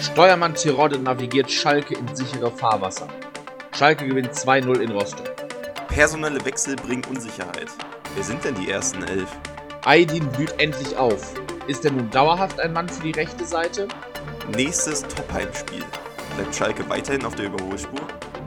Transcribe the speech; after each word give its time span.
Steuermann 0.00 0.54
Tirode 0.54 0.98
navigiert 0.98 1.50
Schalke 1.50 1.94
in 1.94 2.14
sichere 2.14 2.50
Fahrwasser. 2.50 3.08
Schalke 3.76 4.06
gewinnt 4.06 4.32
2-0 4.32 4.80
in 4.80 4.90
Rostock. 4.90 5.30
Personelle 5.88 6.44
Wechsel 6.44 6.76
bringen 6.76 7.04
Unsicherheit. 7.08 7.68
Wer 8.14 8.24
sind 8.24 8.44
denn 8.44 8.54
die 8.54 8.70
ersten 8.70 9.02
elf? 9.04 9.28
Aydin 9.84 10.26
blüht 10.28 10.54
endlich 10.58 10.96
auf. 10.96 11.34
Ist 11.66 11.84
er 11.84 11.92
nun 11.92 12.10
dauerhaft 12.10 12.60
ein 12.60 12.72
Mann 12.72 12.88
für 12.88 13.02
die 13.02 13.12
rechte 13.12 13.44
Seite? 13.44 13.88
Nächstes 14.56 15.02
Top-Heimspiel. 15.02 15.84
Bleibt 16.36 16.54
Schalke 16.54 16.88
weiterhin 16.88 17.24
auf 17.24 17.34
der 17.34 17.46
Überholspur? 17.46 18.00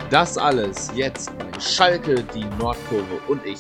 Das 0.09 0.38
alles 0.38 0.91
jetzt 0.95 1.32
bei 1.38 1.59
Schalke, 1.59 2.23
die 2.34 2.45
Nordkurve 2.59 3.20
und 3.27 3.45
ich. 3.45 3.59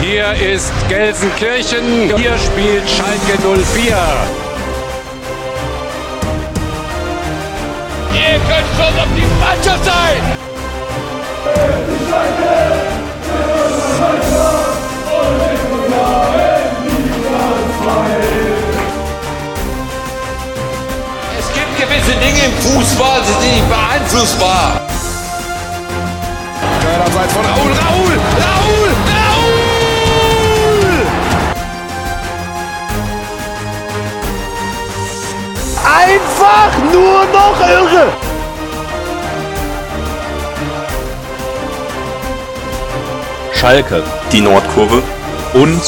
Hier 0.00 0.32
ist 0.34 0.72
Gelsenkirchen. 0.88 2.16
Hier 2.16 2.36
spielt 2.38 2.88
Schalke 2.88 3.38
04. 3.64 4.49
Ihr 8.30 8.36
könnt 8.36 8.68
schon 8.76 8.96
auf 8.96 9.08
die 9.16 9.26
Mannschaft 9.40 9.84
sein! 9.84 10.22
Es 21.40 21.52
gibt 21.54 21.76
gewisse 21.76 22.12
Dinge 22.20 22.44
im 22.46 22.52
Fußball, 22.52 23.20
die 23.22 23.32
sind 23.32 23.52
nicht 23.52 23.68
beeinflussbar. 23.68 24.80
Abseits 27.04 27.32
von 27.32 27.44
Raul, 27.44 27.72
Raul, 27.72 27.72
Raul, 27.72 28.29
Einfach 35.92 36.92
nur 36.92 37.26
noch 37.32 37.60
irre! 37.60 38.12
Schalke 43.52 44.04
Die 44.30 44.40
Nordkurve 44.40 45.02
und 45.52 45.82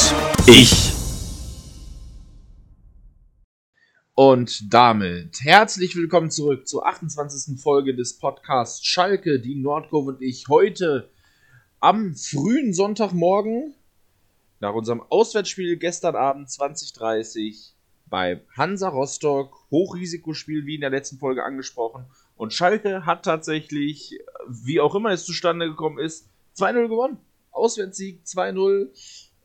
ich. 0.49 0.93
Und 4.15 4.75
damit 4.75 5.39
herzlich 5.45 5.95
willkommen 5.95 6.33
zurück 6.33 6.67
zur 6.67 6.85
28. 6.85 7.61
Folge 7.61 7.95
des 7.95 8.19
Podcasts 8.19 8.85
Schalke, 8.85 9.39
die 9.39 9.55
Nordkurve 9.55 10.15
und 10.15 10.23
ich. 10.23 10.49
Heute 10.49 11.11
am 11.79 12.17
frühen 12.17 12.75
Sonntagmorgen, 12.75 13.77
nach 14.59 14.75
unserem 14.75 15.01
Auswärtsspiel 15.01 15.77
gestern 15.77 16.17
Abend 16.17 16.51
2030 16.51 17.77
bei 18.13 18.43
Hansa 18.55 18.91
Rostock, 18.91 19.57
Hochrisikospiel 19.71 20.67
wie 20.67 20.75
in 20.75 20.83
der 20.83 20.91
letzten 20.91 21.17
Folge 21.17 21.45
angesprochen. 21.45 22.05
Und 22.37 22.53
Schalke 22.53 23.07
hat 23.07 23.25
tatsächlich, 23.25 24.21
wie 24.47 24.81
auch 24.81 24.95
immer 24.95 25.13
es 25.13 25.25
zustande 25.25 25.67
gekommen 25.67 25.99
ist, 25.99 26.29
2-0 26.59 26.89
gewonnen. 26.89 27.17
Auswärtssieg 27.53 28.21
2-0 28.27 28.91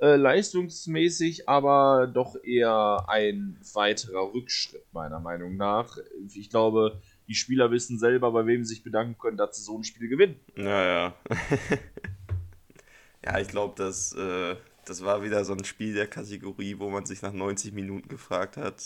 äh, 0.02 0.18
leistungsmäßig, 0.18 1.48
aber 1.48 2.12
doch 2.14 2.36
eher 2.44 3.06
ein 3.08 3.58
weiterer 3.74 4.34
Rückschritt, 4.34 4.84
meiner 4.92 5.22
Meinung 5.22 5.56
nach. 5.56 5.98
Ich 6.36 6.50
glaube, 6.50 7.02
die 7.30 7.36
Spieler 7.36 7.72
wissen 7.72 7.98
selber, 7.98 8.34
bei 8.34 8.46
wem 8.48 8.66
sie 8.66 8.76
sich 8.76 8.84
bedanken 8.84 9.18
können, 9.18 9.38
dass 9.38 9.56
sie 9.56 9.64
so 9.64 9.78
ein 9.78 9.86
Spiel 9.86 10.10
gewinnen. 10.10 10.42
Naja. 10.56 11.16
ja, 13.26 13.40
ich 13.40 13.48
glaube, 13.48 13.76
das, 13.78 14.14
äh, 14.14 14.58
das 14.88 15.04
war 15.04 15.22
wieder 15.24 15.44
so 15.44 15.54
ein 15.54 15.66
Spiel 15.66 15.94
der 15.94 16.08
Kategorie, 16.08 16.80
wo 16.80 16.90
man 16.90 17.06
sich 17.06 17.22
nach 17.22 17.34
90 17.34 17.74
Minuten 17.74 18.08
gefragt 18.08 18.58
hat, 18.58 18.82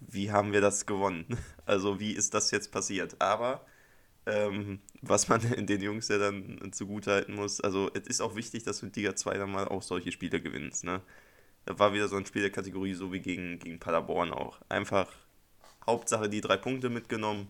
wie 0.00 0.32
haben 0.32 0.52
wir 0.52 0.60
das 0.60 0.86
gewonnen? 0.86 1.26
Also 1.64 2.00
wie 2.00 2.12
ist 2.12 2.34
das 2.34 2.50
jetzt 2.50 2.72
passiert? 2.72 3.20
Aber 3.20 3.64
ähm, 4.26 4.80
was 5.00 5.28
man 5.28 5.40
den 5.66 5.80
Jungs 5.80 6.08
ja 6.08 6.18
dann 6.18 6.72
zugutehalten 6.72 7.36
muss, 7.36 7.60
also 7.60 7.88
es 7.94 8.08
ist 8.08 8.20
auch 8.20 8.34
wichtig, 8.34 8.64
dass 8.64 8.80
du 8.80 8.86
in 8.86 8.92
Liga 8.92 9.14
2 9.14 9.38
dann 9.38 9.52
mal 9.52 9.68
auch 9.68 9.82
solche 9.82 10.10
Spiele 10.10 10.40
gewinnst. 10.40 10.84
Ne? 10.84 11.00
Da 11.64 11.78
war 11.78 11.94
wieder 11.94 12.08
so 12.08 12.16
ein 12.16 12.26
Spiel 12.26 12.42
der 12.42 12.50
Kategorie, 12.50 12.94
so 12.94 13.12
wie 13.12 13.20
gegen, 13.20 13.58
gegen 13.60 13.78
Paderborn 13.78 14.32
auch. 14.32 14.60
Einfach 14.68 15.08
Hauptsache 15.86 16.28
die 16.28 16.40
drei 16.40 16.56
Punkte 16.56 16.90
mitgenommen. 16.90 17.46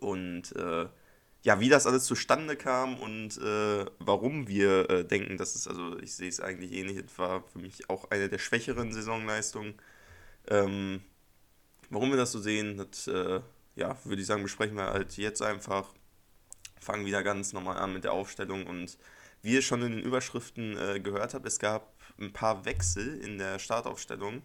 Und 0.00 0.54
äh, 0.56 0.86
ja, 1.44 1.60
wie 1.60 1.68
das 1.68 1.86
alles 1.86 2.04
zustande 2.04 2.56
kam 2.56 2.98
und 2.98 3.36
äh, 3.36 3.84
warum 3.98 4.48
wir 4.48 4.88
äh, 4.90 5.04
denken, 5.04 5.36
dass 5.36 5.54
es, 5.54 5.68
also 5.68 5.98
ich 5.98 6.14
sehe 6.14 6.28
es 6.28 6.40
eigentlich 6.40 6.72
ähnlich, 6.72 6.96
es 6.96 7.18
war 7.18 7.44
für 7.52 7.58
mich 7.58 7.90
auch 7.90 8.10
eine 8.10 8.30
der 8.30 8.38
schwächeren 8.38 8.92
Saisonleistungen. 8.92 9.74
Ähm, 10.48 11.02
warum 11.90 12.10
wir 12.10 12.16
das 12.16 12.32
so 12.32 12.40
sehen, 12.40 12.78
das, 12.78 13.06
äh, 13.08 13.40
ja, 13.76 13.96
würde 14.04 14.22
ich 14.22 14.26
sagen, 14.26 14.42
besprechen 14.42 14.76
wir 14.76 14.86
halt 14.86 15.16
jetzt 15.18 15.42
einfach. 15.42 15.92
Fangen 16.80 17.06
wieder 17.06 17.22
ganz 17.22 17.52
normal 17.52 17.78
an 17.78 17.92
mit 17.92 18.04
der 18.04 18.12
Aufstellung 18.12 18.66
und 18.66 18.98
wie 19.42 19.54
ihr 19.54 19.62
schon 19.62 19.82
in 19.82 19.92
den 19.92 20.02
Überschriften 20.02 20.78
äh, 20.78 21.00
gehört 21.00 21.34
habt, 21.34 21.46
es 21.46 21.58
gab 21.58 21.94
ein 22.18 22.32
paar 22.32 22.64
Wechsel 22.64 23.20
in 23.20 23.38
der 23.38 23.58
Startaufstellung. 23.58 24.42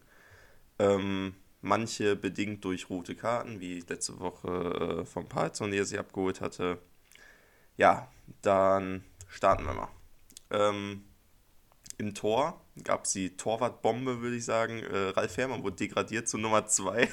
Ähm, 0.80 1.36
manche 1.62 2.16
bedingt 2.18 2.64
durch 2.66 2.90
rote 2.90 3.16
Karten, 3.16 3.62
wie 3.62 3.80
letzte 3.88 4.20
Woche 4.20 5.02
äh, 5.02 5.06
vom 5.06 5.28
Palzon, 5.30 5.72
der 5.72 5.86
sie 5.86 5.98
abgeholt 5.98 6.42
hatte. 6.42 6.80
Ja, 7.80 8.10
dann 8.42 9.06
starten 9.30 9.64
wir 9.64 9.74
mal. 9.74 9.88
Ähm, 10.52 11.06
Im 11.98 12.14
Tor 12.14 12.60
gab 12.84 13.06
es 13.06 13.14
die 13.14 13.38
Torwartbombe, 13.38 14.20
würde 14.20 14.36
ich 14.36 14.44
sagen. 14.44 14.84
Äh, 14.84 15.12
Ralf 15.12 15.38
Herrmann 15.38 15.64
wurde 15.64 15.78
degradiert 15.78 16.28
zu 16.28 16.38
Nummer 16.38 16.68
2. 16.68 17.08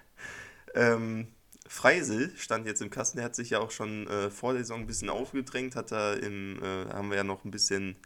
ähm, 0.74 1.28
Freisel 1.68 2.32
stand 2.38 2.66
jetzt 2.66 2.80
im 2.80 2.88
Kasten, 2.88 3.18
der 3.18 3.26
hat 3.26 3.34
sich 3.34 3.50
ja 3.50 3.60
auch 3.60 3.70
schon 3.70 4.06
äh, 4.06 4.30
vor 4.30 4.54
der 4.54 4.62
Saison 4.62 4.80
ein 4.80 4.86
bisschen 4.86 5.10
aufgedrängt, 5.10 5.76
hat 5.76 5.92
da 5.92 6.14
im, 6.14 6.58
äh, 6.62 6.86
haben 6.94 7.10
wir 7.10 7.18
ja 7.18 7.24
noch 7.24 7.44
ein 7.44 7.50
bisschen 7.50 7.96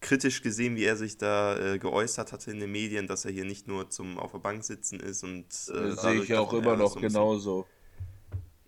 kritisch 0.00 0.42
gesehen, 0.42 0.74
wie 0.74 0.84
er 0.84 0.96
sich 0.96 1.18
da 1.18 1.56
äh, 1.56 1.78
geäußert 1.78 2.32
hatte 2.32 2.50
in 2.50 2.58
den 2.58 2.72
Medien, 2.72 3.06
dass 3.06 3.24
er 3.24 3.30
hier 3.30 3.44
nicht 3.44 3.68
nur 3.68 3.90
zum 3.90 4.18
auf 4.18 4.32
der 4.32 4.38
Bank 4.38 4.64
sitzen 4.64 4.98
ist 4.98 5.22
und 5.22 5.46
äh, 5.68 5.90
Das 5.90 6.02
sehe 6.02 6.20
ich 6.20 6.28
ja 6.30 6.40
auch 6.40 6.52
immer 6.52 6.76
noch 6.76 7.00
genauso. 7.00 7.64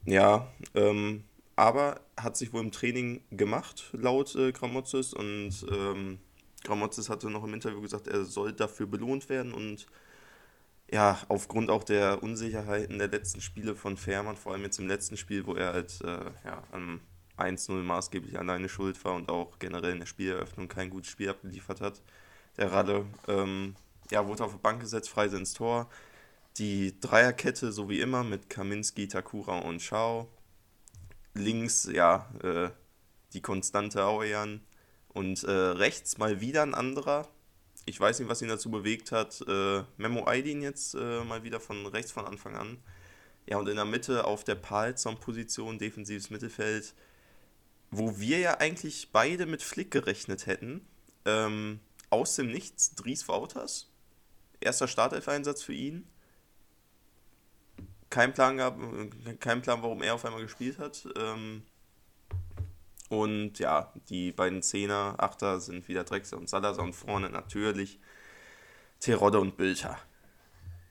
Ja, 0.04 0.52
ähm, 0.74 1.24
aber 1.60 2.00
hat 2.16 2.38
sich 2.38 2.54
wohl 2.54 2.62
im 2.62 2.72
Training 2.72 3.22
gemacht, 3.30 3.90
laut 3.92 4.34
äh, 4.34 4.50
Gramozis. 4.50 5.12
Und 5.12 5.66
ähm, 5.70 6.18
Gramozis 6.64 7.10
hatte 7.10 7.28
noch 7.28 7.44
im 7.44 7.52
Interview 7.52 7.82
gesagt, 7.82 8.08
er 8.08 8.24
soll 8.24 8.54
dafür 8.54 8.86
belohnt 8.86 9.28
werden. 9.28 9.52
Und 9.52 9.86
ja, 10.90 11.18
aufgrund 11.28 11.68
auch 11.68 11.84
der 11.84 12.22
Unsicherheiten 12.22 12.98
der 12.98 13.08
letzten 13.08 13.42
Spiele 13.42 13.76
von 13.76 13.98
Fährmann, 13.98 14.36
vor 14.36 14.52
allem 14.52 14.62
jetzt 14.62 14.78
im 14.78 14.88
letzten 14.88 15.18
Spiel, 15.18 15.44
wo 15.44 15.54
er 15.54 15.74
halt 15.74 16.00
äh, 16.02 16.30
ja, 16.46 16.62
am 16.72 17.02
1-0 17.36 17.72
maßgeblich 17.82 18.38
alleine 18.38 18.70
schuld 18.70 19.04
war 19.04 19.14
und 19.14 19.30
auch 19.30 19.58
generell 19.58 19.92
in 19.92 19.98
der 19.98 20.06
Spieleröffnung 20.06 20.66
kein 20.66 20.88
gutes 20.88 21.10
Spiel 21.10 21.28
abgeliefert 21.28 21.82
hat, 21.82 22.00
der 22.56 22.72
Ralle, 22.72 23.04
ähm, 23.28 23.76
ja, 24.10 24.26
wurde 24.26 24.44
auf 24.44 24.52
die 24.52 24.58
Bank 24.58 24.80
gesetzt, 24.80 25.10
Freise 25.10 25.36
ins 25.36 25.52
Tor. 25.52 25.90
Die 26.56 26.98
Dreierkette, 27.00 27.70
so 27.70 27.90
wie 27.90 28.00
immer, 28.00 28.24
mit 28.24 28.48
Kaminski, 28.48 29.08
Takura 29.08 29.58
und 29.58 29.82
Schau. 29.82 30.26
Links, 31.34 31.88
ja, 31.92 32.28
äh, 32.42 32.70
die 33.32 33.40
konstante 33.40 34.04
Auejan. 34.04 34.60
Und 35.08 35.42
äh, 35.44 35.50
rechts 35.50 36.18
mal 36.18 36.40
wieder 36.40 36.62
ein 36.62 36.74
anderer. 36.74 37.28
Ich 37.84 37.98
weiß 37.98 38.18
nicht, 38.20 38.28
was 38.28 38.42
ihn 38.42 38.48
dazu 38.48 38.70
bewegt 38.70 39.10
hat. 39.10 39.42
Äh, 39.48 39.82
Memo 39.96 40.26
Aydin 40.26 40.62
jetzt 40.62 40.94
äh, 40.94 41.24
mal 41.24 41.42
wieder 41.42 41.60
von 41.60 41.86
rechts 41.86 42.12
von 42.12 42.26
Anfang 42.26 42.54
an. 42.54 42.78
Ja, 43.46 43.58
und 43.58 43.68
in 43.68 43.76
der 43.76 43.84
Mitte 43.84 44.24
auf 44.24 44.44
der 44.44 44.54
Palzon-Position, 44.54 45.78
defensives 45.78 46.30
Mittelfeld, 46.30 46.94
wo 47.90 48.20
wir 48.20 48.38
ja 48.38 48.58
eigentlich 48.58 49.10
beide 49.10 49.46
mit 49.46 49.62
Flick 49.62 49.90
gerechnet 49.90 50.46
hätten. 50.46 50.86
Ähm, 51.24 51.80
aus 52.10 52.36
dem 52.36 52.52
Nichts, 52.52 52.94
Dries 52.94 53.26
Wouters. 53.26 53.90
Erster 54.60 54.86
Startelf-Einsatz 54.86 55.62
für 55.62 55.72
ihn 55.72 56.06
kein 58.10 58.34
Plan 58.34 58.56
gehabt, 58.56 58.78
kein 59.40 59.62
Plan, 59.62 59.82
warum 59.82 60.02
er 60.02 60.14
auf 60.14 60.24
einmal 60.24 60.42
gespielt 60.42 60.78
hat. 60.78 61.08
Ähm, 61.16 61.62
und 63.08 63.58
ja, 63.58 63.92
die 64.08 64.32
beiden 64.32 64.62
Zehner, 64.62 65.14
Achter 65.18 65.60
sind 65.60 65.88
wieder 65.88 66.04
Drexler 66.04 66.38
und 66.38 66.48
Salazar 66.48 66.84
und 66.84 66.92
vorne 66.92 67.30
natürlich 67.30 68.00
Terodde 69.00 69.40
und 69.40 69.56
Bülter. 69.56 69.96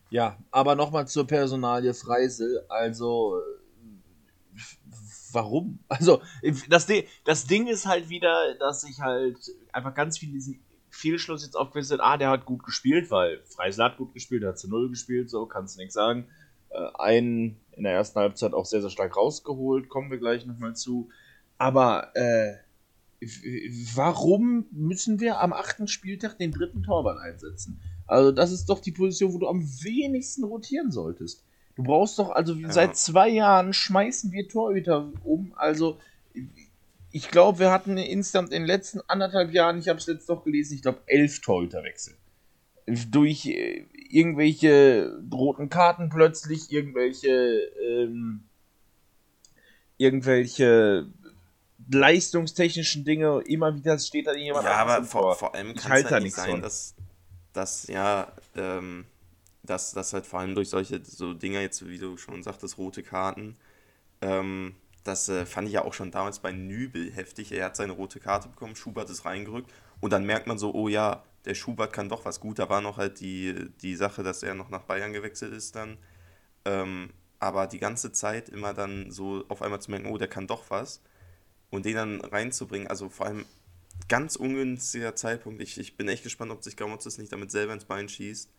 Ja, 0.09 0.37
aber 0.49 0.75
nochmal 0.75 1.07
zur 1.07 1.27
Personalie 1.27 1.93
Freisel. 1.93 2.65
Also, 2.67 3.39
warum? 5.31 5.79
Also, 5.87 6.21
das, 6.67 6.87
Ding- 6.87 7.05
das 7.25 7.45
Ding 7.45 7.67
ist 7.67 7.85
halt 7.85 8.09
wieder, 8.09 8.55
dass 8.55 8.81
sich 8.81 8.99
halt 8.99 9.37
einfach 9.71 9.93
ganz 9.93 10.17
viel 10.17 10.31
diesen 10.31 10.59
Fehlschluss 10.89 11.43
jetzt 11.43 11.55
aufgewiesen. 11.55 12.01
Ah, 12.01 12.17
der 12.17 12.31
hat 12.31 12.45
gut 12.45 12.63
gespielt, 12.63 13.11
weil 13.11 13.43
Freisel 13.43 13.85
hat 13.85 13.97
gut 13.97 14.13
gespielt, 14.13 14.43
hat 14.43 14.57
zu 14.57 14.67
Null 14.67 14.89
gespielt, 14.89 15.29
so 15.29 15.45
kannst 15.45 15.75
du 15.75 15.81
nichts 15.81 15.93
sagen. 15.93 16.27
Äh, 16.69 16.87
einen 16.97 17.57
in 17.71 17.83
der 17.83 17.93
ersten 17.93 18.19
Halbzeit 18.19 18.53
auch 18.53 18.65
sehr, 18.65 18.81
sehr 18.81 18.89
stark 18.89 19.15
rausgeholt, 19.15 19.89
kommen 19.89 20.11
wir 20.11 20.17
gleich 20.17 20.45
nochmal 20.45 20.75
zu. 20.75 21.09
Aber, 21.57 22.11
äh, 22.15 22.55
warum 23.95 24.65
müssen 24.71 25.19
wir 25.19 25.41
am 25.41 25.51
achten 25.51 25.87
Spieltag 25.87 26.37
den 26.37 26.51
dritten 26.51 26.83
Torwart 26.83 27.19
einsetzen? 27.19 27.79
Also, 28.07 28.31
das 28.31 28.51
ist 28.51 28.69
doch 28.69 28.79
die 28.79 28.91
Position, 28.91 29.33
wo 29.33 29.39
du 29.39 29.47
am 29.47 29.61
wenigsten 29.61 30.43
rotieren 30.43 30.91
solltest. 30.91 31.43
Du 31.79 31.83
brauchst 31.83 32.19
doch, 32.19 32.31
also 32.31 32.53
ja. 32.55 32.69
seit 32.73 32.97
zwei 32.97 33.29
Jahren 33.29 33.71
schmeißen 33.71 34.33
wir 34.33 34.49
Torhüter 34.49 35.13
um. 35.23 35.53
Also 35.55 35.97
ich 37.13 37.31
glaube, 37.31 37.59
wir 37.59 37.71
hatten 37.71 37.97
insgesamt 37.97 38.51
in 38.51 38.63
den 38.63 38.67
letzten 38.67 38.99
anderthalb 39.07 39.53
Jahren, 39.53 39.79
ich 39.79 39.87
habe 39.87 39.97
es 39.97 40.05
jetzt 40.05 40.27
doch 40.27 40.43
gelesen, 40.43 40.75
ich 40.75 40.81
glaube 40.81 40.99
elf 41.05 41.39
Torhüterwechsel. 41.39 42.15
Durch 43.09 43.45
äh, 43.45 43.85
irgendwelche 44.09 45.21
roten 45.31 45.69
Karten 45.69 46.09
plötzlich, 46.09 46.71
irgendwelche 46.71 47.29
ähm, 47.29 48.43
irgendwelche 49.97 51.07
leistungstechnischen 51.91 53.03
Dinge, 53.03 53.41
immer 53.45 53.75
wieder 53.75 53.97
steht 53.99 54.27
da 54.27 54.33
jemand 54.33 54.65
Ja, 54.65 54.77
aber 54.77 55.03
vor, 55.03 55.35
vor, 55.35 55.55
allem 55.55 55.75
kann 55.75 55.91
es 55.91 56.11
halt 56.11 56.23
nicht 56.23 56.35
sein, 56.35 56.61
dass, 56.61 56.95
dass 57.53 57.87
ja, 57.87 58.31
ähm, 58.55 59.05
dass 59.63 59.93
das 59.93 60.13
halt 60.13 60.25
vor 60.25 60.39
allem 60.39 60.55
durch 60.55 60.69
solche 60.69 61.03
so 61.03 61.33
Dinger 61.33 61.61
jetzt, 61.61 61.87
wie 61.87 61.97
du 61.97 62.17
schon 62.17 62.43
sagtest, 62.43 62.77
rote 62.77 63.03
Karten, 63.03 63.57
ähm, 64.21 64.75
das 65.03 65.29
äh, 65.29 65.45
fand 65.45 65.67
ich 65.67 65.73
ja 65.73 65.83
auch 65.83 65.93
schon 65.93 66.11
damals 66.11 66.39
bei 66.39 66.51
Nübel 66.51 67.11
heftig. 67.11 67.51
Er 67.51 67.65
hat 67.65 67.75
seine 67.75 67.93
rote 67.93 68.19
Karte 68.19 68.49
bekommen, 68.49 68.75
Schubert 68.75 69.09
ist 69.09 69.25
reingerückt 69.25 69.71
und 69.99 70.11
dann 70.13 70.25
merkt 70.25 70.47
man 70.47 70.57
so, 70.57 70.73
oh 70.73 70.87
ja, 70.87 71.23
der 71.45 71.55
Schubert 71.55 71.93
kann 71.93 72.09
doch 72.09 72.25
was 72.25 72.39
gut. 72.39 72.59
Da 72.59 72.69
war 72.69 72.81
noch 72.81 72.97
halt 72.97 73.19
die, 73.19 73.69
die 73.81 73.95
Sache, 73.95 74.23
dass 74.23 74.43
er 74.43 74.55
noch 74.55 74.69
nach 74.69 74.83
Bayern 74.83 75.13
gewechselt 75.13 75.53
ist 75.53 75.75
dann. 75.75 75.97
Ähm, 76.65 77.11
aber 77.39 77.67
die 77.67 77.79
ganze 77.79 78.11
Zeit 78.11 78.49
immer 78.49 78.73
dann 78.73 79.11
so 79.11 79.45
auf 79.47 79.61
einmal 79.61 79.81
zu 79.81 79.91
merken, 79.91 80.07
oh, 80.07 80.17
der 80.17 80.27
kann 80.27 80.47
doch 80.47 80.69
was. 80.69 81.01
Und 81.69 81.85
den 81.85 81.95
dann 81.95 82.21
reinzubringen, 82.21 82.87
also 82.87 83.09
vor 83.09 83.27
allem 83.27 83.45
ganz 84.07 84.35
ungünstiger 84.35 85.15
Zeitpunkt. 85.15 85.61
Ich, 85.61 85.77
ich 85.77 85.97
bin 85.97 86.07
echt 86.07 86.23
gespannt, 86.23 86.51
ob 86.51 86.63
sich 86.63 86.77
Gamotzes 86.77 87.17
nicht 87.17 87.31
damit 87.31 87.51
selber 87.51 87.73
ins 87.73 87.85
Bein 87.85 88.09
schießt. 88.09 88.49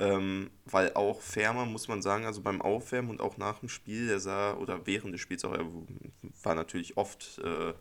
Ähm, 0.00 0.50
weil 0.64 0.94
auch 0.94 1.20
Fermer, 1.20 1.66
muss 1.66 1.88
man 1.88 2.02
sagen, 2.02 2.24
also 2.24 2.40
beim 2.40 2.62
Aufwärmen 2.62 3.10
und 3.10 3.20
auch 3.20 3.36
nach 3.36 3.58
dem 3.58 3.68
Spiel, 3.68 4.06
der 4.06 4.20
sah, 4.20 4.54
oder 4.54 4.86
während 4.86 5.12
des 5.12 5.20
Spiels 5.20 5.44
auch, 5.44 5.52
er 5.52 5.66
war 6.42 6.54
natürlich 6.54 6.96
oft 6.96 7.40
äh, 7.44 7.74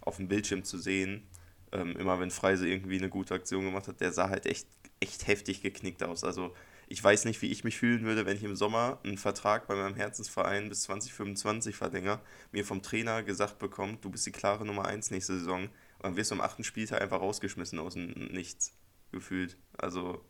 auf 0.00 0.16
dem 0.16 0.28
Bildschirm 0.28 0.62
zu 0.62 0.78
sehen. 0.78 1.26
Ähm, 1.72 1.96
immer 1.96 2.20
wenn 2.20 2.30
Freise 2.30 2.68
irgendwie 2.68 2.98
eine 2.98 3.08
gute 3.08 3.34
Aktion 3.34 3.64
gemacht 3.64 3.88
hat, 3.88 4.00
der 4.00 4.12
sah 4.12 4.30
halt 4.30 4.46
echt, 4.46 4.66
echt 5.00 5.26
heftig 5.26 5.62
geknickt 5.62 6.02
aus. 6.02 6.24
Also 6.24 6.52
ich 6.88 7.02
weiß 7.02 7.26
nicht, 7.26 7.42
wie 7.42 7.50
ich 7.50 7.64
mich 7.64 7.76
fühlen 7.78 8.04
würde, 8.04 8.24
wenn 8.24 8.36
ich 8.36 8.44
im 8.44 8.56
Sommer 8.56 8.98
einen 9.04 9.18
Vertrag 9.18 9.66
bei 9.66 9.74
meinem 9.74 9.94
Herzensverein 9.94 10.68
bis 10.70 10.82
2025 10.82 11.76
verlängere, 11.76 12.20
mir 12.50 12.64
vom 12.64 12.82
Trainer 12.82 13.22
gesagt 13.22 13.58
bekommt, 13.58 14.04
du 14.04 14.10
bist 14.10 14.24
die 14.26 14.32
klare 14.32 14.64
Nummer 14.64 14.86
1 14.86 15.10
nächste 15.10 15.38
Saison 15.38 15.64
und 15.64 15.70
dann 16.02 16.16
wirst 16.16 16.30
du 16.30 16.36
am 16.36 16.40
achten 16.40 16.64
Spieltag 16.64 17.02
einfach 17.02 17.20
rausgeschmissen 17.20 17.78
aus 17.78 17.94
dem 17.94 18.12
Nichts 18.32 18.74
gefühlt. 19.12 19.58
Also 19.76 20.24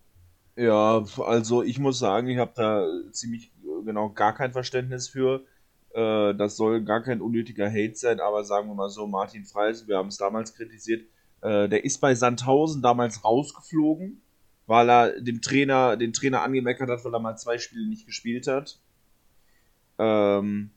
ja, 0.56 1.04
also 1.18 1.62
ich 1.62 1.78
muss 1.78 2.00
sagen, 2.00 2.28
ich 2.28 2.38
habe 2.38 2.52
da 2.56 2.84
ziemlich 3.12 3.52
genau 3.84 4.10
gar 4.10 4.34
kein 4.34 4.52
Verständnis 4.52 5.08
für. 5.08 5.44
Äh, 5.90 6.34
das 6.34 6.56
soll 6.56 6.82
gar 6.82 7.00
kein 7.02 7.20
unnötiger 7.20 7.70
Hate 7.70 7.94
sein, 7.94 8.18
aber 8.18 8.42
sagen 8.42 8.68
wir 8.68 8.74
mal 8.74 8.90
so, 8.90 9.06
Martin 9.06 9.44
Freis, 9.44 9.86
wir 9.86 9.96
haben 9.96 10.08
es 10.08 10.16
damals 10.16 10.54
kritisiert, 10.54 11.06
äh, 11.42 11.68
der 11.68 11.84
ist 11.84 11.98
bei 12.00 12.14
Sandhausen 12.14 12.82
damals 12.82 13.24
rausgeflogen, 13.24 14.20
weil 14.66 14.90
er 14.90 15.20
dem 15.20 15.40
Trainer, 15.40 15.96
den 15.96 16.12
Trainer 16.12 16.42
angemeckert 16.42 16.90
hat, 16.90 17.04
weil 17.04 17.14
er 17.14 17.20
mal 17.20 17.36
zwei 17.36 17.58
Spiele 17.58 17.86
nicht 17.86 18.06
gespielt 18.06 18.46
hat. 18.46 18.78
Ähm, 19.98 20.70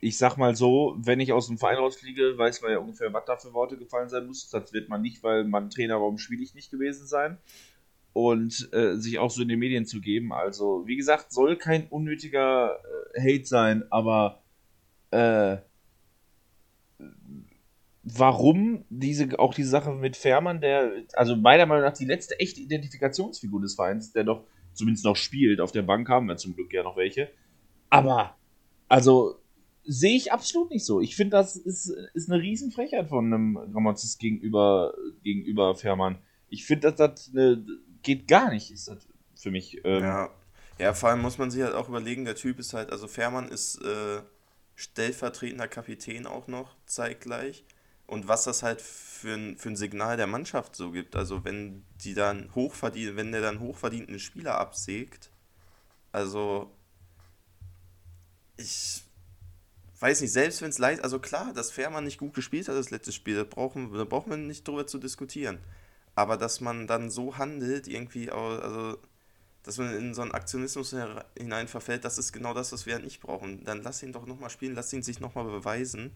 ich 0.00 0.16
sag 0.16 0.36
mal 0.36 0.56
so, 0.56 0.96
wenn 0.98 1.20
ich 1.20 1.32
aus 1.32 1.48
dem 1.48 1.58
Verein 1.58 1.76
rausfliege, 1.76 2.38
weiß 2.38 2.62
man 2.62 2.72
ja 2.72 2.78
ungefähr, 2.78 3.12
was 3.12 3.24
da 3.26 3.36
für 3.36 3.52
Worte 3.52 3.76
gefallen 3.76 4.08
sein 4.08 4.26
muss. 4.26 4.48
Das 4.48 4.72
wird 4.72 4.88
man 4.88 5.02
nicht, 5.02 5.22
weil 5.22 5.44
man 5.44 5.70
Trainer, 5.70 6.00
warum 6.00 6.18
spiele 6.18 6.42
ich 6.42 6.54
nicht 6.54 6.70
gewesen 6.70 7.06
sein 7.06 7.38
und 8.12 8.72
äh, 8.72 8.96
sich 8.96 9.18
auch 9.18 9.30
so 9.30 9.42
in 9.42 9.48
den 9.48 9.58
Medien 9.58 9.86
zu 9.86 10.00
geben. 10.00 10.32
Also, 10.32 10.86
wie 10.86 10.96
gesagt, 10.96 11.32
soll 11.32 11.56
kein 11.56 11.86
unnötiger 11.88 12.80
äh, 13.14 13.20
Hate 13.20 13.46
sein, 13.46 13.84
aber 13.90 14.42
äh, 15.10 15.58
warum 18.16 18.84
diese, 18.88 19.38
auch 19.38 19.54
die 19.54 19.64
Sache 19.64 19.92
mit 19.92 20.16
Fährmann, 20.16 20.60
der, 20.60 20.92
also 21.14 21.36
meiner 21.36 21.66
Meinung 21.66 21.84
nach 21.84 21.96
die 21.96 22.04
letzte 22.04 22.38
echte 22.40 22.60
Identifikationsfigur 22.60 23.60
des 23.60 23.74
Vereins, 23.74 24.12
der 24.12 24.24
doch 24.24 24.44
zumindest 24.72 25.04
noch 25.04 25.16
spielt, 25.16 25.60
auf 25.60 25.72
der 25.72 25.82
Bank 25.82 26.08
haben 26.08 26.26
wir 26.26 26.36
zum 26.36 26.54
Glück 26.54 26.72
ja 26.72 26.82
noch 26.82 26.96
welche. 26.96 27.30
Aber, 27.90 28.36
also, 28.88 29.36
sehe 29.84 30.16
ich 30.16 30.32
absolut 30.32 30.70
nicht 30.70 30.84
so. 30.84 31.00
Ich 31.00 31.16
finde, 31.16 31.36
das 31.36 31.56
ist, 31.56 31.88
ist 32.14 32.30
eine 32.30 32.40
Riesenfrechheit 32.40 33.08
von 33.08 33.26
einem 33.26 33.72
Grammatzis 33.72 34.18
gegenüber, 34.18 34.94
gegenüber 35.22 35.74
Fährmann. 35.74 36.18
Ich 36.48 36.64
finde, 36.64 36.92
das 36.92 37.30
eine 37.32 37.64
geht 38.02 38.28
gar 38.28 38.50
nicht, 38.50 38.70
ist 38.70 38.88
das 38.88 39.06
für 39.34 39.50
mich. 39.50 39.80
Ähm 39.84 40.02
ja. 40.02 40.30
ja, 40.78 40.94
vor 40.94 41.08
allem 41.08 41.22
muss 41.22 41.38
man 41.38 41.50
sich 41.50 41.62
halt 41.62 41.74
auch 41.74 41.88
überlegen, 41.88 42.24
der 42.24 42.36
Typ 42.36 42.58
ist 42.58 42.74
halt, 42.74 42.90
also 42.90 43.08
Fährmann 43.08 43.48
ist 43.48 43.82
äh, 43.82 44.20
stellvertretender 44.74 45.68
Kapitän 45.68 46.26
auch 46.26 46.46
noch 46.46 46.76
zeitgleich. 46.86 47.64
Und 48.10 48.26
was 48.26 48.42
das 48.42 48.64
halt 48.64 48.82
für 48.82 49.34
ein, 49.34 49.56
für 49.56 49.68
ein 49.68 49.76
Signal 49.76 50.16
der 50.16 50.26
Mannschaft 50.26 50.74
so 50.74 50.90
gibt. 50.90 51.14
Also 51.14 51.44
wenn 51.44 51.84
die 52.02 52.12
dann 52.12 52.52
hochverdient, 52.56 53.16
wenn 53.16 53.30
der 53.30 53.40
dann 53.40 53.60
hochverdienten 53.60 54.18
Spieler 54.18 54.58
absägt, 54.58 55.30
also 56.10 56.74
ich 58.56 59.04
weiß 60.00 60.22
nicht, 60.22 60.32
selbst 60.32 60.60
wenn 60.60 60.70
es 60.70 60.78
leid, 60.78 61.04
also 61.04 61.20
klar, 61.20 61.52
dass 61.52 61.70
Fährmann 61.70 62.02
nicht 62.02 62.18
gut 62.18 62.34
gespielt 62.34 62.66
hat, 62.68 62.74
das 62.74 62.90
letzte 62.90 63.12
Spiel, 63.12 63.36
da 63.36 63.44
brauchen, 63.44 63.92
da 63.92 64.04
brauchen 64.04 64.30
wir 64.30 64.36
nicht 64.38 64.66
drüber 64.66 64.88
zu 64.88 64.98
diskutieren. 64.98 65.60
Aber 66.16 66.36
dass 66.36 66.60
man 66.60 66.88
dann 66.88 67.10
so 67.10 67.38
handelt, 67.38 67.86
irgendwie, 67.86 68.28
also 68.28 68.98
dass 69.62 69.78
man 69.78 69.94
in 69.94 70.14
so 70.14 70.22
einen 70.22 70.32
Aktionismus 70.32 70.96
hinein 71.38 71.68
verfällt, 71.68 72.04
das 72.04 72.18
ist 72.18 72.32
genau 72.32 72.54
das, 72.54 72.72
was 72.72 72.86
wir 72.86 72.98
nicht 72.98 73.20
brauchen. 73.20 73.62
Dann 73.62 73.84
lass 73.84 74.02
ihn 74.02 74.12
doch 74.12 74.26
nochmal 74.26 74.50
spielen, 74.50 74.74
lass 74.74 74.92
ihn 74.92 75.04
sich 75.04 75.20
nochmal 75.20 75.44
beweisen, 75.44 76.10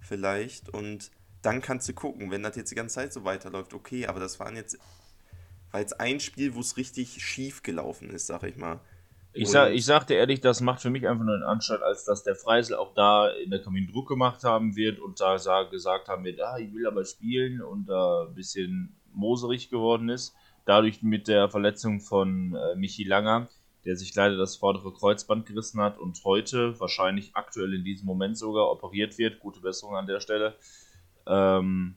vielleicht. 0.00 0.68
Und 0.68 1.10
dann 1.42 1.62
kannst 1.62 1.88
du 1.88 1.92
gucken, 1.94 2.30
wenn 2.30 2.42
das 2.42 2.56
jetzt 2.56 2.70
die 2.70 2.74
ganze 2.74 2.96
Zeit 2.96 3.12
so 3.12 3.24
weiterläuft, 3.24 3.74
okay, 3.74 4.06
aber 4.06 4.20
das 4.20 4.40
waren 4.40 4.56
jetzt, 4.56 4.78
war 5.70 5.80
jetzt 5.80 6.00
ein 6.00 6.20
Spiel, 6.20 6.54
wo 6.54 6.60
es 6.60 6.76
richtig 6.76 7.22
schief 7.22 7.62
gelaufen 7.62 8.10
ist, 8.10 8.26
sag 8.26 8.42
ich 8.42 8.56
mal. 8.56 8.80
Ich, 9.32 9.48
sag, 9.48 9.72
ich 9.72 9.84
sagte 9.84 10.14
ehrlich, 10.14 10.40
das 10.40 10.60
macht 10.60 10.82
für 10.82 10.90
mich 10.90 11.06
einfach 11.06 11.24
nur 11.24 11.36
einen 11.36 11.44
Anstalt, 11.44 11.82
als 11.82 12.04
dass 12.04 12.24
der 12.24 12.34
Freisel 12.34 12.74
auch 12.74 12.94
da 12.94 13.28
in 13.28 13.50
der 13.50 13.62
Kamin 13.62 13.86
Druck 13.86 14.08
gemacht 14.08 14.42
haben 14.42 14.74
wird 14.74 14.98
und 14.98 15.20
da 15.20 15.36
gesagt 15.70 16.08
haben 16.08 16.24
wird, 16.24 16.40
ah, 16.40 16.58
ich 16.58 16.74
will 16.74 16.86
aber 16.86 17.04
spielen 17.04 17.62
und 17.62 17.86
da 17.86 18.26
ein 18.28 18.34
bisschen 18.34 18.96
moserig 19.12 19.70
geworden 19.70 20.08
ist. 20.08 20.34
Dadurch 20.66 21.02
mit 21.02 21.28
der 21.28 21.48
Verletzung 21.48 22.00
von 22.00 22.56
äh, 22.56 22.74
Michi 22.74 23.04
Langer, 23.04 23.48
der 23.84 23.96
sich 23.96 24.14
leider 24.14 24.36
das 24.36 24.56
vordere 24.56 24.92
Kreuzband 24.92 25.46
gerissen 25.46 25.80
hat 25.80 25.98
und 25.98 26.22
heute, 26.24 26.78
wahrscheinlich 26.80 27.30
aktuell 27.34 27.72
in 27.72 27.84
diesem 27.84 28.06
Moment 28.06 28.36
sogar, 28.36 28.70
operiert 28.70 29.16
wird. 29.16 29.38
Gute 29.38 29.60
Besserung 29.60 29.96
an 29.96 30.06
der 30.06 30.20
Stelle. 30.20 30.56
Ähm, 31.26 31.94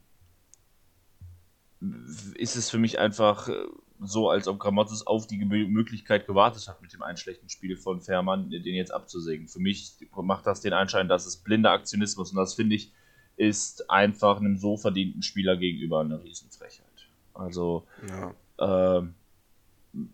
ist 2.36 2.56
es 2.56 2.70
für 2.70 2.78
mich 2.78 3.00
einfach 3.00 3.50
äh, 3.50 3.54
so, 4.00 4.30
als 4.30 4.48
ob 4.48 4.60
Grammatis 4.60 5.06
auf 5.06 5.28
die 5.28 5.38
Möglichkeit 5.46 6.28
gewartet 6.28 6.68
hat, 6.68 6.82
mit 6.82 6.94
dem 6.94 7.02
einen 7.04 7.18
schlechten 7.18 7.50
Spiel 7.50 7.78
von 7.78 8.02
Fährmann 8.02 8.50
den 8.50 8.76
jetzt 8.76 8.94
abzusägen. 8.94 9.48
Für 9.48 9.60
mich 9.60 9.94
macht 10.16 10.46
das 10.46 10.62
den 10.62 10.74
Anschein, 10.74 11.08
dass 11.08 11.26
es 11.26 11.38
blinder 11.38 11.72
Aktionismus 11.72 12.32
und 12.32 12.38
das 12.38 12.54
finde 12.54 12.76
ich 12.76 12.92
ist 13.36 13.90
einfach 13.90 14.38
einem 14.38 14.58
so 14.58 14.78
verdienten 14.78 15.24
Spieler 15.24 15.58
gegenüber 15.58 16.02
eine 16.02 16.22
Riesenfrechheit. 16.24 16.86
Also 17.34 17.88
ja. 18.08 19.00
äh, 19.00 19.08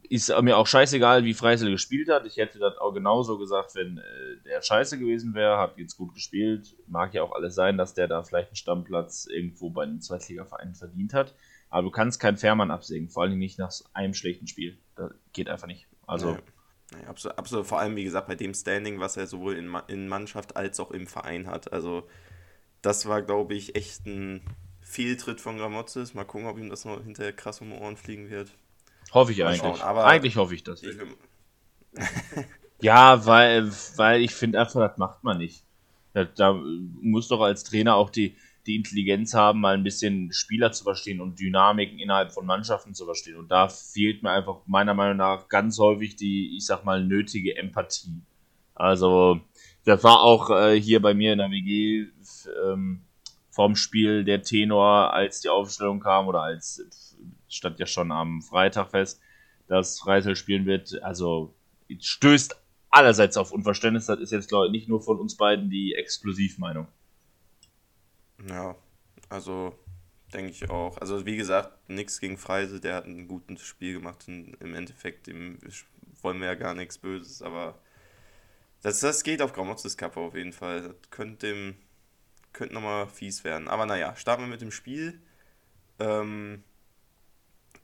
ist 0.09 0.29
mir 0.41 0.57
auch 0.57 0.67
scheißegal, 0.67 1.23
wie 1.23 1.33
Freisel 1.33 1.71
gespielt 1.71 2.09
hat. 2.09 2.25
Ich 2.25 2.37
hätte 2.37 2.59
das 2.59 2.77
auch 2.77 2.91
genauso 2.91 3.37
gesagt, 3.37 3.75
wenn 3.75 3.97
äh, 3.97 4.43
der 4.43 4.61
scheiße 4.61 4.99
gewesen 4.99 5.33
wäre, 5.33 5.57
hat 5.57 5.77
jetzt 5.77 5.95
gut 5.95 6.13
gespielt. 6.13 6.75
Mag 6.87 7.13
ja 7.13 7.23
auch 7.23 7.31
alles 7.31 7.55
sein, 7.55 7.77
dass 7.77 7.93
der 7.93 8.07
da 8.07 8.23
vielleicht 8.23 8.49
einen 8.49 8.55
Stammplatz 8.57 9.25
irgendwo 9.25 9.69
bei 9.69 9.83
einem 9.83 10.01
Zweitligaverein 10.01 10.75
verdient 10.75 11.13
hat. 11.13 11.33
Aber 11.69 11.83
du 11.83 11.91
kannst 11.91 12.19
keinen 12.19 12.37
Fährmann 12.37 12.71
absägen, 12.71 13.09
vor 13.09 13.23
allem 13.23 13.37
nicht 13.37 13.57
nach 13.57 13.71
einem 13.93 14.13
schlechten 14.13 14.47
Spiel. 14.47 14.77
Das 14.95 15.11
geht 15.31 15.49
einfach 15.49 15.67
nicht. 15.67 15.87
Also. 16.05 16.31
Ja. 16.31 16.39
Ja, 17.03 17.07
absolut, 17.07 17.37
absolut, 17.37 17.67
vor 17.67 17.79
allem, 17.79 17.95
wie 17.95 18.03
gesagt, 18.03 18.27
bei 18.27 18.33
dem 18.33 18.55
Standing, 18.55 18.99
was 18.99 19.15
er 19.15 19.27
sowohl 19.27 19.55
in, 19.55 19.71
in 19.89 20.07
Mannschaft 20.07 20.57
als 20.57 20.79
auch 20.79 20.89
im 20.89 21.05
Verein 21.05 21.45
hat. 21.45 21.71
Also, 21.71 22.07
das 22.81 23.07
war, 23.07 23.21
glaube 23.21 23.53
ich, 23.53 23.75
echt 23.75 24.07
ein 24.07 24.41
Fehltritt 24.81 25.39
von 25.39 25.59
Gramozis. 25.59 26.15
Mal 26.15 26.23
gucken, 26.23 26.47
ob 26.47 26.57
ihm 26.57 26.71
das 26.71 26.85
noch 26.85 27.03
hinterher 27.03 27.31
krass 27.31 27.61
um 27.61 27.69
die 27.69 27.77
Ohren 27.77 27.95
fliegen 27.95 28.31
wird. 28.31 28.57
Hoffe 29.11 29.31
ich 29.31 29.43
eigentlich. 29.43 29.81
Aber 29.81 30.05
eigentlich 30.05 30.35
hoffe 30.35 30.55
ich 30.55 30.63
das. 30.63 30.83
Ich 30.83 30.95
ja, 32.81 33.25
weil, 33.25 33.71
weil 33.95 34.21
ich 34.21 34.33
finde 34.33 34.59
einfach, 34.59 34.87
das 34.89 34.97
macht 34.97 35.23
man 35.23 35.37
nicht. 35.37 35.63
Da, 36.13 36.25
da, 36.25 36.53
muss 36.53 37.27
doch 37.27 37.41
als 37.41 37.63
Trainer 37.63 37.95
auch 37.95 38.09
die, 38.09 38.35
die 38.65 38.75
Intelligenz 38.75 39.33
haben, 39.33 39.61
mal 39.61 39.73
ein 39.73 39.83
bisschen 39.83 40.31
Spieler 40.31 40.71
zu 40.71 40.83
verstehen 40.83 41.21
und 41.21 41.39
Dynamiken 41.39 41.99
innerhalb 41.99 42.31
von 42.31 42.45
Mannschaften 42.45 42.93
zu 42.93 43.05
verstehen. 43.05 43.37
Und 43.37 43.49
da 43.49 43.67
fehlt 43.67 44.23
mir 44.23 44.31
einfach 44.31 44.61
meiner 44.65 44.93
Meinung 44.93 45.17
nach 45.17 45.47
ganz 45.47 45.79
häufig 45.79 46.15
die, 46.15 46.55
ich 46.55 46.65
sag 46.65 46.85
mal, 46.85 47.03
nötige 47.03 47.57
Empathie. 47.57 48.21
Also, 48.75 49.41
das 49.85 50.03
war 50.03 50.21
auch 50.21 50.49
äh, 50.51 50.79
hier 50.79 51.01
bei 51.01 51.13
mir 51.13 51.33
in 51.33 51.39
der 51.39 51.51
WG 51.51 52.07
ähm, 52.65 53.01
vorm 53.49 53.75
Spiel 53.75 54.23
der 54.23 54.41
Tenor, 54.41 55.13
als 55.13 55.41
die 55.41 55.49
Aufstellung 55.49 55.99
kam 55.99 56.27
oder 56.27 56.41
als 56.41 56.85
stand 57.49 57.79
ja 57.79 57.85
schon 57.85 58.11
am 58.11 58.41
Freitag 58.41 58.91
fest, 58.91 59.21
dass 59.67 59.99
Freisel 59.99 60.35
spielen 60.35 60.65
wird. 60.65 61.01
Also 61.03 61.53
stößt 61.99 62.55
allerseits 62.89 63.37
auf 63.37 63.51
Unverständnis. 63.51 64.07
Das 64.07 64.19
ist 64.19 64.31
jetzt, 64.31 64.49
glaube 64.49 64.67
ich, 64.67 64.71
nicht 64.71 64.87
nur 64.87 65.01
von 65.01 65.19
uns 65.19 65.35
beiden 65.35 65.69
die 65.69 65.93
Exklusivmeinung. 65.95 66.87
Ja, 68.47 68.75
also 69.29 69.75
denke 70.33 70.51
ich 70.51 70.69
auch. 70.69 70.97
Also 70.97 71.25
wie 71.25 71.37
gesagt, 71.37 71.89
nichts 71.89 72.19
gegen 72.19 72.37
Freise, 72.37 72.79
der 72.79 72.95
hat 72.95 73.05
ein 73.05 73.27
gutes 73.27 73.61
Spiel 73.61 73.93
gemacht 73.93 74.27
im 74.27 74.73
Endeffekt 74.73 75.27
dem 75.27 75.59
wollen 76.21 76.39
wir 76.39 76.47
ja 76.47 76.55
gar 76.55 76.73
nichts 76.73 76.97
Böses, 76.97 77.41
aber 77.41 77.79
das, 78.81 78.99
das 78.99 79.23
geht 79.23 79.41
auf 79.41 79.53
Gramotzes 79.53 79.95
Kappe 79.95 80.19
auf 80.19 80.35
jeden 80.35 80.51
Fall. 80.51 80.81
Das 80.81 80.95
könnte 81.11 81.75
könnte 82.53 82.73
nochmal 82.73 83.07
fies 83.07 83.43
werden. 83.43 83.67
Aber 83.67 83.85
naja, 83.85 84.15
starten 84.15 84.43
wir 84.43 84.47
mit 84.47 84.61
dem 84.61 84.71
Spiel. 84.71 85.21
Ähm, 85.99 86.63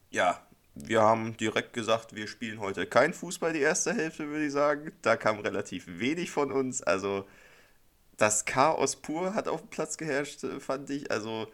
ja, 0.10 0.42
wir 0.76 1.02
haben 1.02 1.38
direkt 1.38 1.74
gesagt, 1.74 2.16
wir 2.16 2.28
spielen 2.28 2.60
heute 2.60 2.86
kein 2.86 3.14
Fußball 3.14 3.54
die 3.54 3.60
erste 3.60 3.94
Hälfte, 3.94 4.28
würde 4.28 4.46
ich 4.46 4.52
sagen. 4.52 4.92
Da 5.02 5.16
kam 5.16 5.40
relativ 5.40 5.86
wenig 5.88 6.32
von 6.32 6.52
uns. 6.52 6.82
Also 6.82 7.26
das 8.18 8.46
Chaos 8.46 8.96
pur 8.96 9.34
hat 9.34 9.48
auf 9.48 9.62
dem 9.62 9.70
Platz 9.70 9.98
geherrscht, 9.98 10.44
äh, 10.44 10.60
fand 10.60 10.90
ich. 10.90 11.12
Also 11.12 11.48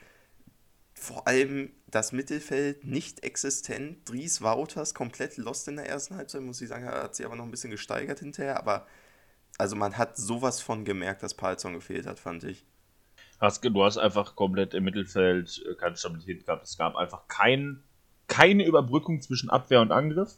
vor 0.93 1.27
allem 1.27 1.71
das 1.87 2.11
Mittelfeld 2.11 2.85
nicht 2.85 3.23
existent. 3.23 4.09
Dries 4.09 4.41
Wouters 4.41 4.93
komplett 4.93 5.37
lost 5.37 5.67
in 5.67 5.75
der 5.75 5.87
ersten 5.87 6.15
Halbzeit, 6.15 6.41
muss 6.41 6.61
ich 6.61 6.69
sagen. 6.69 6.85
Hat 6.85 7.15
sich 7.15 7.25
aber 7.25 7.35
noch 7.35 7.45
ein 7.45 7.51
bisschen 7.51 7.71
gesteigert 7.71 8.19
hinterher. 8.19 8.57
Aber 8.57 8.87
also 9.57 9.75
man 9.75 9.97
hat 9.97 10.17
sowas 10.17 10.61
von 10.61 10.85
gemerkt, 10.85 11.23
dass 11.23 11.35
Palzon 11.35 11.73
gefehlt 11.73 12.07
hat, 12.07 12.19
fand 12.19 12.43
ich. 12.43 12.65
Haske, 13.39 13.71
du 13.71 13.83
hast 13.83 13.97
einfach 13.97 14.35
komplett 14.35 14.73
im 14.73 14.83
Mittelfeld 14.83 15.63
äh, 15.67 15.75
keine 15.75 15.97
Stabilität 15.97 16.45
gehabt. 16.45 16.63
Es 16.63 16.77
gab 16.77 16.95
einfach 16.95 17.27
kein, 17.27 17.83
keine 18.31 18.65
Überbrückung 18.65 19.21
zwischen 19.21 19.49
Abwehr 19.49 19.81
und 19.81 19.91
Angriff. 19.91 20.37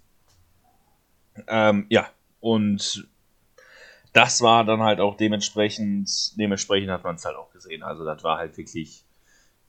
Ähm, 1.47 1.85
ja, 1.89 2.09
und 2.39 3.07
das 4.13 4.41
war 4.41 4.65
dann 4.65 4.81
halt 4.81 4.99
auch 4.99 5.15
dementsprechend, 5.15 6.09
dementsprechend 6.35 6.89
hat 6.89 7.03
man 7.03 7.15
es 7.15 7.25
halt 7.25 7.37
auch 7.37 7.51
gesehen. 7.51 7.83
Also 7.83 8.03
das 8.03 8.23
war 8.23 8.39
halt 8.39 8.57
wirklich 8.57 9.05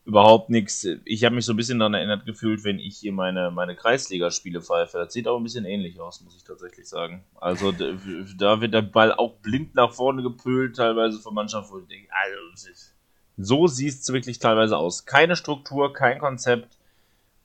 überhaupt 0.07 0.49
nichts. 0.49 0.87
Ich 1.05 1.25
habe 1.25 1.35
mich 1.35 1.45
so 1.45 1.53
ein 1.53 1.57
bisschen 1.57 1.79
daran 1.79 1.93
erinnert 1.93 2.25
gefühlt, 2.25 2.65
wenn 2.65 2.79
ich 2.79 2.97
hier 2.97 3.13
meine, 3.13 3.51
meine 3.51 3.77
Kreisligaspiele 3.77 4.63
pfeife. 4.63 4.97
Das 4.97 5.13
sieht 5.13 5.29
auch 5.29 5.37
ein 5.37 5.43
bisschen 5.43 5.67
ähnlich 5.67 6.01
aus, 6.01 6.23
muss 6.23 6.35
ich 6.35 6.45
tatsächlich 6.45 6.89
sagen. 6.89 7.25
Also 7.35 7.73
da 7.73 8.61
wird 8.63 8.73
der 8.73 8.83
Ball 8.83 9.13
auch 9.13 9.35
blind 9.37 9.75
nach 9.75 9.93
vorne 9.93 10.23
gepölt, 10.23 10.77
teilweise 10.77 11.21
von 11.21 11.35
Mannschaften, 11.35 11.75
wo 11.75 11.79
ich 11.79 11.89
denke, 11.89 12.09
also 12.11 12.71
so 13.37 13.67
sieht 13.67 13.95
es 13.95 14.13
wirklich 14.13 14.39
teilweise 14.39 14.79
aus. 14.79 15.05
Keine 15.05 15.37
Struktur, 15.37 15.93
kein 15.93 16.19
Konzept. 16.19 16.74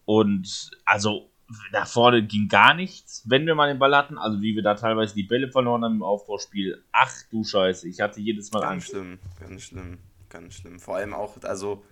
Und 0.09 0.71
also 0.85 1.29
nach 1.71 1.87
vorne 1.87 2.25
ging 2.25 2.47
gar 2.47 2.73
nichts, 2.73 3.21
wenn 3.27 3.45
wir 3.45 3.53
mal 3.53 3.67
den 3.67 3.77
Ball 3.77 3.95
hatten. 3.95 4.17
Also 4.17 4.41
wie 4.41 4.55
wir 4.55 4.63
da 4.63 4.73
teilweise 4.73 5.13
die 5.13 5.21
Bälle 5.21 5.51
verloren 5.51 5.83
haben 5.83 5.97
im 5.97 6.01
Aufbauspiel. 6.01 6.83
Ach 6.91 7.13
du 7.29 7.43
Scheiße, 7.43 7.87
ich 7.87 8.01
hatte 8.01 8.19
jedes 8.19 8.51
Mal 8.51 8.61
ganz 8.61 8.71
Angst. 8.71 8.89
schlimm, 8.89 9.19
ganz 9.39 9.61
schlimm, 9.61 9.99
ganz 10.29 10.55
schlimm. 10.55 10.79
Vor 10.79 10.95
allem 10.95 11.13
auch, 11.13 11.37
also 11.43 11.83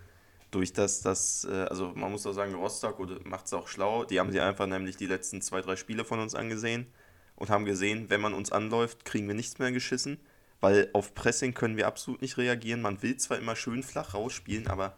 durch 0.50 0.72
das, 0.72 1.00
das 1.00 1.46
äh, 1.48 1.66
also 1.70 1.92
man 1.94 2.10
muss 2.10 2.26
auch 2.26 2.32
sagen, 2.32 2.56
Rostock 2.56 3.24
macht 3.24 3.46
es 3.46 3.52
auch 3.52 3.68
schlau. 3.68 4.02
Die 4.02 4.18
haben 4.18 4.32
sich 4.32 4.40
einfach 4.40 4.66
nämlich 4.66 4.96
die 4.96 5.06
letzten 5.06 5.40
zwei, 5.40 5.60
drei 5.60 5.76
Spiele 5.76 6.04
von 6.04 6.18
uns 6.18 6.34
angesehen 6.34 6.88
und 7.36 7.50
haben 7.50 7.66
gesehen, 7.66 8.10
wenn 8.10 8.20
man 8.20 8.34
uns 8.34 8.50
anläuft, 8.50 9.04
kriegen 9.04 9.28
wir 9.28 9.36
nichts 9.36 9.60
mehr 9.60 9.70
geschissen 9.70 10.18
weil 10.60 10.90
auf 10.92 11.14
Pressing 11.14 11.54
können 11.54 11.76
wir 11.76 11.86
absolut 11.86 12.20
nicht 12.20 12.36
reagieren. 12.36 12.82
Man 12.82 13.00
will 13.00 13.16
zwar 13.16 13.38
immer 13.38 13.54
schön 13.54 13.84
flach 13.84 14.14
rausspielen, 14.14 14.66
aber 14.66 14.96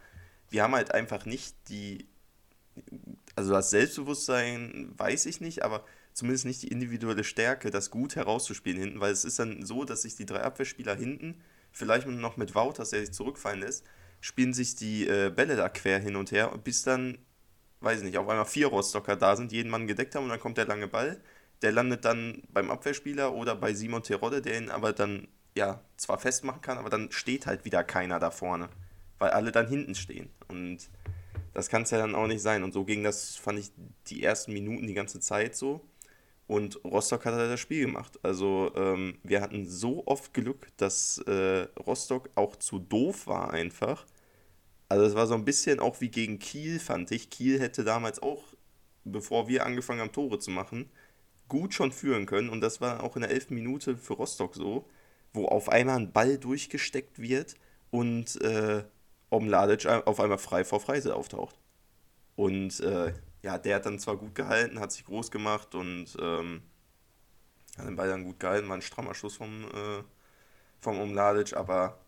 wir 0.49 0.63
haben 0.63 0.73
halt 0.73 0.91
einfach 0.91 1.27
nicht 1.27 1.55
die, 1.69 2.07
also 3.35 3.51
das 3.51 3.69
Selbstbewusstsein 3.69 4.93
weiß 4.97 5.25
ich 5.25 5.41
nicht, 5.41 5.63
aber 5.63 5.85
zumindest 6.13 6.45
nicht 6.45 6.61
die 6.63 6.67
individuelle 6.67 7.23
Stärke, 7.23 7.71
das 7.71 7.91
gut 7.91 8.15
herauszuspielen 8.15 8.79
hinten, 8.79 8.99
weil 8.99 9.11
es 9.11 9.25
ist 9.25 9.39
dann 9.39 9.65
so, 9.65 9.85
dass 9.85 10.01
sich 10.01 10.15
die 10.15 10.25
drei 10.25 10.41
Abwehrspieler 10.41 10.95
hinten, 10.95 11.41
vielleicht 11.71 12.07
noch 12.07 12.37
mit 12.37 12.53
Wouters, 12.55 12.89
der 12.89 13.01
sich 13.01 13.13
zurückfallen 13.13 13.61
lässt, 13.61 13.85
spielen 14.19 14.53
sich 14.53 14.75
die 14.75 15.07
äh, 15.07 15.31
Bälle 15.33 15.55
da 15.55 15.69
quer 15.69 15.99
hin 15.99 16.15
und 16.15 16.31
her, 16.31 16.51
bis 16.63 16.83
dann, 16.83 17.17
weiß 17.79 17.99
ich 17.99 18.05
nicht, 18.05 18.17
auf 18.17 18.27
einmal 18.27 18.45
vier 18.45 18.67
Rostocker 18.67 19.15
da 19.15 19.35
sind, 19.35 19.51
jeden 19.51 19.71
Mann 19.71 19.87
gedeckt 19.87 20.15
haben 20.15 20.25
und 20.25 20.29
dann 20.29 20.39
kommt 20.39 20.57
der 20.57 20.65
lange 20.65 20.87
Ball. 20.87 21.21
Der 21.61 21.71
landet 21.71 22.05
dann 22.05 22.41
beim 22.49 22.71
Abwehrspieler 22.71 23.33
oder 23.33 23.55
bei 23.55 23.73
Simon 23.73 24.03
Terodde, 24.03 24.41
der 24.41 24.57
ihn 24.57 24.69
aber 24.69 24.93
dann 24.93 25.27
ja, 25.55 25.81
zwar 25.97 26.17
festmachen 26.17 26.61
kann, 26.61 26.77
aber 26.77 26.89
dann 26.89 27.11
steht 27.11 27.45
halt 27.45 27.65
wieder 27.65 27.83
keiner 27.83 28.19
da 28.19 28.31
vorne, 28.31 28.69
weil 29.19 29.31
alle 29.31 29.51
dann 29.51 29.67
hinten 29.67 29.95
stehen. 29.95 30.29
Und 30.47 30.89
das 31.53 31.69
kann 31.69 31.83
es 31.83 31.91
ja 31.91 31.97
dann 31.97 32.15
auch 32.15 32.27
nicht 32.27 32.41
sein. 32.41 32.63
Und 32.63 32.73
so 32.73 32.85
ging 32.85 33.03
das, 33.03 33.35
fand 33.35 33.59
ich, 33.59 33.71
die 34.07 34.23
ersten 34.23 34.53
Minuten 34.53 34.87
die 34.87 34.93
ganze 34.93 35.19
Zeit 35.19 35.55
so. 35.55 35.81
Und 36.47 36.83
Rostock 36.83 37.25
hat 37.25 37.33
halt 37.33 37.51
das 37.51 37.59
Spiel 37.59 37.85
gemacht. 37.85 38.19
Also 38.23 38.71
ähm, 38.75 39.17
wir 39.23 39.41
hatten 39.41 39.65
so 39.67 40.05
oft 40.05 40.33
Glück, 40.33 40.67
dass 40.77 41.19
äh, 41.19 41.67
Rostock 41.85 42.29
auch 42.35 42.55
zu 42.57 42.79
doof 42.79 43.27
war 43.27 43.51
einfach. 43.51 44.05
Also 44.89 45.05
es 45.05 45.15
war 45.15 45.27
so 45.27 45.35
ein 45.35 45.45
bisschen 45.45 45.79
auch 45.79 46.01
wie 46.01 46.09
gegen 46.09 46.39
Kiel, 46.39 46.79
fand 46.79 47.11
ich. 47.11 47.29
Kiel 47.29 47.59
hätte 47.59 47.83
damals 47.85 48.21
auch, 48.21 48.43
bevor 49.05 49.47
wir 49.47 49.65
angefangen 49.65 50.01
haben, 50.01 50.11
Tore 50.11 50.39
zu 50.39 50.51
machen, 50.51 50.89
gut 51.47 51.73
schon 51.73 51.91
führen 51.93 52.25
können. 52.25 52.49
Und 52.49 52.61
das 52.61 52.81
war 52.81 53.03
auch 53.03 53.15
in 53.15 53.21
der 53.21 53.31
elften 53.31 53.55
Minute 53.55 53.97
für 53.97 54.13
Rostock 54.13 54.55
so 54.55 54.85
wo 55.33 55.45
auf 55.45 55.69
einmal 55.69 55.97
ein 55.97 56.11
Ball 56.11 56.37
durchgesteckt 56.37 57.19
wird 57.19 57.55
und 57.89 58.41
äh, 58.41 58.83
Omladic 59.31 59.85
auf 59.87 60.19
einmal 60.19 60.37
frei 60.37 60.63
vor 60.63 60.79
Freise 60.79 61.15
auftaucht. 61.15 61.55
Und 62.35 62.79
äh, 62.81 63.13
ja, 63.41 63.57
der 63.57 63.77
hat 63.77 63.85
dann 63.85 63.99
zwar 63.99 64.17
gut 64.17 64.35
gehalten, 64.35 64.79
hat 64.79 64.91
sich 64.91 65.05
groß 65.05 65.31
gemacht 65.31 65.73
und 65.73 66.07
ähm, 66.21 66.61
hat 67.77 67.87
den 67.87 67.95
Ball 67.95 68.09
dann 68.09 68.23
gut 68.23 68.39
gehalten, 68.39 68.69
war 68.69 68.77
ein 68.77 68.81
strammer 68.81 69.15
Schuss 69.15 69.35
vom, 69.35 69.63
äh, 69.65 70.03
vom 70.79 70.99
Omladic, 70.99 71.55
aber 71.55 71.99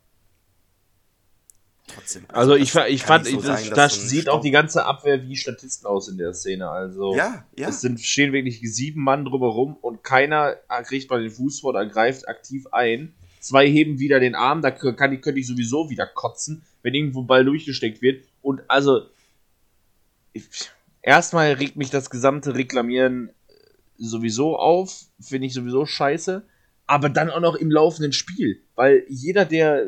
trotzdem. 1.88 2.25
Also, 2.27 2.53
also 2.53 2.56
ich, 2.56 2.94
ich 2.94 3.03
fand, 3.03 3.25
so 3.25 3.42
das, 3.42 3.70
das 3.70 4.10
sieht 4.10 4.30
auch 4.30 4.42
die 4.42 4.51
ganze 4.51 4.86
Abwehr 4.86 5.24
wie 5.24 5.36
Statisten 5.36 5.88
aus 5.88 6.08
in 6.10 6.18
der 6.18 6.34
Szene. 6.34 6.70
Also 6.70 7.15
ja, 7.15 7.46
ja. 7.58 7.70
es 7.70 7.82
sind, 7.82 8.00
stehen 8.01 8.34
wirklich 8.34 8.60
sieben 8.62 9.01
Mann 9.01 9.25
drumherum 9.25 9.75
und 9.77 10.03
keiner 10.03 10.56
kriegt 10.84 11.10
mal 11.10 11.22
den 11.22 11.32
Fuß 11.32 11.62
vor 11.62 11.72
oder 11.72 11.86
greift 11.86 12.27
aktiv 12.27 12.68
ein. 12.72 13.15
Zwei 13.44 13.70
heben 13.70 14.00
wieder 14.00 14.22
den 14.22 14.36
Arm, 14.36 14.62
da 14.62 14.72
kann, 14.72 14.96
könnte 14.96 15.40
ich 15.40 15.48
sowieso 15.48 15.90
wieder 15.90 16.08
kotzen, 16.08 16.64
wenn 16.82 16.94
irgendwo 16.94 17.24
Ball 17.24 17.44
durchgesteckt 17.44 18.02
wird. 18.02 18.24
Und 18.42 18.62
also, 18.70 19.02
erstmal 21.02 21.52
regt 21.52 21.76
mich 21.76 21.90
das 21.90 22.10
gesamte 22.10 22.56
Reklamieren 22.56 23.32
sowieso 23.98 24.58
auf, 24.58 25.08
finde 25.20 25.48
ich 25.48 25.54
sowieso 25.54 25.86
scheiße. 25.86 26.48
Aber 26.88 27.10
dann 27.10 27.30
auch 27.30 27.42
noch 27.42 27.56
im 27.56 27.70
laufenden 27.70 28.14
Spiel. 28.14 28.62
Weil 28.76 29.04
jeder, 29.10 29.44
der 29.44 29.88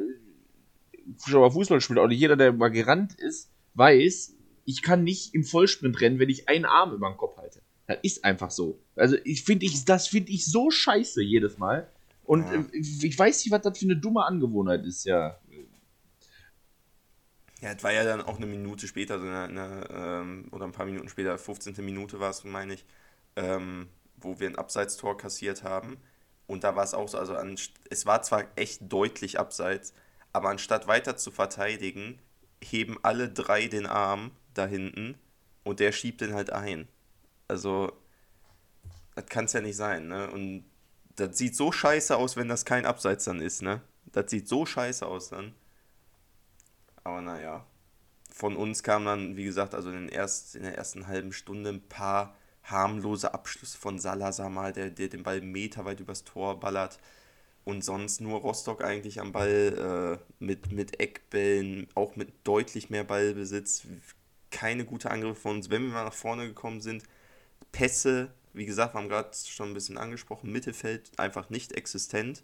schon 1.26 1.40
mal 1.40 1.50
Fußball 1.50 1.80
spielt, 1.80 2.00
oder 2.00 2.12
jeder, 2.12 2.36
der 2.36 2.52
mal 2.52 2.68
gerannt 2.68 3.14
ist, 3.14 3.52
weiß, 3.76 4.34
ich 4.66 4.82
kann 4.82 5.06
nicht 5.06 5.34
im 5.34 5.46
Vollsprint 5.46 6.02
rennen, 6.02 6.20
wenn 6.20 6.30
ich 6.30 6.50
einen 6.50 6.66
Arm 6.66 6.92
über 6.92 7.10
den 7.10 7.16
Kopf 7.16 7.38
halte. 7.38 7.62
Das 7.88 8.00
ist 8.02 8.26
einfach 8.26 8.52
so. 8.52 8.82
Also 8.98 9.16
ich 9.24 9.44
finde 9.44 9.66
ich, 9.66 9.86
das 9.86 10.10
finde 10.10 10.34
ich 10.34 10.46
so 10.46 10.70
scheiße 10.72 11.24
jedes 11.24 11.58
Mal. 11.58 11.88
Und 12.26 12.44
ja. 12.44 12.54
Äh, 12.54 12.66
ich 12.72 13.18
weiß 13.18 13.44
nicht, 13.44 13.52
was 13.52 13.62
das 13.62 13.78
für 13.78 13.86
eine 13.86 13.98
dumme 13.98 14.26
Angewohnheit 14.26 14.86
ist, 14.86 15.06
ja. 15.06 15.40
Ja, 17.62 17.72
es 17.72 17.84
war 17.84 17.94
ja 17.94 18.04
dann 18.04 18.22
auch 18.22 18.38
eine 18.38 18.46
Minute 18.46 18.88
später, 18.88 19.18
so 19.18 19.26
eine, 19.26 19.44
eine, 19.44 19.88
ähm, 19.90 20.48
oder 20.52 20.66
ein 20.66 20.72
paar 20.72 20.86
Minuten 20.86 21.10
später, 21.10 21.38
15. 21.38 21.84
Minute 21.84 22.20
war 22.20 22.30
es, 22.30 22.44
meine 22.44 22.74
ich, 22.74 22.86
ähm, 23.36 23.88
wo 24.18 24.40
wir 24.40 24.48
ein 24.48 24.58
Abseitstor 24.58 25.18
kassiert 25.18 25.64
haben. 25.64 25.98
Und 26.48 26.64
da 26.64 26.76
war 26.76 26.84
es 26.84 26.94
auch 26.94 27.08
so, 27.08 27.18
also 27.18 27.36
an, 27.36 27.58
es 27.90 28.06
war 28.06 28.22
zwar 28.22 28.44
echt 28.56 28.82
deutlich 28.92 29.40
abseits, 29.40 29.94
aber 30.32 30.50
anstatt 30.50 30.88
weiter 30.88 31.18
zu 31.18 31.32
verteidigen, 31.32 32.20
heben 32.62 32.98
alle 33.04 33.30
drei 33.30 33.68
den 33.68 33.86
Arm 33.86 34.32
da 34.54 34.66
hinten 34.68 35.16
und 35.64 35.80
der 35.80 35.92
schiebt 35.92 36.22
den 36.22 36.34
halt 36.34 36.52
ein. 36.52 36.88
Also, 37.48 37.92
das 39.16 39.26
kann 39.28 39.46
es 39.46 39.54
ja 39.54 39.62
nicht 39.62 39.76
sein, 39.76 40.08
ne? 40.08 40.30
Und 40.30 40.66
das 41.16 41.38
sieht 41.38 41.56
so 41.56 41.72
scheiße 41.72 42.16
aus, 42.16 42.36
wenn 42.36 42.48
das 42.48 42.66
kein 42.66 42.86
Abseits 42.86 43.26
dann 43.26 43.42
ist, 43.42 43.62
ne? 43.62 43.82
Das 44.06 44.30
sieht 44.30 44.48
so 44.48 44.66
scheiße 44.66 45.06
aus 45.06 45.30
dann. 45.30 45.54
Aber 47.04 47.22
naja. 47.22 47.66
Von 48.32 48.58
uns 48.58 48.84
kam 48.84 49.06
dann, 49.06 49.38
wie 49.38 49.46
gesagt, 49.46 49.74
also 49.74 49.90
in, 49.92 50.10
erst, 50.10 50.56
in 50.56 50.64
der 50.64 50.78
ersten 50.78 51.08
halben 51.08 51.32
Stunde 51.32 51.70
ein 51.70 51.88
paar 51.88 52.36
harmlose 52.64 53.34
Abschlüsse 53.34 53.78
von 53.78 54.00
Salazar 54.00 54.50
mal, 54.50 54.74
der, 54.74 54.90
der 54.90 55.08
den 55.08 55.24
Ball 55.24 55.40
meterweit 55.42 56.00
übers 56.00 56.24
Tor 56.26 56.60
ballert. 56.60 57.00
Und 57.64 57.84
sonst 57.84 58.22
nur 58.22 58.42
Rostock 58.42 58.84
eigentlich 58.84 59.20
am 59.22 59.32
Ball 59.32 60.20
äh, 60.22 60.44
mit, 60.44 60.72
mit 60.72 61.00
Eckbällen, 61.00 61.88
auch 61.96 62.16
mit 62.16 62.30
deutlich 62.44 62.90
mehr 62.90 63.04
Ballbesitz. 63.04 63.88
Keine 64.52 64.86
gute 64.86 65.10
Angriffe 65.10 65.42
von 65.42 65.58
uns. 65.58 65.70
Wenn 65.70 65.84
wir 65.84 65.94
mal 65.94 66.04
nach 66.04 66.14
vorne 66.14 66.48
gekommen 66.48 66.82
sind, 66.82 67.04
Pässe 67.72 68.32
wie 68.56 68.66
gesagt, 68.66 68.94
wir 68.94 69.00
haben 69.00 69.10
gerade 69.10 69.32
schon 69.36 69.70
ein 69.70 69.74
bisschen 69.74 69.98
angesprochen, 69.98 70.52
Mittelfeld 70.52 71.12
einfach 71.18 71.50
nicht 71.50 71.74
existent. 71.74 72.44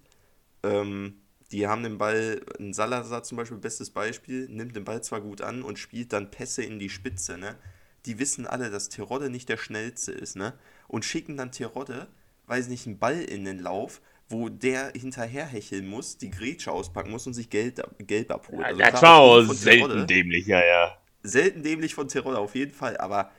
Ähm, 0.63 1.22
die 1.51 1.68
haben 1.68 1.84
den 1.84 1.98
Ball, 1.98 2.41
ein 2.60 2.74
Salazar 2.74 3.24
zum 3.24 3.38
Beispiel, 3.38 3.58
bestes 3.58 3.89
Beispiel, 3.89 4.48
nimmt 4.50 4.75
den 4.75 4.84
Ball 4.84 5.03
zwar 5.03 5.22
gut 5.22 5.41
an 5.41 5.63
und 5.63 5.80
spielt 5.80 6.13
dann 6.13 6.32
Pässe 6.32 6.63
in 6.63 6.80
die 6.80 6.89
Spitze, 6.89 7.38
ne? 7.38 7.58
Die 8.06 8.20
wissen 8.20 8.48
alle, 8.48 8.72
dass 8.72 8.89
Terodde 8.89 9.30
nicht 9.30 9.50
der 9.50 9.58
schnellste 9.58 10.12
ist, 10.12 10.36
ne? 10.36 10.53
Und 10.88 11.06
schicken 11.06 11.38
dann 11.38 11.51
Terodde, 11.51 12.08
weiß 12.48 12.68
nicht, 12.68 12.88
einen 12.88 13.00
Ball 13.00 13.22
in 13.22 13.46
den 13.46 13.60
Lauf, 13.60 14.01
wo 14.27 14.50
der 14.50 14.94
hinterher 14.96 15.46
hecheln 15.46 15.88
muss, 15.88 16.18
die 16.18 16.32
Grätsche 16.32 16.72
auspacken 16.72 17.12
muss 17.12 17.27
und 17.27 17.34
sich 17.34 17.50
Geld, 17.50 17.82
Geld 18.00 18.32
abholt. 18.32 18.65
Also 18.65 18.80
das 18.80 19.00
klar, 19.00 19.46
selten 19.53 19.88
Terodde. 19.88 20.06
dämlich, 20.06 20.48
ja, 20.48 20.63
ja. 20.63 20.98
Selten 21.24 21.63
dämlich 21.63 21.94
von 21.94 22.08
Terodde, 22.08 22.39
auf 22.39 22.56
jeden 22.56 22.74
Fall, 22.74 22.98
aber 22.98 23.32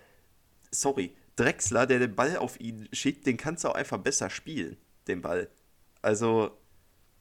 sorry, 0.70 1.14
Drexler, 1.36 1.86
der 1.86 1.98
den 1.98 2.14
Ball 2.14 2.36
auf 2.36 2.60
ihn 2.60 2.88
schickt, 2.92 3.26
den 3.26 3.36
kannst 3.36 3.64
du 3.64 3.68
auch 3.68 3.74
einfach 3.74 3.98
besser 3.98 4.30
spielen, 4.30 4.76
den 5.08 5.22
Ball. 5.22 5.48
Also, 6.02 6.58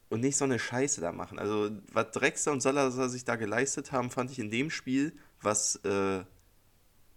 und 0.10 0.22
nicht 0.22 0.38
so 0.38 0.46
eine 0.46 0.60
Scheiße 0.60 1.02
da 1.02 1.12
machen. 1.12 1.40
Also, 1.40 1.72
was 1.92 2.12
Drexler 2.12 2.52
und 2.52 2.62
Salazar 2.62 3.10
sich 3.10 3.24
da 3.24 3.36
geleistet 3.36 3.92
haben, 3.92 4.10
fand 4.12 4.32
ich 4.32 4.40
in 4.40 4.52
dem 4.52 4.70
Spiel, 4.70 5.14
was 5.42 5.78
äh, 5.86 6.24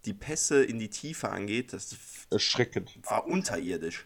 die 0.05 0.13
Pässe 0.13 0.63
in 0.63 0.79
die 0.79 0.89
Tiefe 0.89 1.29
angeht, 1.29 1.73
das 1.73 1.97
Erschreckend. 2.29 2.97
war 3.03 3.27
unterirdisch. 3.27 4.05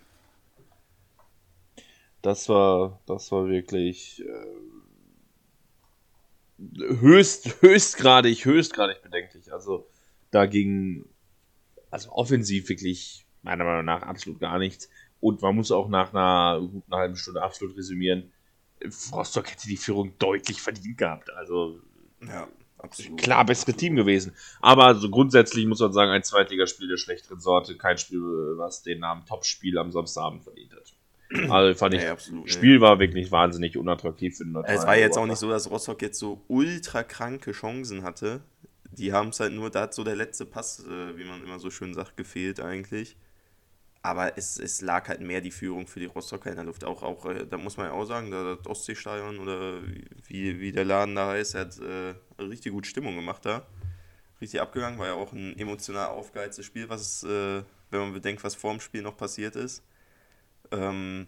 Das 2.22 2.50
war, 2.50 3.00
das 3.06 3.32
war 3.32 3.48
wirklich 3.48 4.24
äh, 4.26 4.46
höchst, 7.00 7.62
höchstgradig, 7.62 8.44
höchstgradig 8.46 9.02
bedenklich. 9.02 9.54
Also 9.54 9.88
da 10.32 10.46
ging, 10.46 11.06
also 11.92 12.12
offensiv 12.12 12.70
wirklich 12.70 13.26
meiner 13.42 13.64
Meinung 13.64 13.86
nach 13.86 14.04
absolut 14.04 14.40
gar 14.40 14.60
nichts. 14.60 14.90
Und 15.20 15.42
man 15.42 15.56
muss 15.56 15.72
auch 15.72 15.90
nach 15.90 16.14
einer 16.14 16.60
guten 16.62 16.94
halben 16.94 17.16
Stunde 17.16 17.42
absolut 17.42 17.76
resümieren, 17.78 18.32
Rostock 19.12 19.52
hätte 19.52 19.68
die 19.68 19.78
Führung 19.78 20.14
deutlich 20.20 20.62
verdient 20.62 20.98
gehabt. 20.98 21.34
Also 21.34 21.82
Ja, 22.26 22.48
absolut. 22.78 23.20
klar 23.20 23.46
bessere 23.46 23.74
Team 23.74 23.96
gewesen. 23.96 24.34
Aber 24.62 24.96
so 24.96 25.10
grundsätzlich 25.10 25.66
muss 25.66 25.80
man 25.80 25.92
sagen, 25.92 26.12
ein 26.12 26.24
Zweitligaspiel 26.24 26.88
der 26.88 26.98
schlechteren 26.98 27.40
Sorte. 27.40 27.78
Kein 27.78 27.98
Spiel, 27.98 28.22
was 28.58 28.84
den 28.84 29.00
Namen 29.00 29.26
Topspiel 29.26 29.78
am 29.78 29.92
Samstagabend 29.92 30.44
verdient 30.44 30.74
hat. 30.74 30.94
Also 31.52 31.78
fand 31.78 31.94
ich, 31.94 32.02
Nee, 32.02 32.08
absolut. 32.08 32.50
Spiel 32.50 32.82
war 32.82 33.00
wirklich 33.00 33.32
wahnsinnig 33.32 33.78
unattraktiv 33.78 34.36
für 34.36 34.46
den 34.46 34.56
Es 34.66 34.88
war 34.88 34.98
jetzt 34.98 35.16
auch 35.16 35.28
nicht 35.28 35.38
so, 35.38 35.48
dass 35.48 35.70
Rostock 35.70 36.02
jetzt 36.02 36.18
so 36.18 36.42
ultra 36.48 37.04
kranke 37.04 37.52
Chancen 37.52 38.02
hatte. 38.02 38.42
Die 38.92 39.14
haben 39.14 39.30
es 39.30 39.40
halt 39.40 39.54
nur, 39.54 39.70
da 39.70 39.82
hat 39.82 39.94
so 39.94 40.04
der 40.04 40.16
letzte 40.16 40.46
Pass, 40.46 40.86
äh, 40.86 41.18
wie 41.18 41.26
man 41.26 41.44
immer 41.44 41.60
so 41.60 41.70
schön 41.70 41.94
sagt, 41.94 42.18
gefehlt 42.18 42.60
eigentlich. 42.60 43.16
Aber 44.02 44.38
es, 44.38 44.58
es 44.58 44.82
lag 44.82 45.10
halt 45.10 45.20
mehr 45.22 45.42
die 45.42 45.52
Führung 45.52 45.88
für 45.88 46.00
die 46.00 46.06
Rostocker 46.06 46.50
in 46.50 46.56
der 46.56 46.66
Luft. 46.66 46.84
Auch, 46.86 47.04
auch 47.04 47.26
äh, 47.26 47.46
da 47.46 47.58
muss 47.58 47.78
man 47.78 47.88
ja 47.88 47.92
auch 47.94 48.06
sagen, 48.06 48.32
da 48.32 48.56
das 48.56 48.66
Ostseestadion 48.66 49.40
oder 49.40 49.82
wie, 50.28 50.60
wie 50.60 50.72
der 50.72 50.86
Laden 50.86 51.16
da 51.16 51.30
heißt, 51.30 51.56
hat 51.56 51.80
äh, 51.80 52.16
richtig 52.42 52.72
gut 52.72 52.88
Stimmung 52.88 53.16
gemacht 53.16 53.46
da. 53.46 53.68
Richtig 54.42 54.62
abgegangen, 54.62 55.00
war 55.00 55.08
ja 55.08 55.14
auch 55.16 55.34
ein 55.34 55.58
emotional 55.60 56.08
aufgeheiztes 56.08 56.66
Spiel, 56.66 56.88
was, 56.90 57.24
äh, 57.24 57.64
wenn 57.92 58.00
man 58.00 58.14
bedenkt, 58.14 58.44
was 58.44 58.56
vor 58.56 58.72
dem 58.72 58.80
Spiel 58.80 59.02
noch 59.02 59.18
passiert 59.18 59.56
ist. 59.58 59.84
Ähm, 60.72 61.28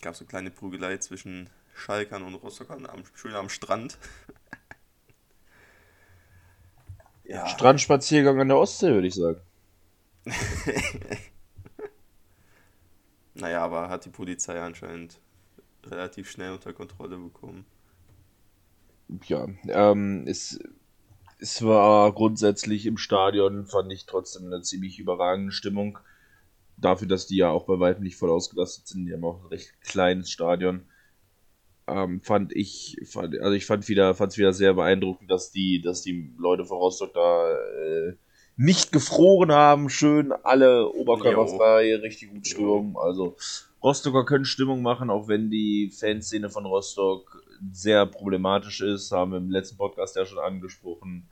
gab 0.00 0.14
so 0.14 0.24
kleine 0.24 0.50
Prügelei 0.50 0.98
zwischen 0.98 1.50
Schalkern 1.74 2.22
und 2.22 2.34
Rostockern, 2.34 2.86
am, 2.86 3.02
schön 3.14 3.34
am 3.34 3.48
Strand. 3.48 3.98
ja, 7.24 7.46
Strandspaziergang 7.46 8.40
an 8.40 8.48
der 8.48 8.58
Ostsee, 8.58 8.92
würde 8.92 9.06
ich 9.06 9.14
sagen. 9.14 9.40
naja, 13.34 13.62
aber 13.62 13.88
hat 13.88 14.04
die 14.04 14.10
Polizei 14.10 14.60
anscheinend 14.60 15.20
relativ 15.84 16.30
schnell 16.30 16.52
unter 16.52 16.72
Kontrolle 16.72 17.16
bekommen. 17.16 17.64
Ja, 19.26 19.48
ähm, 19.68 20.24
es, 20.26 20.58
es 21.38 21.62
war 21.62 22.12
grundsätzlich 22.12 22.86
im 22.86 22.96
Stadion, 22.96 23.66
fand 23.66 23.92
ich 23.92 24.06
trotzdem 24.06 24.46
eine 24.46 24.62
ziemlich 24.62 24.98
überragende 24.98 25.52
Stimmung. 25.52 25.98
Dafür, 26.76 27.08
dass 27.08 27.26
die 27.26 27.36
ja 27.36 27.50
auch 27.50 27.66
bei 27.66 27.78
weitem 27.78 28.02
nicht 28.02 28.16
voll 28.16 28.30
ausgelastet 28.30 28.88
sind, 28.88 29.06
die 29.06 29.12
haben 29.12 29.24
auch 29.24 29.42
ein 29.42 29.48
recht 29.48 29.80
kleines 29.82 30.30
Stadion. 30.30 30.86
Ähm, 31.92 32.20
fand 32.22 32.54
ich, 32.54 32.96
fand, 33.04 33.38
also 33.40 33.52
ich 33.52 33.66
fand 33.66 33.88
wieder, 33.88 34.14
fand 34.14 34.32
es 34.32 34.38
wieder 34.38 34.52
sehr 34.52 34.74
beeindruckend, 34.74 35.30
dass 35.30 35.50
die, 35.50 35.82
dass 35.82 36.02
die 36.02 36.32
Leute 36.38 36.64
von 36.64 36.78
Rostock 36.78 37.12
da 37.12 37.52
äh, 37.52 38.14
nicht 38.56 38.92
gefroren 38.92 39.52
haben, 39.52 39.88
schön 39.88 40.32
alle 40.32 40.88
oberkörperfrei, 40.88 41.96
richtig 41.96 42.30
gut 42.30 42.46
Stimmung. 42.46 42.96
Also 42.96 43.36
Rostocker 43.82 44.24
können 44.24 44.44
Stimmung 44.44 44.82
machen, 44.82 45.10
auch 45.10 45.28
wenn 45.28 45.50
die 45.50 45.90
Fanszene 45.90 46.50
von 46.50 46.66
Rostock 46.66 47.42
sehr 47.72 48.06
problematisch 48.06 48.80
ist, 48.80 49.12
haben 49.12 49.32
wir 49.32 49.38
im 49.38 49.50
letzten 49.50 49.76
Podcast 49.76 50.16
ja 50.16 50.24
schon 50.24 50.38
angesprochen. 50.38 51.26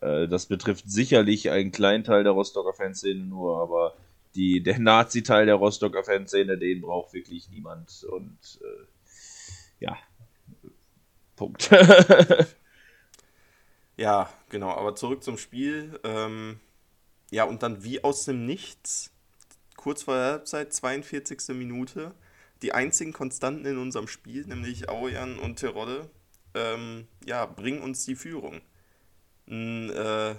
Äh, 0.00 0.28
das 0.28 0.46
betrifft 0.46 0.90
sicherlich 0.90 1.50
einen 1.50 1.72
kleinen 1.72 2.04
Teil 2.04 2.24
der 2.24 2.32
Rostocker 2.32 2.72
Fanszene 2.72 3.24
nur, 3.24 3.58
aber 3.58 3.94
die, 4.34 4.62
der 4.62 4.78
Nazi-Teil 4.78 5.46
der 5.46 5.54
Rostocker 5.54 6.04
Fanszene, 6.04 6.58
den 6.58 6.80
braucht 6.80 7.14
wirklich 7.14 7.48
niemand. 7.50 8.04
Und 8.10 8.60
äh, 8.60 8.86
ja, 9.84 9.98
Punkt. 11.36 11.70
Ja, 13.96 14.28
genau, 14.48 14.70
aber 14.70 14.96
zurück 14.96 15.22
zum 15.22 15.38
Spiel. 15.38 16.00
Ähm, 16.04 16.58
ja, 17.30 17.44
und 17.44 17.62
dann 17.62 17.84
wie 17.84 18.02
aus 18.02 18.24
dem 18.24 18.44
Nichts, 18.46 19.10
kurz 19.76 20.02
vor 20.02 20.14
der 20.14 20.24
Halbzeit, 20.24 20.72
42. 20.72 21.54
Minute, 21.56 22.14
die 22.62 22.72
einzigen 22.72 23.12
Konstanten 23.12 23.66
in 23.66 23.78
unserem 23.78 24.08
Spiel, 24.08 24.46
nämlich 24.46 24.88
Aujan 24.88 25.38
und 25.38 25.56
Terodde, 25.56 26.10
ähm, 26.54 27.06
ja, 27.24 27.46
bringen 27.46 27.82
uns 27.82 28.04
die 28.04 28.16
Führung. 28.16 28.62
Ein 29.48 29.90
äh, 29.90 30.34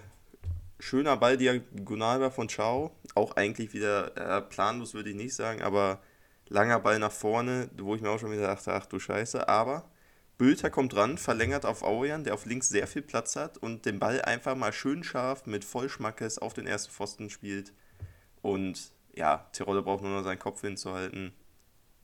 schöner 0.79 1.15
Ball 1.17 1.37
diagonal 1.37 2.31
von 2.31 2.49
Chao, 2.49 2.91
auch 3.13 3.35
eigentlich 3.35 3.73
wieder 3.73 4.17
äh, 4.17 4.41
planlos, 4.41 4.93
würde 4.93 5.11
ich 5.11 5.15
nicht 5.15 5.35
sagen, 5.35 5.61
aber 5.61 6.01
langer 6.49 6.79
Ball 6.79 6.99
nach 6.99 7.11
vorne, 7.11 7.69
wo 7.77 7.95
ich 7.95 8.01
mir 8.01 8.09
auch 8.09 8.19
schon 8.19 8.31
wieder 8.31 8.47
dachte, 8.47 8.73
ach 8.73 8.85
du 8.85 8.99
Scheiße, 8.99 9.47
aber 9.47 9.89
Bülter 10.37 10.69
kommt 10.69 10.95
ran, 10.95 11.17
verlängert 11.17 11.65
auf 11.65 11.83
Aurian, 11.83 12.23
der 12.23 12.33
auf 12.33 12.45
links 12.45 12.67
sehr 12.67 12.87
viel 12.87 13.01
Platz 13.01 13.35
hat 13.35 13.57
und 13.57 13.85
den 13.85 13.99
Ball 13.99 14.21
einfach 14.21 14.55
mal 14.55 14.73
schön 14.73 15.03
scharf 15.03 15.45
mit 15.45 15.63
Vollschmackes 15.63 16.39
auf 16.39 16.53
den 16.53 16.67
ersten 16.67 16.91
Pfosten 16.91 17.29
spielt. 17.29 17.71
Und 18.41 18.91
ja, 19.15 19.47
Tirole 19.53 19.81
braucht 19.81 20.03
nur 20.03 20.11
noch 20.11 20.23
seinen 20.23 20.39
Kopf 20.39 20.61
hinzuhalten 20.61 21.33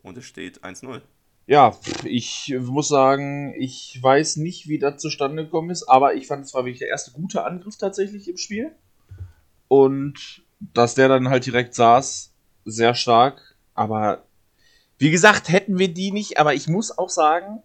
und 0.01 0.17
es 0.17 0.25
steht 0.25 0.63
1-0. 0.63 1.01
Ja, 1.47 1.77
ich 2.05 2.55
muss 2.61 2.87
sagen, 2.87 3.53
ich 3.57 3.99
weiß 4.01 4.37
nicht, 4.37 4.69
wie 4.69 4.79
das 4.79 5.01
zustande 5.01 5.43
gekommen 5.43 5.69
ist, 5.69 5.83
aber 5.83 6.13
ich 6.13 6.27
fand 6.27 6.45
es 6.45 6.53
war 6.53 6.63
wirklich 6.63 6.79
der 6.79 6.87
erste 6.87 7.11
gute 7.11 7.43
Angriff 7.43 7.77
tatsächlich 7.77 8.29
im 8.29 8.37
Spiel. 8.37 8.71
Und 9.67 10.43
dass 10.59 10.95
der 10.95 11.09
dann 11.09 11.29
halt 11.29 11.45
direkt 11.45 11.73
saß, 11.75 12.33
sehr 12.63 12.93
stark. 12.93 13.55
Aber 13.73 14.23
wie 15.01 15.09
gesagt, 15.09 15.49
hätten 15.49 15.79
wir 15.79 15.91
die 15.91 16.11
nicht, 16.11 16.37
aber 16.37 16.53
ich 16.53 16.67
muss 16.67 16.95
auch 16.95 17.09
sagen, 17.09 17.63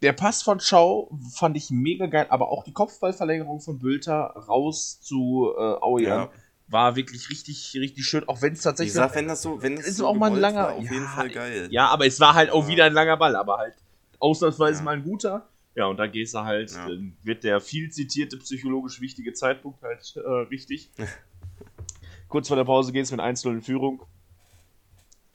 der 0.00 0.14
Pass 0.14 0.42
von 0.42 0.58
Schau 0.58 1.10
fand 1.34 1.54
ich 1.54 1.70
mega 1.70 2.06
geil, 2.06 2.26
aber 2.30 2.48
auch 2.50 2.64
die 2.64 2.72
Kopfballverlängerung 2.72 3.60
von 3.60 3.78
Bülter 3.78 4.34
raus 4.48 5.00
zu 5.02 5.52
äh, 5.54 5.60
Aujan 5.60 6.20
Ja. 6.22 6.30
war 6.68 6.96
wirklich 6.96 7.28
richtig, 7.28 7.74
richtig 7.74 8.06
schön, 8.06 8.26
auch 8.26 8.40
wenn 8.40 8.54
es 8.54 8.62
tatsächlich 8.62 8.94
gesagt, 8.94 9.14
wenn 9.16 9.28
das 9.28 9.42
so, 9.42 9.60
wenn 9.62 9.76
das 9.76 9.86
ist 9.86 9.98
so 9.98 10.06
auch 10.06 10.14
mal 10.16 10.32
ein 10.32 10.38
langer. 10.40 10.62
war, 10.62 10.72
auf 10.76 10.90
jeden 10.90 11.04
ja, 11.04 11.08
Fall 11.10 11.28
geil. 11.28 11.68
Ja, 11.70 11.86
aber 11.88 12.06
es 12.06 12.18
war 12.20 12.32
halt 12.32 12.50
auch 12.50 12.64
Ja. 12.64 12.68
wieder 12.70 12.84
ein 12.86 12.94
langer 12.94 13.18
Ball, 13.18 13.36
aber 13.36 13.58
halt 13.58 13.74
ausnahmsweise 14.18 14.82
mal 14.82 14.96
ein 14.96 15.04
guter. 15.04 15.46
Ja, 15.74 15.86
und 15.86 15.98
da 15.98 16.06
gehst 16.06 16.32
du 16.32 16.38
halt, 16.40 16.74
dann 16.74 17.18
wird 17.22 17.44
der 17.44 17.60
viel 17.60 17.90
zitierte 17.90 18.38
psychologisch 18.38 19.02
wichtige 19.02 19.34
Zeitpunkt 19.34 19.82
halt 19.82 20.14
äh, 20.16 20.28
richtig. 20.48 20.90
Kurz 22.28 22.48
vor 22.48 22.56
der 22.56 22.64
Pause 22.64 22.92
gehst 22.92 23.10
du 23.12 23.16
mit 23.16 23.24
1-0 23.24 23.50
in 23.50 23.62
Führung. 23.62 24.02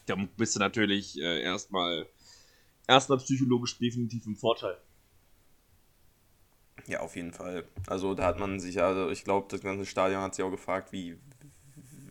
Da 0.07 0.15
bist 0.15 0.55
du 0.55 0.59
natürlich 0.59 1.19
äh, 1.21 1.41
erstmal 1.41 2.07
erstmal 2.87 3.19
psychologisch 3.19 3.77
definitiv 3.77 4.25
im 4.25 4.35
Vorteil. 4.35 4.77
Ja, 6.87 7.01
auf 7.01 7.15
jeden 7.15 7.33
Fall. 7.33 7.65
Also 7.87 8.13
da 8.13 8.25
hat 8.25 8.39
man 8.39 8.59
sich, 8.59 8.81
also 8.81 9.09
ich 9.09 9.23
glaube, 9.23 9.47
das 9.49 9.61
ganze 9.61 9.85
Stadion 9.85 10.21
hat 10.21 10.35
sich 10.35 10.45
auch 10.45 10.51
gefragt, 10.51 10.93
wie, 10.93 11.17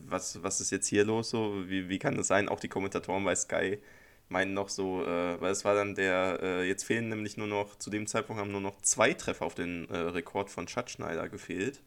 was, 0.04 0.42
was 0.42 0.61
ist 0.61 0.70
jetzt 0.70 0.87
hier 0.87 1.04
los 1.04 1.30
so, 1.30 1.68
wie, 1.68 1.88
wie 1.88 1.98
kann 1.98 2.16
das 2.16 2.26
sein? 2.28 2.48
Auch 2.48 2.61
die 2.61 2.68
Kommentatoren 2.68 3.24
bei 3.24 3.35
Sky 3.35 3.78
meinen 4.28 4.54
noch 4.54 4.68
so, 4.68 5.02
äh, 5.04 5.40
weil 5.40 5.52
es 5.52 5.64
war 5.64 5.74
dann 5.74 5.94
der, 5.94 6.40
äh, 6.42 6.68
jetzt 6.68 6.85
fehlen 6.85 7.09
nämlich 7.09 7.37
nur 7.37 7.46
noch, 7.46 7.76
zu 7.76 7.90
dem 7.90 8.06
Zeitpunkt 8.06 8.40
haben 8.40 8.50
nur 8.50 8.61
noch 8.61 8.80
zwei 8.82 9.14
Treffer 9.14 9.46
auf 9.46 9.54
den 9.54 9.88
äh, 9.88 9.96
Rekord 9.96 10.50
von 10.50 10.68
Schatzschneider 10.68 11.28
gefehlt 11.28 11.80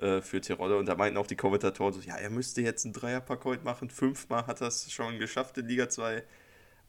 äh, 0.00 0.20
für 0.22 0.40
Tirol 0.40 0.72
und 0.74 0.86
da 0.86 0.94
meinten 0.94 1.18
auch 1.18 1.26
die 1.26 1.36
Kommentatoren 1.36 1.92
so, 1.92 2.00
ja, 2.00 2.16
er 2.16 2.30
müsste 2.30 2.62
jetzt 2.62 2.84
einen 2.84 2.94
Dreierpack 2.94 3.44
heute 3.44 3.64
machen, 3.64 3.90
fünfmal 3.90 4.46
hat 4.46 4.60
er 4.60 4.68
es 4.68 4.90
schon 4.90 5.18
geschafft 5.18 5.58
in 5.58 5.66
Liga 5.66 5.88
2 5.88 6.22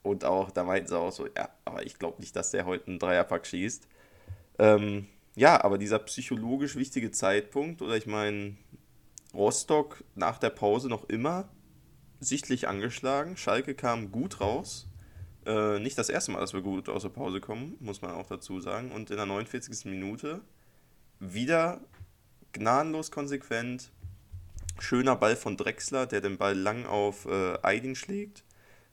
und 0.03 0.25
auch, 0.25 0.51
da 0.51 0.63
meinten 0.63 0.87
sie 0.87 0.97
auch 0.97 1.11
so, 1.11 1.27
ja, 1.27 1.49
aber 1.65 1.85
ich 1.85 1.99
glaube 1.99 2.19
nicht, 2.19 2.35
dass 2.35 2.51
der 2.51 2.65
heute 2.65 2.87
einen 2.87 2.99
Dreierpack 2.99 3.45
schießt. 3.45 3.87
Ähm, 4.59 5.07
ja, 5.35 5.63
aber 5.63 5.77
dieser 5.77 5.99
psychologisch 5.99 6.75
wichtige 6.75 7.11
Zeitpunkt, 7.11 7.81
oder 7.81 7.95
ich 7.95 8.07
meine, 8.07 8.57
Rostock 9.33 10.03
nach 10.15 10.39
der 10.39 10.49
Pause 10.49 10.89
noch 10.89 11.07
immer 11.07 11.49
sichtlich 12.19 12.67
angeschlagen. 12.67 13.37
Schalke 13.37 13.75
kam 13.75 14.11
gut 14.11 14.41
raus. 14.41 14.87
Äh, 15.45 15.79
nicht 15.79 15.97
das 15.97 16.09
erste 16.09 16.31
Mal, 16.31 16.39
dass 16.39 16.53
wir 16.53 16.61
gut 16.61 16.89
aus 16.89 17.03
der 17.03 17.09
Pause 17.09 17.39
kommen, 17.39 17.75
muss 17.79 18.01
man 18.01 18.11
auch 18.11 18.27
dazu 18.27 18.59
sagen. 18.59 18.91
Und 18.91 19.09
in 19.09 19.17
der 19.17 19.25
49. 19.25 19.85
Minute 19.85 20.41
wieder 21.19 21.81
gnadenlos 22.53 23.11
konsequent. 23.11 23.91
Schöner 24.79 25.15
Ball 25.15 25.35
von 25.35 25.57
Drexler, 25.57 26.07
der 26.07 26.21
den 26.21 26.37
Ball 26.37 26.57
lang 26.57 26.85
auf 26.85 27.25
äh, 27.25 27.57
Aydin 27.61 27.95
schlägt. 27.95 28.43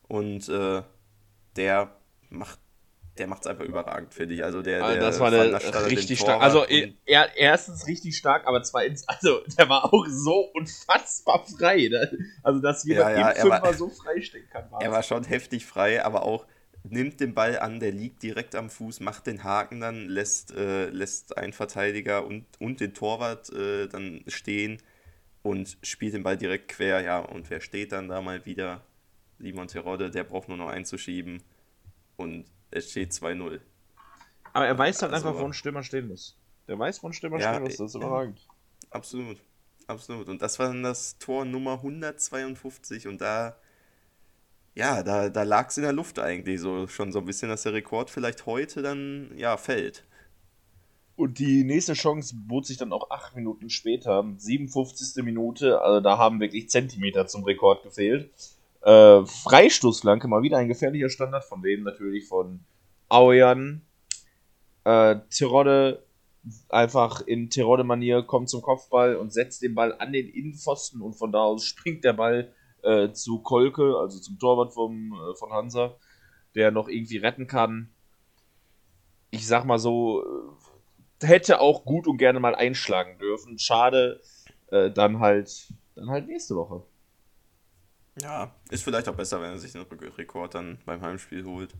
Und 0.07 0.49
äh, 0.49 0.83
der 1.57 1.97
macht 2.31 2.59
der 3.19 3.27
macht 3.27 3.41
es 3.43 3.47
einfach 3.49 3.65
überragend, 3.65 4.15
finde 4.15 4.35
ich. 4.37 4.45
Also 4.45 4.63
der, 4.63 4.85
Also 4.85 4.95
der 4.95 5.03
das 5.11 5.19
war 5.19 5.31
der 5.33 5.87
richtig 5.91 6.21
stark. 6.21 6.41
Also 6.41 6.65
er, 6.65 7.37
erstens 7.37 7.89
richtig 7.89 8.17
stark, 8.17 8.47
aber 8.47 8.63
zweitens, 8.63 9.09
also 9.09 9.41
der 9.59 9.69
war 9.69 9.93
auch 9.93 10.07
so 10.09 10.51
unfassbar 10.55 11.45
frei. 11.45 11.89
Ne? 11.91 12.17
Also 12.45 12.61
dass 12.61 12.85
jemand 12.85 13.11
Ja, 13.17 13.21
ja, 13.21 13.31
im 13.31 13.37
er 13.39 13.49
war- 13.51 13.61
Fünfer 13.65 13.75
so 13.77 13.89
freistehen 13.89 14.49
kann. 14.51 14.69
Er 14.79 14.93
war 14.93 15.03
schon 15.03 15.25
heftig 15.25 15.67
frei, 15.67 16.05
aber 16.05 16.23
auch 16.23 16.47
nimmt 16.85 17.21
den 17.21 17.35
Ball 17.35 17.59
an, 17.59 17.81
der 17.81 17.93
liegt 17.93 18.23
direkt 18.23 18.55
am 18.55 18.71
Fuß, 18.71 19.01
macht 19.01 19.27
den 19.27 19.45
Haken 19.45 19.81
dann, 19.81 20.07
lässt, 20.09 20.53
äh, 20.53 20.89
lässt 20.91 21.37
einen 21.37 21.53
Verteidiger 21.53 22.25
und, 22.27 22.47
und 22.59 22.81
den 22.81 22.95
Torwart 22.95 23.51
äh, 23.53 23.89
dann 23.89 24.23
stehen 24.27 24.81
und 25.43 25.77
spielt 25.83 26.15
den 26.15 26.23
Ball 26.23 26.37
direkt 26.37 26.69
quer. 26.69 27.01
Ja, 27.03 27.19
und 27.21 27.51
wer 27.51 27.61
steht 27.61 27.93
dann 27.93 28.09
da 28.09 28.21
mal 28.23 28.45
wieder? 28.47 28.83
Simon 29.39 29.69
Terodde, 29.69 30.11
der 30.11 30.25
braucht 30.25 30.49
nur 30.49 30.57
noch 30.57 30.69
einzuschieben 30.69 31.43
und 32.17 32.47
es 32.73 32.91
steht 32.91 33.13
2-0. 33.13 33.61
aber 34.53 34.67
er 34.67 34.77
weiß 34.77 35.03
halt 35.03 35.13
Also- 35.13 35.29
einfach, 35.29 35.41
wo 35.41 35.47
ein 35.47 35.53
Stürmer 35.53 35.83
stehen 35.85 36.09
muss. 36.09 36.37
Der 36.67 36.79
weiß, 36.79 37.03
wo 37.03 37.07
ein 37.09 37.13
Stürmer 37.13 37.39
Ja, 37.39 37.55
stehen 37.55 37.63
muss. 37.63 37.77
Das 37.77 37.91
ist 37.91 37.95
äh, 37.95 37.99
überragend. 37.99 38.41
Absolut, 38.91 39.39
absolut. 39.87 40.29
Und 40.29 40.43
das 40.43 40.59
war 40.59 40.69
dann 40.69 40.83
das 40.83 41.19
Tor 41.19 41.45
Nummer 41.45 41.75
152 41.83 43.07
und 43.07 43.21
da, 43.21 43.57
ja, 44.79 45.03
da, 45.03 45.29
da 45.29 45.43
lag 45.43 45.69
es 45.69 45.77
in 45.77 45.83
der 45.83 45.93
Luft 45.93 46.21
eigentlich 46.21 46.61
so 46.61 46.87
schon 46.87 47.11
so 47.11 47.19
ein 47.19 47.25
bisschen, 47.25 47.49
dass 47.49 47.65
der 47.65 47.73
Rekord 47.73 48.11
vielleicht 48.11 48.47
heute 48.47 48.81
dann, 48.81 49.33
ja, 49.37 49.57
fällt. 49.57 50.05
Und 51.17 51.41
die 51.41 51.65
nächste 51.65 51.95
Chance 51.95 52.37
bot 52.47 52.65
sich 52.65 52.77
dann 52.77 52.93
auch 52.93 53.11
acht 53.11 53.35
Minuten 53.35 53.71
später, 53.71 54.25
57. 54.37 55.25
Minute, 55.25 55.83
also 55.83 56.01
da 56.01 56.17
haben 56.17 56.39
wirklich 56.39 56.69
Zentimeter 56.69 57.27
zum 57.27 57.43
Rekord 57.43 57.83
gefehlt. 57.83 58.31
Äh, 58.83 59.27
Freistoßflanke, 59.27 60.29
mal 60.29 60.43
wieder 60.43 60.59
ein 60.59 60.69
gefährlicher 60.69 61.09
Standard, 61.09 61.45
von 61.45 61.65
wem 61.65 61.83
natürlich 61.83 62.29
von 62.29 62.61
Aujan. 63.09 63.83
Äh, 64.85 65.17
Terodde 65.29 66.05
einfach 66.69 67.21
in 67.23 67.51
Terodde-Manier 67.51 68.23
kommt 68.23 68.49
zum 68.49 68.63
Kopfball 68.63 69.17
und 69.17 69.33
setzt 69.33 69.61
den 69.61 69.75
Ball 69.75 69.93
an 69.99 70.13
den 70.13 70.29
Innenpfosten 70.29 71.03
und 71.03 71.15
von 71.15 71.33
da 71.33 71.41
aus 71.41 71.65
springt 71.65 72.05
der 72.05 72.13
Ball 72.13 72.53
äh, 72.83 73.13
zu 73.13 73.41
Kolke, 73.41 73.97
also 73.99 74.19
zum 74.21 74.39
Torwart 74.39 74.73
vom, 74.75 75.13
äh, 75.13 75.35
von 75.37 75.53
Hansa, 75.53 75.97
der 76.55 76.71
noch 76.71 76.89
irgendwie 76.89 77.19
retten 77.19 77.47
kann. 77.47 77.91
Ich 79.31 79.47
sag 79.47 79.65
mal 79.65 79.79
so, 79.79 80.25
äh, 81.23 81.27
hätte 81.27 81.61
auch 81.61 81.85
gut 81.85 82.07
und 82.07 82.19
gerne 82.19 82.41
mal 82.41 82.55
einschlagen 82.55 83.19
dürfen. 83.19 83.59
Schade, 83.59 84.21
äh, 84.69 84.91
dann 84.91 85.21
halt 85.21 85.69
dann 85.95 86.11
halt 86.11 86.29
nächste 86.29 86.55
Woche. 86.57 86.83
Ja, 88.21 88.55
ist 88.71 88.83
vielleicht 88.85 89.09
auch 89.09 89.15
besser, 89.15 89.41
wenn 89.41 89.51
er 89.51 89.59
sich 89.59 89.73
den 89.73 89.83
Re- 89.83 90.19
Rekord 90.19 90.55
dann 90.55 90.79
beim 90.85 91.01
Heimspiel 91.03 91.45
holt. 91.45 91.73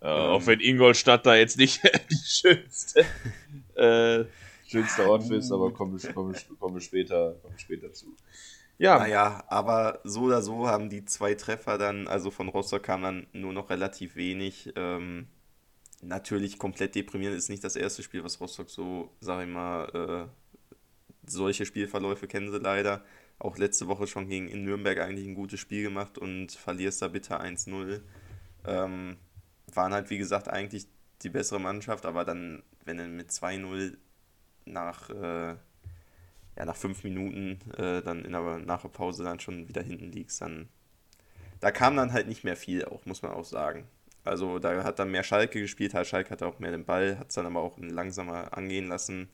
Äh, 0.00 0.06
Ähm. 0.06 0.30
Auch 0.30 0.46
wenn 0.46 0.60
Ingolstadt 0.60 1.26
da 1.26 1.34
jetzt 1.34 1.58
nicht 1.58 1.82
die 2.10 2.14
schönste, 2.16 3.04
äh, 3.74 4.24
schönste 4.66 5.08
Ort 5.08 5.24
für 5.24 5.36
ist, 5.36 5.52
aber 5.52 5.72
kommen, 5.72 6.00
wir, 6.00 6.12
kommen, 6.14 6.34
wir 6.74 6.80
später, 6.80 7.36
wir 7.42 7.58
später 7.58 7.92
zu. 7.92 8.16
Ja, 8.78 8.98
Naja, 8.98 9.44
aber 9.48 10.00
so 10.04 10.22
oder 10.22 10.40
so 10.42 10.68
haben 10.68 10.88
die 10.88 11.04
zwei 11.04 11.34
Treffer 11.34 11.78
dann, 11.78 12.06
also 12.06 12.30
von 12.30 12.48
Rostock 12.48 12.82
kam 12.84 13.02
dann 13.02 13.26
nur 13.32 13.52
noch 13.52 13.70
relativ 13.70 14.14
wenig. 14.16 14.72
Ähm, 14.76 15.26
natürlich 16.02 16.58
komplett 16.58 16.94
deprimierend 16.94 17.38
ist 17.38 17.50
nicht 17.50 17.64
das 17.64 17.76
erste 17.76 18.02
Spiel, 18.02 18.24
was 18.24 18.40
Rostock 18.40 18.70
so, 18.70 19.10
sag 19.20 19.42
ich 19.46 19.48
mal, 19.52 20.28
äh, 20.28 21.30
solche 21.30 21.66
Spielverläufe 21.66 22.28
kennen 22.28 22.50
sie 22.50 22.58
leider. 22.58 23.04
Auch 23.38 23.58
letzte 23.58 23.88
Woche 23.88 24.06
schon 24.06 24.28
gegen 24.28 24.48
in 24.48 24.64
Nürnberg 24.64 24.98
eigentlich 25.00 25.26
ein 25.28 25.34
gutes 25.34 25.60
Spiel 25.60 25.82
gemacht 25.84 26.18
und 26.18 26.52
verlierst 26.52 27.02
da 27.02 27.08
bitter 27.08 27.40
1-0. 27.40 28.02
Ähm, 28.66 29.16
waren 29.74 29.92
halt, 29.94 30.10
wie 30.10 30.18
gesagt, 30.18 30.48
eigentlich 30.48 30.86
die 31.22 31.30
bessere 31.30 31.60
Mannschaft, 31.60 32.06
aber 32.06 32.24
dann, 32.24 32.62
wenn 32.84 32.98
du 32.98 33.06
mit 33.08 33.30
2-0 33.32 33.98
nach, 34.66 35.10
äh, 35.10 35.56
ja, 36.58 36.64
nach 36.64 36.76
fünf 36.76 37.04
Minuten 37.04 37.60
äh, 37.76 38.02
dann 38.02 38.24
in 38.24 38.32
der, 38.32 38.58
nach 38.58 38.82
der 38.82 38.88
Pause 38.88 39.22
dann 39.22 39.38
schon 39.38 39.68
wieder 39.68 39.82
hinten 39.82 40.10
liegst, 40.10 40.42
dann 40.42 40.68
da 41.60 41.70
kam 41.70 41.96
dann 41.96 42.12
halt 42.12 42.28
nicht 42.28 42.44
mehr 42.44 42.56
viel, 42.56 42.84
auch 42.84 43.04
muss 43.06 43.22
man 43.22 43.32
auch 43.32 43.44
sagen. 43.44 43.86
Also 44.24 44.58
da 44.58 44.84
hat 44.84 44.98
dann 44.98 45.10
mehr 45.10 45.22
Schalke 45.22 45.60
gespielt, 45.60 45.94
halt 45.94 46.06
Schalke 46.06 46.30
hatte 46.30 46.46
auch 46.46 46.58
mehr 46.58 46.70
den 46.70 46.84
Ball, 46.84 47.18
hat 47.18 47.28
es 47.28 47.34
dann 47.34 47.46
aber 47.46 47.60
auch 47.60 47.78
langsamer 47.78 48.56
angehen 48.56 48.88
lassen. 48.88 49.28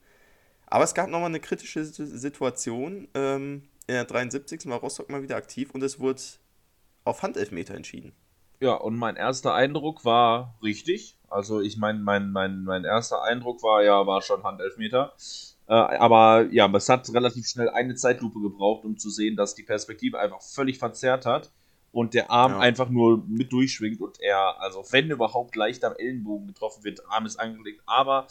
Aber 0.67 0.85
es 0.85 0.95
gab 0.95 1.09
nochmal 1.09 1.29
eine 1.29 1.41
kritische 1.41 1.85
Situation. 1.85 3.09
Ähm, 3.15 3.69
in 3.87 3.95
der 3.95 4.05
73. 4.05 4.67
war 4.67 4.79
Rostock 4.79 5.11
mal 5.11 5.23
wieder 5.23 5.37
aktiv 5.37 5.71
und 5.73 5.83
es 5.83 6.01
wurde 6.01 6.23
auf 7.05 7.23
Handelfmeter 7.23 7.75
entschieden. 7.75 8.13
ja, 8.61 8.75
und 8.75 8.97
mein 8.97 9.17
erster 9.17 9.55
Eindruck 9.55 10.05
war 10.05 10.59
richtig. 10.63 11.19
Also 11.29 11.61
ich 11.61 11.77
meine, 11.77 11.99
mein, 11.99 12.31
mein, 12.33 12.65
mein 12.65 12.85
erster 12.85 13.23
Eindruck 13.23 13.63
war 13.63 13.83
ja, 13.83 14.07
war 14.07 14.23
schon 14.23 14.43
Handelfmeter. 14.45 15.13
Äh, 15.67 15.73
aber 15.73 16.47
ja, 16.51 16.71
es 16.75 16.89
hat 16.89 17.13
relativ 17.13 17.47
schnell 17.47 17.71
eine 17.71 17.95
Zeitlupe 17.95 18.41
gebraucht, 18.41 18.85
um 18.85 18.99
zu 18.99 19.11
sehen, 19.11 19.37
dass 19.37 19.55
die 19.55 19.63
Perspektive 19.63 20.19
einfach 20.19 20.43
völlig 20.43 20.79
verzerrt 20.79 21.27
hat 21.27 21.51
und 21.93 22.13
der 22.13 22.31
Arm 22.31 22.53
Ja. 22.53 22.59
einfach 22.59 22.91
nur 22.91 23.25
mit 23.27 23.53
durchschwingt 23.53 24.01
und 24.01 24.21
er, 24.21 24.61
also 24.61 24.85
wenn 24.91 25.11
überhaupt 25.11 25.57
leicht 25.57 25.85
am 25.85 25.95
Ellenbogen 25.97 26.49
getroffen 26.49 26.85
wird, 26.85 27.01
Arm 27.09 27.25
ist 27.25 27.37
angelegt. 27.37 27.83
Aber 27.87 28.27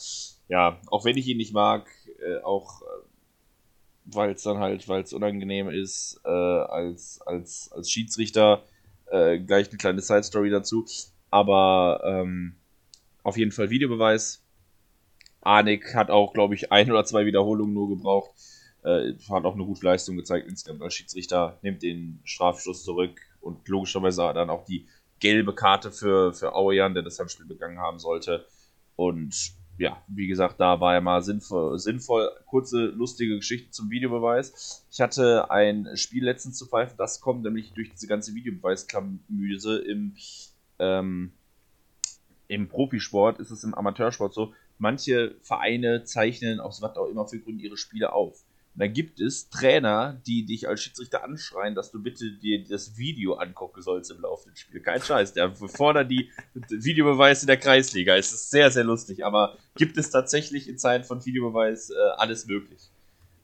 ja, 0.48 0.80
auch 0.88 1.06
wenn 1.06 1.18
ich 1.18 1.28
ihn 1.28 1.38
nicht 1.38 1.54
mag, 1.54 1.88
äh, 2.20 2.42
auch 2.44 2.84
weil 4.06 4.32
es 4.32 4.44
dann 4.44 4.60
halt, 4.60 4.88
weil 4.88 5.02
es 5.02 5.14
unangenehm 5.14 5.70
ist, 5.70 6.20
äh, 6.26 6.30
als, 6.30 7.22
als, 7.22 7.72
als 7.72 7.90
Schiedsrichter, 7.90 8.64
äh, 9.10 9.40
gleich 9.40 9.70
eine 9.70 9.78
kleine 9.78 10.02
Side-Story 10.02 10.50
dazu. 10.50 10.86
Aber 11.30 12.02
ähm, 12.06 12.56
auf 13.24 13.38
jeden 13.38 13.52
Fall 13.52 13.70
Videobeweis. 13.70 14.43
Arnik 15.46 15.96
hat 15.96 16.10
auch, 16.10 16.34
glaube 16.34 16.56
ich, 16.56 16.72
ein 16.72 16.92
oder 16.92 17.06
zwei 17.06 17.26
Wiederholungen 17.26 17.74
nur 17.74 17.90
gebraucht. 17.90 18.32
Äh, 18.84 19.14
hat 19.30 19.46
auch 19.46 19.56
eine 19.56 19.66
gute 19.66 19.86
Leistung 19.86 20.18
gezeigt 20.18 20.48
insgesamt 20.48 20.82
als 20.82 20.94
Schiedsrichter. 20.94 21.58
Nimmt 21.62 21.84
den 21.84 22.20
Strafstoß 22.24 22.84
zurück 22.84 23.20
und 23.42 23.68
logischerweise 23.68 24.32
dann 24.34 24.50
auch 24.50 24.66
die 24.66 24.88
gelbe 25.20 25.56
Karte 25.56 25.92
für, 25.92 26.34
für 26.34 26.54
Auejan, 26.54 26.94
der 26.94 27.04
das 27.04 27.20
Handspiel 27.20 27.46
begangen 27.46 27.80
haben 27.80 28.00
sollte. 28.00 28.46
Und 28.96 29.54
ja, 29.78 30.04
wie 30.08 30.28
gesagt, 30.28 30.60
da 30.60 30.80
war 30.80 30.94
er 30.94 31.02
mal 31.02 31.22
sinnvoll, 31.22 31.80
sinnvoll. 31.80 32.30
Kurze, 32.46 32.86
lustige 32.88 33.38
Geschichte 33.38 33.72
zum 33.72 33.90
Videobeweis. 33.90 34.86
Ich 34.92 35.02
hatte 35.02 35.50
ein 35.50 35.90
Spiel 35.96 36.26
letztens 36.26 36.58
zu 36.58 36.68
pfeifen, 36.68 36.96
das 36.98 37.22
kommt 37.22 37.44
nämlich 37.44 37.74
durch 37.74 37.90
diese 37.90 38.08
ganze 38.08 38.36
Videobeweisklamüse 38.36 39.80
im, 39.80 40.16
ähm, 40.80 41.32
im 42.48 42.68
Profisport, 42.68 43.40
ist 43.40 43.50
es 43.50 43.64
im 43.64 43.74
Amateursport 43.74 44.34
so, 44.34 44.54
manche 44.84 45.36
Vereine 45.42 46.04
zeichnen 46.04 46.60
aus 46.60 46.82
was 46.82 46.96
auch 46.98 47.08
immer 47.08 47.26
für 47.26 47.40
Gründen 47.40 47.62
ihre 47.62 47.78
Spiele 47.78 48.14
auf. 48.14 48.44
Und 48.76 48.82
dann 48.82 48.92
gibt 48.92 49.20
es 49.22 49.50
Trainer, 49.50 50.20
die 50.28 50.46
dich 50.46 50.68
als 50.68 50.82
Schiedsrichter 50.82 51.24
anschreien, 51.24 51.74
dass 51.74 51.92
du 51.92 52.02
bitte 52.02 52.32
dir 52.32 52.64
das 52.68 52.98
Video 52.98 53.36
angucken 53.36 53.82
sollst 53.82 54.12
im 54.12 54.20
laufenden 54.20 54.58
Spiel. 54.58 54.82
Kein 54.82 55.02
Scheiß, 55.02 55.34
der 55.34 55.54
fordert 55.56 56.12
die 56.12 56.30
Videobeweis 56.70 57.44
in 57.44 57.48
der 57.48 57.58
Kreisliga. 57.58 58.16
Es 58.16 58.34
ist 58.34 58.52
sehr, 58.52 58.72
sehr 58.72 58.84
lustig, 58.84 59.24
aber 59.24 59.58
gibt 59.76 59.98
es 59.98 60.10
tatsächlich 60.10 60.68
in 60.68 60.78
Zeiten 60.78 61.06
von 61.06 61.24
Videobeweis 61.24 61.92
äh, 61.92 61.94
alles 62.18 62.48
möglich. 62.48 62.90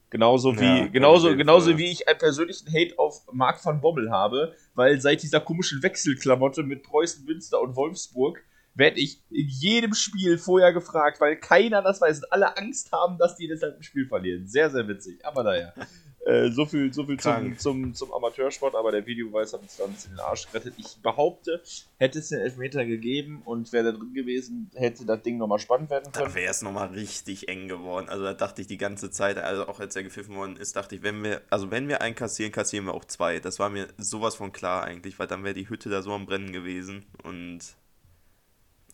Genauso 0.10 0.60
wie, 0.60 0.66
Ja, 0.66 0.88
genauso, 0.88 1.38
genauso 1.38 1.78
wie 1.78 1.92
ich 1.92 2.08
einen 2.08 2.18
persönlichen 2.18 2.68
Hate 2.74 2.98
auf 2.98 3.22
Marc 3.32 3.64
van 3.64 3.80
Bommel 3.80 4.10
habe, 4.10 4.56
weil 4.74 5.00
seit 5.00 5.22
dieser 5.22 5.40
komischen 5.40 5.84
Wechselklamotte 5.84 6.64
mit 6.64 6.82
Preußen, 6.82 7.24
Münster 7.26 7.62
und 7.62 7.76
Wolfsburg 7.76 8.44
werde 8.76 9.00
ich 9.00 9.22
in 9.30 9.48
jedem 9.48 9.94
Spiel 9.94 10.38
vorher 10.38 10.74
gefragt, 10.74 11.20
weil 11.20 11.36
keiner 11.36 11.82
das 11.82 12.02
weiß 12.02 12.20
und 12.20 12.32
alle 12.32 12.58
Angst 12.58 12.92
haben, 12.92 13.18
dass 13.18 13.36
die 13.36 13.48
deshalb 13.48 13.78
ein 13.78 13.84
Spiel 13.84 14.08
verlieren. 14.08 14.48
Sehr, 14.48 14.70
sehr 14.70 14.88
witzig. 14.88 15.26
Aber 15.26 15.44
naja. 15.44 15.74
Äh, 16.26 16.52
so 16.52 16.66
viel, 16.66 16.94
so 16.94 17.06
viel 17.06 17.18
zum, 17.18 17.58
zum, 17.58 17.94
zum 17.94 18.14
Amateursport, 18.14 18.76
aber 18.76 18.92
der 18.92 19.06
Videobeweis 19.06 19.54
hat 19.54 19.62
uns 19.62 19.78
da 19.78 19.86
ein 19.86 19.94
bisschen 19.94 20.12
den 20.12 20.20
Arsch 20.20 20.46
gerettet. 20.52 20.74
Ich 20.78 20.98
behaupte, 21.02 21.62
hätte 21.98 22.20
es 22.20 22.30
den 22.30 22.40
Elfmeter 22.42 22.86
gegeben 22.86 23.42
und 23.46 23.72
wäre 23.72 23.94
da 23.94 23.98
drin 23.98 24.14
gewesen, 24.14 24.70
hätte 24.76 25.06
das 25.06 25.22
Ding 25.22 25.38
nochmal 25.38 25.60
spannend 25.60 25.90
werden 25.90 26.12
können. 26.12 26.30
Da 26.30 26.36
wäre 26.36 26.52
es 26.52 26.62
nochmal 26.62 26.90
richtig 26.90 27.48
eng 27.48 27.68
geworden. 27.68 28.10
Also 28.10 28.26
da 28.26 28.34
dachte 28.34 28.62
ich 28.62 28.68
die 28.68 28.78
ganze 28.78 29.10
Zeit, 29.12 29.38
also 29.38 29.68
auch 29.68 29.80
als 29.80 29.96
er 29.96 30.04
gepfiffen 30.04 30.36
worden 30.36 30.58
ist, 30.58 30.76
dachte 30.76 30.96
ich, 30.96 31.04
wenn 31.04 31.24
wir, 31.24 31.42
also 31.50 31.72
wenn 31.72 31.88
wir 31.88 32.02
einen 32.02 32.16
kassieren, 32.16 32.52
kassieren 32.52 32.86
wir 32.86 32.94
auch 32.94 33.06
zwei. 33.06 33.40
Das 33.40 33.58
war 33.58 33.70
mir 33.70 33.88
sowas 33.98 34.36
von 34.36 34.52
klar 34.52 34.84
eigentlich, 34.84 35.20
weil 35.20 35.28
dann 35.28 35.44
wäre 35.44 35.54
die 35.54 35.70
Hütte 35.70 35.90
da 35.90 36.02
so 36.02 36.12
am 36.12 36.26
Brennen 36.26 36.52
gewesen 36.52 37.06
und 37.24 37.60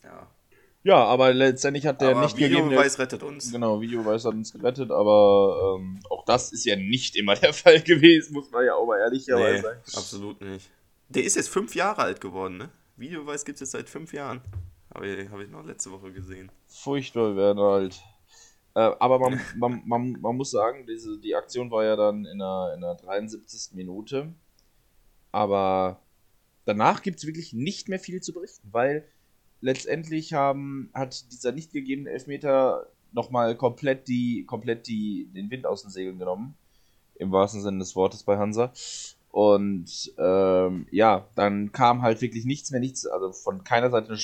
ja. 0.06 0.30
Ja, 0.82 1.04
aber 1.04 1.32
letztendlich 1.32 1.84
hat 1.84 2.00
der 2.00 2.10
Aber 2.10 2.20
nicht 2.20 2.36
gegeben. 2.36 2.66
Videobeweis 2.66 3.00
rettet 3.00 3.24
uns. 3.24 3.50
Genau, 3.50 3.80
Videobeweis 3.80 4.24
hat 4.24 4.34
uns 4.34 4.52
gerettet, 4.52 4.92
aber 4.92 5.78
ähm, 5.80 5.98
auch 6.08 6.24
das 6.24 6.52
ist 6.52 6.64
ja 6.64 6.76
nicht 6.76 7.16
immer 7.16 7.34
der 7.34 7.52
Fall 7.52 7.80
gewesen, 7.80 8.34
muss 8.34 8.52
man 8.52 8.64
ja 8.64 8.74
auch 8.74 8.86
mal 8.86 9.00
ehrlicherweise 9.00 9.54
Nee, 9.56 9.62
sagen. 9.62 9.80
absolut 9.96 10.40
nicht. 10.40 10.70
Der 11.08 11.24
ist 11.24 11.34
jetzt 11.34 11.48
fünf 11.48 11.74
Jahre 11.74 12.02
alt 12.02 12.20
geworden, 12.20 12.56
ne? 12.58 12.68
Videobeweis 12.96 13.44
gibt 13.44 13.56
es 13.56 13.60
jetzt 13.62 13.72
seit 13.72 13.88
fünf 13.88 14.12
Jahren. 14.12 14.40
Habe 14.94 15.08
ich, 15.08 15.28
hab 15.28 15.40
ich 15.40 15.50
noch 15.50 15.64
letzte 15.64 15.90
Woche 15.90 16.12
gesehen. 16.12 16.52
Furchtbar 16.68 17.34
werden 17.36 17.58
halt. 17.58 18.00
Äh, 18.76 18.92
aber 19.00 19.18
man, 19.18 19.40
man, 19.56 19.82
man, 19.86 20.12
man 20.20 20.36
muss 20.36 20.52
sagen, 20.52 20.86
diese, 20.86 21.18
die 21.18 21.34
Aktion 21.34 21.68
war 21.72 21.84
ja 21.84 21.96
dann 21.96 22.24
in 22.26 22.38
der, 22.38 22.72
in 22.76 22.80
der 22.80 22.94
73. 22.94 23.74
Minute. 23.74 24.32
Aber 25.32 26.00
danach 26.64 27.02
gibt 27.02 27.18
es 27.18 27.26
wirklich 27.26 27.52
nicht 27.52 27.88
mehr 27.88 27.98
viel 27.98 28.20
zu 28.20 28.32
berichten, 28.32 28.68
weil 28.70 29.04
letztendlich 29.66 30.32
haben, 30.32 30.90
hat 30.94 31.30
dieser 31.32 31.52
nicht 31.52 31.72
gegebene 31.72 32.10
Elfmeter 32.10 32.86
nochmal 33.12 33.56
komplett, 33.56 34.08
die, 34.08 34.44
komplett 34.46 34.86
die, 34.86 35.28
den 35.34 35.50
Wind 35.50 35.66
aus 35.66 35.82
den 35.82 35.90
Segeln 35.90 36.18
genommen. 36.18 36.56
Im 37.16 37.32
wahrsten 37.32 37.62
Sinne 37.62 37.78
des 37.78 37.96
Wortes 37.96 38.22
bei 38.22 38.36
Hansa. 38.38 38.72
Und 39.30 40.14
ähm, 40.18 40.86
ja, 40.90 41.28
dann 41.34 41.72
kam 41.72 42.02
halt 42.02 42.22
wirklich 42.22 42.44
nichts 42.44 42.70
mehr, 42.70 42.80
nichts, 42.80 43.06
also 43.06 43.32
von 43.32 43.64
keiner 43.64 43.90
Seite 43.90 44.16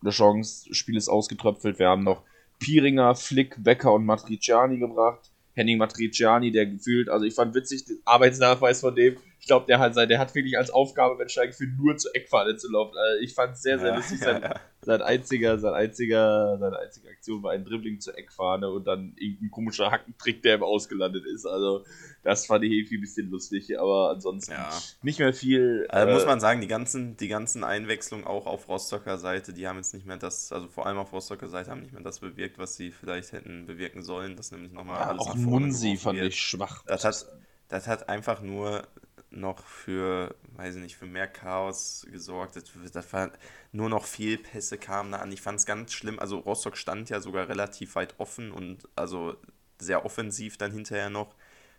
eine, 0.00 0.10
Chance. 0.10 0.72
Spiel 0.74 0.96
ist 0.96 1.08
ausgetröpfelt. 1.08 1.78
Wir 1.78 1.88
haben 1.88 2.04
noch 2.04 2.22
Piringer, 2.58 3.14
Flick, 3.14 3.62
Becker 3.62 3.92
und 3.92 4.06
Matriciani 4.06 4.78
gebracht. 4.78 5.30
Henning 5.54 5.78
Matriciani, 5.78 6.52
der 6.52 6.66
gefühlt, 6.66 7.08
also 7.08 7.24
ich 7.24 7.34
fand 7.34 7.54
witzig, 7.54 7.84
den 7.84 7.98
Arbeitsnachweis 8.04 8.80
von 8.80 8.94
dem, 8.94 9.16
glaube, 9.48 9.66
der 9.66 9.80
hat, 9.80 9.96
der 9.96 10.18
hat 10.18 10.34
wirklich 10.34 10.56
als 10.56 10.70
Aufgabe, 10.70 11.18
wenn 11.18 11.28
für 11.52 11.66
nur 11.66 11.96
zur 11.96 12.14
Eckfahne 12.14 12.56
zu 12.56 12.70
laufen. 12.70 12.96
Also 12.96 13.22
ich 13.22 13.34
fand 13.34 13.54
es 13.54 13.62
sehr, 13.62 13.78
sehr 13.80 13.88
ja, 13.88 13.96
lustig. 13.96 14.20
Sein, 14.20 14.42
ja, 14.42 14.48
ja. 14.50 14.60
sein, 14.82 15.02
einziger, 15.02 15.58
sein 15.58 15.74
einziger, 15.74 16.56
seine 16.58 16.78
einzige 16.78 17.08
Aktion 17.08 17.42
war 17.42 17.52
ein 17.52 17.64
Dribbling 17.64 17.98
zur 17.98 18.16
Eckfahne 18.16 18.70
und 18.70 18.86
dann 18.86 19.14
irgendein 19.16 19.50
komischer 19.50 19.90
Hackentrick, 19.90 20.42
der 20.42 20.56
ihm 20.56 20.62
ausgelandet 20.62 21.24
ist. 21.26 21.46
Also 21.46 21.84
das 22.22 22.46
fand 22.46 22.64
ich 22.64 22.72
irgendwie 22.72 22.98
ein 22.98 23.00
bisschen 23.00 23.30
lustig, 23.30 23.78
aber 23.80 24.10
ansonsten 24.10 24.54
nicht 25.02 25.18
mehr 25.18 25.32
viel. 25.32 25.86
Also 25.88 26.10
äh, 26.10 26.14
muss 26.14 26.26
man 26.26 26.40
sagen, 26.40 26.60
die 26.60 26.68
ganzen, 26.68 27.16
die 27.16 27.28
ganzen 27.28 27.64
Einwechslungen 27.64 28.26
auch 28.26 28.46
auf 28.46 28.68
Rostocker 28.68 29.18
Seite, 29.18 29.52
die 29.52 29.66
haben 29.66 29.78
jetzt 29.78 29.94
nicht 29.94 30.06
mehr 30.06 30.18
das, 30.18 30.52
also 30.52 30.68
vor 30.68 30.86
allem 30.86 30.98
auf 30.98 31.12
Rostocker 31.12 31.48
Seite 31.48 31.70
haben 31.70 31.80
nicht 31.80 31.92
mehr 31.92 32.02
das 32.02 32.20
bewirkt, 32.20 32.58
was 32.58 32.76
sie 32.76 32.90
vielleicht 32.90 33.32
hätten 33.32 33.66
bewirken 33.66 34.02
sollen. 34.02 34.36
Das 34.36 34.52
nämlich 34.52 34.72
nochmal 34.72 35.00
ja, 35.00 35.08
alles 35.08 35.22
auch 35.22 35.34
Munsi 35.34 35.96
fand 35.96 36.18
ich 36.20 36.38
schwach. 36.38 36.84
Das 36.86 37.04
hat, 37.04 37.26
das 37.68 37.86
hat 37.86 38.08
einfach 38.08 38.42
nur 38.42 38.82
noch 39.30 39.64
für, 39.66 40.34
weiß 40.56 40.76
ich 40.76 40.82
nicht, 40.82 40.96
für 40.96 41.06
mehr 41.06 41.28
Chaos 41.28 42.06
gesorgt. 42.10 42.56
Das, 42.56 43.12
war, 43.12 43.30
nur 43.72 43.88
noch 43.88 44.04
Fehlpässe 44.06 44.78
kamen 44.78 45.12
da 45.12 45.18
an. 45.18 45.32
Ich 45.32 45.42
fand 45.42 45.60
es 45.60 45.66
ganz 45.66 45.92
schlimm. 45.92 46.18
Also 46.18 46.38
Rostock 46.38 46.76
stand 46.76 47.10
ja 47.10 47.20
sogar 47.20 47.48
relativ 47.48 47.94
weit 47.94 48.14
offen 48.18 48.50
und 48.50 48.88
also 48.96 49.36
sehr 49.78 50.04
offensiv 50.04 50.56
dann 50.56 50.72
hinterher 50.72 51.10
noch. 51.10 51.34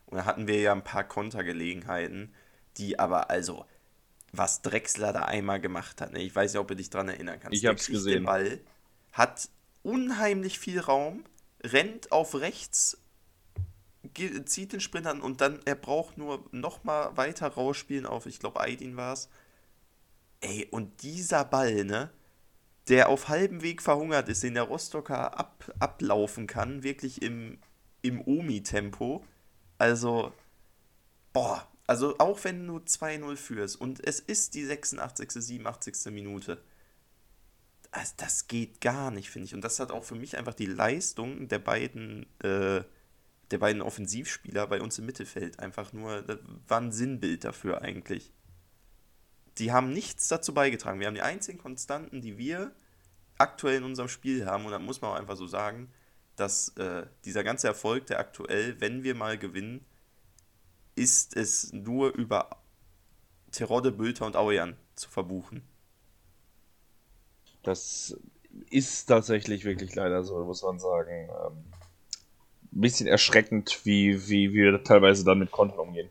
Und 0.05 0.17
da 0.17 0.25
hatten 0.25 0.47
wir 0.47 0.59
ja 0.59 0.71
ein 0.71 0.83
paar 0.83 1.03
Kontergelegenheiten, 1.03 2.33
die 2.77 2.97
aber 2.97 3.29
also, 3.29 3.65
was 4.31 4.62
Drexler 4.62 5.13
da 5.13 5.23
einmal 5.23 5.59
gemacht 5.59 6.01
hat, 6.01 6.13
ne? 6.13 6.21
ich 6.21 6.35
weiß 6.35 6.53
nicht, 6.53 6.59
ob 6.59 6.67
du 6.67 6.75
dich 6.75 6.89
daran 6.89 7.09
erinnern 7.09 7.39
kannst. 7.39 7.57
Ich 7.57 7.65
hab's 7.65 7.88
gesehen. 7.88 8.13
Den 8.13 8.25
Ball, 8.25 8.59
hat 9.12 9.49
unheimlich 9.83 10.59
viel 10.59 10.79
Raum, 10.79 11.23
rennt 11.63 12.12
auf 12.12 12.35
rechts 12.35 12.97
zieht 14.45 14.73
den 14.73 14.79
Sprint 14.79 15.07
an 15.07 15.21
und 15.21 15.41
dann, 15.41 15.59
er 15.65 15.75
braucht 15.75 16.17
nur 16.17 16.45
nochmal 16.51 17.15
weiter 17.17 17.47
rausspielen 17.47 18.05
auf, 18.05 18.25
ich 18.25 18.39
glaube, 18.39 18.62
Aidin 18.62 18.95
war 18.95 19.13
es. 19.13 19.29
Ey, 20.41 20.67
und 20.71 21.03
dieser 21.03 21.43
Ball, 21.43 21.83
ne, 21.83 22.09
der 22.88 23.09
auf 23.09 23.27
halbem 23.27 23.62
Weg 23.62 23.81
verhungert 23.81 24.29
ist, 24.29 24.41
den 24.43 24.53
der 24.53 24.63
Rostocker 24.63 25.38
ab, 25.38 25.71
ablaufen 25.79 26.47
kann, 26.47 26.83
wirklich 26.83 27.21
im, 27.21 27.59
im 28.01 28.21
Omi-Tempo. 28.25 29.25
Also, 29.77 30.33
boah, 31.33 31.67
also 31.88 32.15
auch 32.19 32.43
wenn 32.43 32.65
du 32.65 32.77
2-0 32.77 33.35
führst 33.35 33.81
und 33.81 34.05
es 34.05 34.19
ist 34.19 34.53
die 34.55 34.63
86., 34.65 35.31
87. 35.31 36.13
Minute, 36.13 36.62
das, 37.91 38.15
das 38.15 38.47
geht 38.47 38.81
gar 38.81 39.12
nicht, 39.12 39.29
finde 39.29 39.47
ich. 39.47 39.55
Und 39.55 39.62
das 39.62 39.79
hat 39.79 39.91
auch 39.91 40.03
für 40.03 40.15
mich 40.15 40.38
einfach 40.38 40.53
die 40.53 40.67
Leistung 40.67 41.47
der 41.47 41.59
beiden 41.59 42.25
äh, 42.43 42.83
der 43.51 43.57
beiden 43.57 43.81
Offensivspieler 43.81 44.67
bei 44.67 44.81
uns 44.81 44.99
im 44.99 45.05
Mittelfeld 45.05 45.59
einfach 45.59 45.93
nur, 45.93 46.21
das 46.21 46.39
war 46.67 46.81
ein 46.81 46.91
Sinnbild 46.91 47.43
dafür 47.43 47.81
eigentlich. 47.81 48.31
Die 49.57 49.71
haben 49.71 49.91
nichts 49.91 50.27
dazu 50.27 50.53
beigetragen. 50.53 50.99
Wir 50.99 51.07
haben 51.07 51.15
die 51.15 51.21
einzigen 51.21 51.57
Konstanten, 51.57 52.21
die 52.21 52.38
wir 52.38 52.71
aktuell 53.38 53.77
in 53.77 53.83
unserem 53.83 54.09
Spiel 54.09 54.45
haben, 54.45 54.65
und 54.65 54.71
da 54.71 54.79
muss 54.79 55.01
man 55.01 55.12
auch 55.12 55.15
einfach 55.15 55.35
so 55.35 55.47
sagen, 55.47 55.91
dass 56.35 56.69
äh, 56.77 57.05
dieser 57.25 57.43
ganze 57.43 57.67
Erfolg, 57.67 58.05
der 58.07 58.19
aktuell, 58.19 58.79
wenn 58.79 59.03
wir 59.03 59.15
mal 59.15 59.38
gewinnen, 59.38 59.85
ist 60.95 61.35
es 61.35 61.73
nur 61.73 62.13
über 62.13 62.49
Terodde, 63.51 63.91
Bülter 63.91 64.25
und 64.25 64.35
Aujan 64.35 64.77
zu 64.95 65.09
verbuchen. 65.09 65.63
Das 67.63 68.15
ist 68.69 69.05
tatsächlich 69.05 69.65
wirklich 69.65 69.95
leider 69.95 70.23
so, 70.23 70.43
muss 70.45 70.62
man 70.63 70.79
sagen. 70.79 71.29
Ähm, 71.29 71.63
bisschen 72.71 73.08
erschreckend, 73.08 73.82
wie, 73.84 74.29
wie, 74.29 74.53
wie 74.53 74.63
wir 74.63 74.84
teilweise 74.84 75.25
dann 75.25 75.39
mit 75.39 75.51
Konten 75.51 75.79
umgehen. 75.79 76.10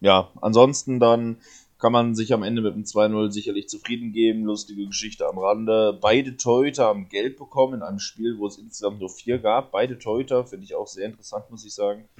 Ja, 0.00 0.30
ansonsten 0.40 1.00
dann 1.00 1.38
kann 1.78 1.92
man 1.92 2.14
sich 2.14 2.32
am 2.32 2.42
Ende 2.42 2.62
mit 2.62 2.74
dem 2.74 2.84
2-0 2.84 3.30
sicherlich 3.30 3.68
zufrieden 3.68 4.12
geben. 4.12 4.44
Lustige 4.44 4.86
Geschichte 4.86 5.26
am 5.26 5.38
Rande. 5.38 5.98
Beide 6.00 6.36
Torhüter 6.36 6.84
haben 6.84 7.08
Geld 7.08 7.36
bekommen 7.36 7.74
in 7.74 7.82
einem 7.82 7.98
Spiel, 7.98 8.38
wo 8.38 8.46
es 8.46 8.58
insgesamt 8.58 9.00
nur 9.00 9.10
vier 9.10 9.38
gab. 9.38 9.72
Beide 9.72 9.98
Torhüter 9.98 10.46
finde 10.46 10.64
ich 10.64 10.74
auch 10.74 10.86
sehr 10.86 11.06
interessant, 11.06 11.50
muss 11.50 11.64
ich 11.64 11.74
sagen. 11.74 12.08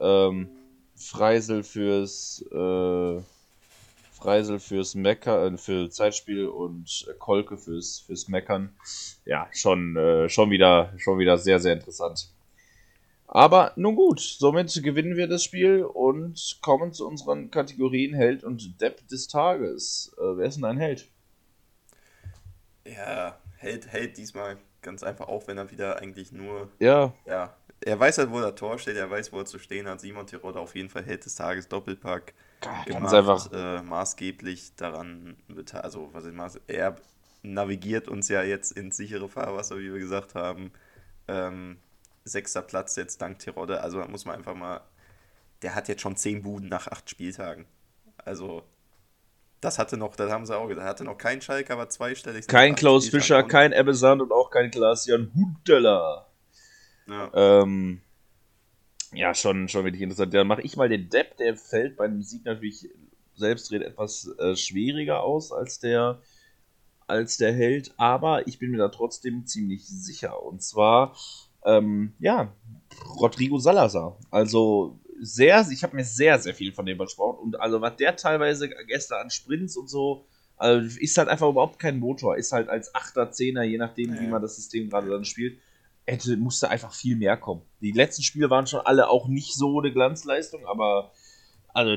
Ähm, 0.00 0.48
Freisel 0.96 1.62
fürs 1.62 2.44
äh, 2.50 3.20
Freisel 4.22 4.60
fürs 4.60 4.94
Meckern, 4.94 5.54
äh, 5.54 5.58
für 5.58 5.90
Zeitspiel 5.90 6.46
und 6.46 7.06
Kolke 7.18 7.58
fürs, 7.58 8.04
fürs 8.06 8.28
Meckern. 8.28 8.74
Ja, 9.24 9.48
schon, 9.52 9.96
äh, 9.96 10.28
schon, 10.28 10.50
wieder, 10.50 10.92
schon 10.98 11.18
wieder 11.18 11.38
sehr, 11.38 11.58
sehr 11.58 11.72
interessant. 11.72 12.28
Aber 13.26 13.72
nun 13.76 13.96
gut, 13.96 14.20
somit 14.20 14.80
gewinnen 14.82 15.16
wir 15.16 15.26
das 15.26 15.42
Spiel 15.42 15.84
und 15.84 16.58
kommen 16.60 16.92
zu 16.92 17.08
unseren 17.08 17.50
Kategorien 17.50 18.14
Held 18.14 18.44
und 18.44 18.80
Depp 18.80 19.08
des 19.08 19.26
Tages. 19.26 20.14
Äh, 20.18 20.36
wer 20.36 20.46
ist 20.46 20.56
denn 20.56 20.64
ein 20.64 20.78
Held? 20.78 21.08
Ja, 22.86 23.38
Held, 23.56 23.88
Held 23.88 24.18
diesmal 24.18 24.58
ganz 24.82 25.02
einfach 25.02 25.28
auch, 25.28 25.48
wenn 25.48 25.56
er 25.56 25.70
wieder 25.70 25.98
eigentlich 25.98 26.30
nur. 26.30 26.68
Ja. 26.78 27.14
Ja, 27.26 27.56
er 27.80 27.98
weiß 27.98 28.18
halt, 28.18 28.30
wo 28.30 28.40
der 28.40 28.54
Tor 28.54 28.78
steht, 28.78 28.96
er 28.96 29.10
weiß, 29.10 29.32
wo 29.32 29.38
er 29.38 29.46
zu 29.46 29.58
stehen 29.58 29.88
hat. 29.88 30.00
Simon 30.00 30.26
Tirode 30.26 30.60
auf 30.60 30.74
jeden 30.76 30.90
Fall 30.90 31.04
Held 31.04 31.24
des 31.24 31.34
Tages, 31.34 31.68
Doppelpack 31.68 32.34
gemacht, 32.86 33.14
einfach 33.14 33.52
äh, 33.52 33.82
maßgeblich 33.82 34.76
daran 34.76 35.36
beteiligt. 35.48 35.84
Also, 35.84 36.10
was 36.12 36.24
ich 36.24 36.32
maß, 36.32 36.60
er 36.66 36.96
navigiert 37.42 38.08
uns 38.08 38.28
ja 38.28 38.42
jetzt 38.42 38.72
ins 38.72 38.96
sichere 38.96 39.28
Fahrwasser, 39.28 39.78
wie 39.78 39.92
wir 39.92 39.98
gesagt 39.98 40.34
haben. 40.34 40.72
Ähm, 41.28 41.78
sechster 42.24 42.62
Platz 42.62 42.96
jetzt 42.96 43.20
dank 43.20 43.38
Tirode. 43.38 43.80
Also, 43.80 43.98
da 43.98 44.08
muss 44.08 44.24
man 44.24 44.36
einfach 44.36 44.54
mal. 44.54 44.80
Der 45.62 45.74
hat 45.74 45.88
jetzt 45.88 46.02
schon 46.02 46.16
zehn 46.16 46.42
Buden 46.42 46.68
nach 46.68 46.88
acht 46.88 47.08
Spieltagen. 47.08 47.66
Also, 48.24 48.64
das 49.60 49.78
hatte 49.78 49.96
noch, 49.96 50.16
das 50.16 50.30
haben 50.30 50.44
sie 50.44 50.56
auch 50.56 50.66
gesagt, 50.66 50.86
hatte 50.86 51.04
noch 51.04 51.16
kein 51.16 51.40
Schalke, 51.40 51.72
aber 51.72 51.88
zweistellig. 51.88 52.48
Kein 52.48 52.74
Klaus 52.74 53.08
Fischer, 53.08 53.44
kein 53.44 53.72
Ebbe 53.72 53.94
Sand 53.94 54.20
und 54.20 54.32
auch 54.32 54.50
kein 54.50 54.72
Klaas-Jan 54.72 55.30
Hunteler. 55.34 56.26
Ja. 57.06 57.30
Ähm, 57.32 58.02
ja, 59.14 59.34
schon, 59.34 59.68
schon 59.68 59.84
wirklich 59.84 60.02
interessant. 60.02 60.32
Dann 60.34 60.46
mache 60.46 60.62
ich 60.62 60.76
mal 60.76 60.88
den 60.88 61.08
Depp, 61.08 61.36
der 61.36 61.56
fällt 61.56 61.96
bei 61.96 62.04
einem 62.04 62.22
Sieg 62.22 62.44
natürlich 62.44 62.88
selbstredend 63.34 63.90
etwas 63.90 64.28
äh, 64.38 64.56
schwieriger 64.56 65.22
aus 65.22 65.52
als 65.52 65.78
der, 65.78 66.20
als 67.06 67.36
der 67.36 67.52
Held, 67.52 67.92
aber 67.96 68.46
ich 68.46 68.58
bin 68.58 68.70
mir 68.70 68.78
da 68.78 68.88
trotzdem 68.88 69.46
ziemlich 69.46 69.86
sicher. 69.86 70.42
Und 70.42 70.62
zwar, 70.62 71.16
ähm, 71.64 72.14
ja, 72.18 72.54
Rodrigo 73.18 73.58
Salazar. 73.58 74.18
Also 74.30 75.00
sehr, 75.20 75.66
ich 75.70 75.82
habe 75.82 75.96
mir 75.96 76.04
sehr, 76.04 76.38
sehr 76.38 76.54
viel 76.54 76.72
von 76.72 76.86
dem 76.86 76.96
versprochen. 76.96 77.38
Und 77.38 77.60
also 77.60 77.80
was 77.80 77.96
der 77.96 78.16
teilweise 78.16 78.68
gestern 78.86 79.22
an 79.22 79.30
Sprints 79.30 79.76
und 79.76 79.88
so, 79.88 80.26
also 80.56 80.98
ist 81.00 81.18
halt 81.18 81.28
einfach 81.28 81.48
überhaupt 81.48 81.78
kein 81.78 81.98
Motor. 81.98 82.36
Ist 82.36 82.52
halt 82.52 82.68
als 82.68 82.94
Achter, 82.94 83.30
Zehner, 83.30 83.62
je 83.62 83.78
nachdem, 83.78 84.18
wie 84.18 84.26
man 84.26 84.42
das 84.42 84.56
System 84.56 84.90
gerade 84.90 85.08
dann 85.08 85.24
spielt 85.24 85.58
hätte, 86.06 86.36
musste 86.36 86.68
einfach 86.68 86.92
viel 86.92 87.16
mehr 87.16 87.36
kommen. 87.36 87.62
Die 87.80 87.92
letzten 87.92 88.22
Spiele 88.22 88.50
waren 88.50 88.66
schon 88.66 88.80
alle 88.80 89.08
auch 89.08 89.28
nicht 89.28 89.54
so 89.54 89.80
eine 89.80 89.92
Glanzleistung, 89.92 90.66
aber 90.66 91.12
also 91.74 91.96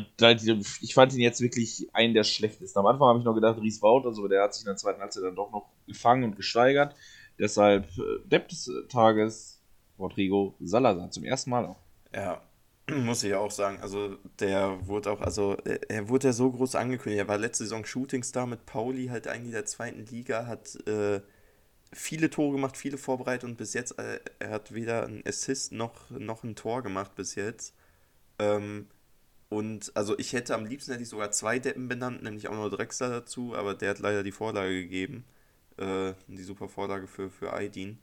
ich 0.81 0.93
fand 0.93 1.13
ihn 1.13 1.19
jetzt 1.19 1.41
wirklich 1.41 1.89
einen 1.93 2.13
der 2.13 2.23
schlechtesten. 2.23 2.79
Am 2.79 2.85
Anfang 2.85 3.09
habe 3.09 3.19
ich 3.19 3.25
noch 3.25 3.35
gedacht, 3.35 3.59
Ries 3.59 3.81
Wout, 3.81 4.07
also 4.07 4.27
der 4.27 4.43
hat 4.43 4.53
sich 4.53 4.63
in 4.63 4.69
der 4.69 4.77
zweiten 4.77 5.01
Halbzeit 5.01 5.23
dann 5.23 5.35
doch 5.35 5.51
noch 5.51 5.69
gefangen 5.87 6.23
und 6.23 6.35
gesteigert. 6.35 6.95
Deshalb 7.37 7.85
äh, 7.97 8.27
Depp 8.27 8.47
des 8.47 8.71
Tages 8.89 9.61
Rodrigo 9.99 10.55
Salazar 10.61 11.11
zum 11.11 11.23
ersten 11.25 11.49
Mal 11.49 11.65
auch. 11.65 11.79
Ja, 12.13 12.41
muss 12.89 13.23
ich 13.23 13.33
auch 13.33 13.51
sagen. 13.51 13.79
Also 13.81 14.15
der 14.39 14.87
wurde 14.87 15.11
auch, 15.11 15.21
also 15.21 15.57
er 15.89 16.07
wurde 16.07 16.27
ja 16.27 16.33
so 16.33 16.51
groß 16.51 16.75
angekündigt. 16.75 17.19
Er 17.19 17.27
war 17.27 17.37
letzte 17.37 17.65
Saison 17.65 17.85
Shootingstar 17.85 18.47
mit 18.47 18.65
Pauli, 18.65 19.07
halt 19.07 19.27
eigentlich 19.27 19.53
der 19.53 19.65
zweiten 19.65 20.05
Liga, 20.05 20.45
hat 20.47 20.75
äh, 20.87 21.19
viele 21.93 22.29
Tore 22.29 22.53
gemacht, 22.53 22.77
viele 22.77 22.97
vorbereitet 22.97 23.45
und 23.45 23.57
bis 23.57 23.73
jetzt, 23.73 23.97
äh, 23.99 24.19
er 24.39 24.49
hat 24.49 24.73
weder 24.73 25.05
ein 25.05 25.23
Assist 25.25 25.71
noch, 25.71 26.09
noch 26.11 26.43
ein 26.43 26.55
Tor 26.55 26.83
gemacht 26.83 27.15
bis 27.15 27.35
jetzt. 27.35 27.73
Ähm, 28.39 28.87
und 29.49 29.91
also 29.95 30.17
ich 30.19 30.33
hätte 30.33 30.55
am 30.55 30.65
liebsten 30.65 30.91
hätte 30.91 31.03
ich 31.03 31.09
sogar 31.09 31.31
zwei 31.31 31.59
Deppen 31.59 31.87
benannt, 31.87 32.23
nämlich 32.23 32.47
auch 32.47 32.55
noch 32.55 32.69
Drexler 32.69 33.09
dazu, 33.09 33.55
aber 33.55 33.73
der 33.75 33.91
hat 33.91 33.99
leider 33.99 34.23
die 34.23 34.31
Vorlage 34.31 34.73
gegeben. 34.73 35.25
Äh, 35.77 36.13
die 36.27 36.43
super 36.43 36.69
Vorlage 36.69 37.07
für, 37.07 37.29
für 37.29 37.53
Aydin, 37.53 37.99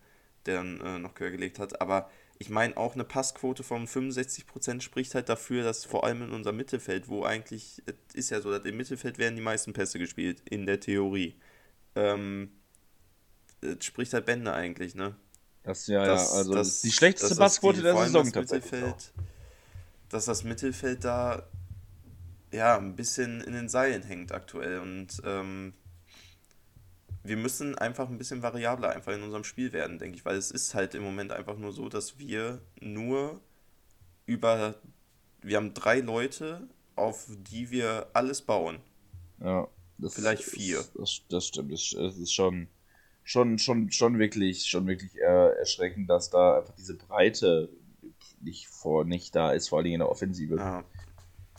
der 0.46 0.56
dann 0.56 0.80
äh, 0.80 0.98
noch 0.98 1.14
quer 1.14 1.30
gelegt 1.30 1.58
hat. 1.58 1.80
Aber 1.80 2.10
ich 2.38 2.50
meine, 2.50 2.76
auch 2.76 2.94
eine 2.94 3.04
Passquote 3.04 3.62
von 3.62 3.86
65% 3.86 4.82
spricht 4.82 5.14
halt 5.14 5.28
dafür, 5.28 5.64
dass 5.64 5.84
vor 5.84 6.04
allem 6.04 6.22
in 6.22 6.30
unserem 6.32 6.56
Mittelfeld, 6.56 7.08
wo 7.08 7.24
eigentlich, 7.24 7.82
es 7.86 8.14
ist 8.14 8.30
ja 8.30 8.40
so, 8.40 8.50
dass 8.50 8.64
im 8.64 8.76
Mittelfeld 8.76 9.18
werden 9.18 9.36
die 9.36 9.42
meisten 9.42 9.72
Pässe 9.72 9.98
gespielt, 9.98 10.42
in 10.50 10.66
der 10.66 10.80
Theorie. 10.80 11.36
Ähm, 11.94 12.50
spricht 13.80 14.12
halt 14.14 14.26
Bände 14.26 14.52
eigentlich, 14.52 14.94
ne? 14.94 15.14
Das 15.62 15.86
ja, 15.86 16.04
Dass- 16.04 16.30
ja, 16.32 16.36
also 16.38 16.54
dass- 16.54 16.80
die 16.80 16.90
schlechteste 16.92 17.36
Passquote 17.36 17.82
der 17.82 17.96
Saison 17.96 18.24
das. 18.32 18.50
Mittelfeld, 18.50 19.12
dass 20.08 20.24
das 20.24 20.44
Mittelfeld 20.44 21.04
da 21.04 21.42
ja 22.52 22.76
ein 22.76 22.96
bisschen 22.96 23.40
in 23.42 23.52
den 23.52 23.68
Seilen 23.68 24.02
hängt 24.02 24.32
aktuell 24.32 24.80
und 24.80 25.22
ähm, 25.24 25.72
wir 27.24 27.36
müssen 27.36 27.78
einfach 27.78 28.08
ein 28.08 28.18
bisschen 28.18 28.42
variabler 28.42 28.90
einfach 28.90 29.12
in 29.12 29.22
unserem 29.22 29.44
Spiel 29.44 29.72
werden, 29.72 29.98
denke 29.98 30.16
ich, 30.16 30.24
weil 30.24 30.36
es 30.36 30.50
ist 30.50 30.74
halt 30.74 30.94
im 30.94 31.02
Moment 31.04 31.30
einfach 31.30 31.56
nur 31.56 31.72
so, 31.72 31.88
dass 31.88 32.18
wir 32.18 32.60
nur 32.80 33.40
über 34.26 34.74
wir 35.44 35.56
haben 35.56 35.74
drei 35.74 36.00
Leute, 36.00 36.68
auf 36.94 37.26
die 37.28 37.70
wir 37.70 38.08
alles 38.12 38.42
bauen. 38.42 38.78
Ja, 39.40 39.66
das 39.98 40.14
Vielleicht 40.14 40.42
ist- 40.42 40.50
vier. 40.54 40.84
Das, 40.96 41.20
das 41.28 41.46
stimmt. 41.46 41.72
Das 41.72 41.92
ist 41.92 42.32
schon, 42.32 42.68
schon, 43.24 43.58
schon, 43.58 43.90
schon 43.90 44.18
wirklich, 44.18 44.66
schon 44.66 44.86
wirklich 44.86 45.14
äh, 45.16 45.58
erschreckend, 45.58 46.08
dass 46.10 46.30
da 46.30 46.58
einfach 46.58 46.74
diese 46.74 46.96
Breite 46.96 47.68
nicht 48.40 48.68
vor 48.68 49.04
nicht 49.04 49.34
da 49.34 49.52
ist, 49.52 49.68
vor 49.68 49.78
allem 49.78 49.92
in 49.92 49.98
der 50.00 50.08
Offensive. 50.08 50.56
Ja. 50.56 50.84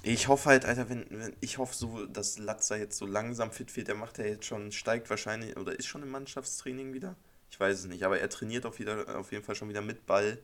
Ich 0.06 0.28
hoffe 0.28 0.50
halt, 0.50 0.66
Alter, 0.66 0.90
wenn, 0.90 1.06
wenn 1.10 1.34
ich 1.40 1.58
hoffe 1.58 1.74
so, 1.74 2.06
dass 2.06 2.38
Latzer 2.38 2.78
jetzt 2.78 2.98
so 2.98 3.06
langsam 3.06 3.52
fit 3.52 3.76
wird, 3.78 3.88
der 3.88 3.96
macht 3.96 4.18
ja 4.18 4.26
jetzt 4.26 4.46
schon, 4.46 4.74
steigt 4.74 5.10
wahrscheinlich 5.10 5.56
oder 5.56 5.78
ist 5.80 5.86
schon 5.86 6.04
im 6.04 6.10
Mannschaftstraining 6.10 6.94
wieder. 6.94 7.16
Ich 7.50 7.60
weiß 7.60 7.80
es 7.80 7.86
nicht, 7.86 8.04
aber 8.04 8.20
er 8.20 8.30
trainiert 8.30 8.66
auf, 8.66 8.80
wieder, 8.80 9.18
auf 9.18 9.32
jeden 9.32 9.46
Fall 9.46 9.56
schon 9.56 9.70
wieder 9.70 9.82
mit 9.82 10.06
Ball, 10.06 10.40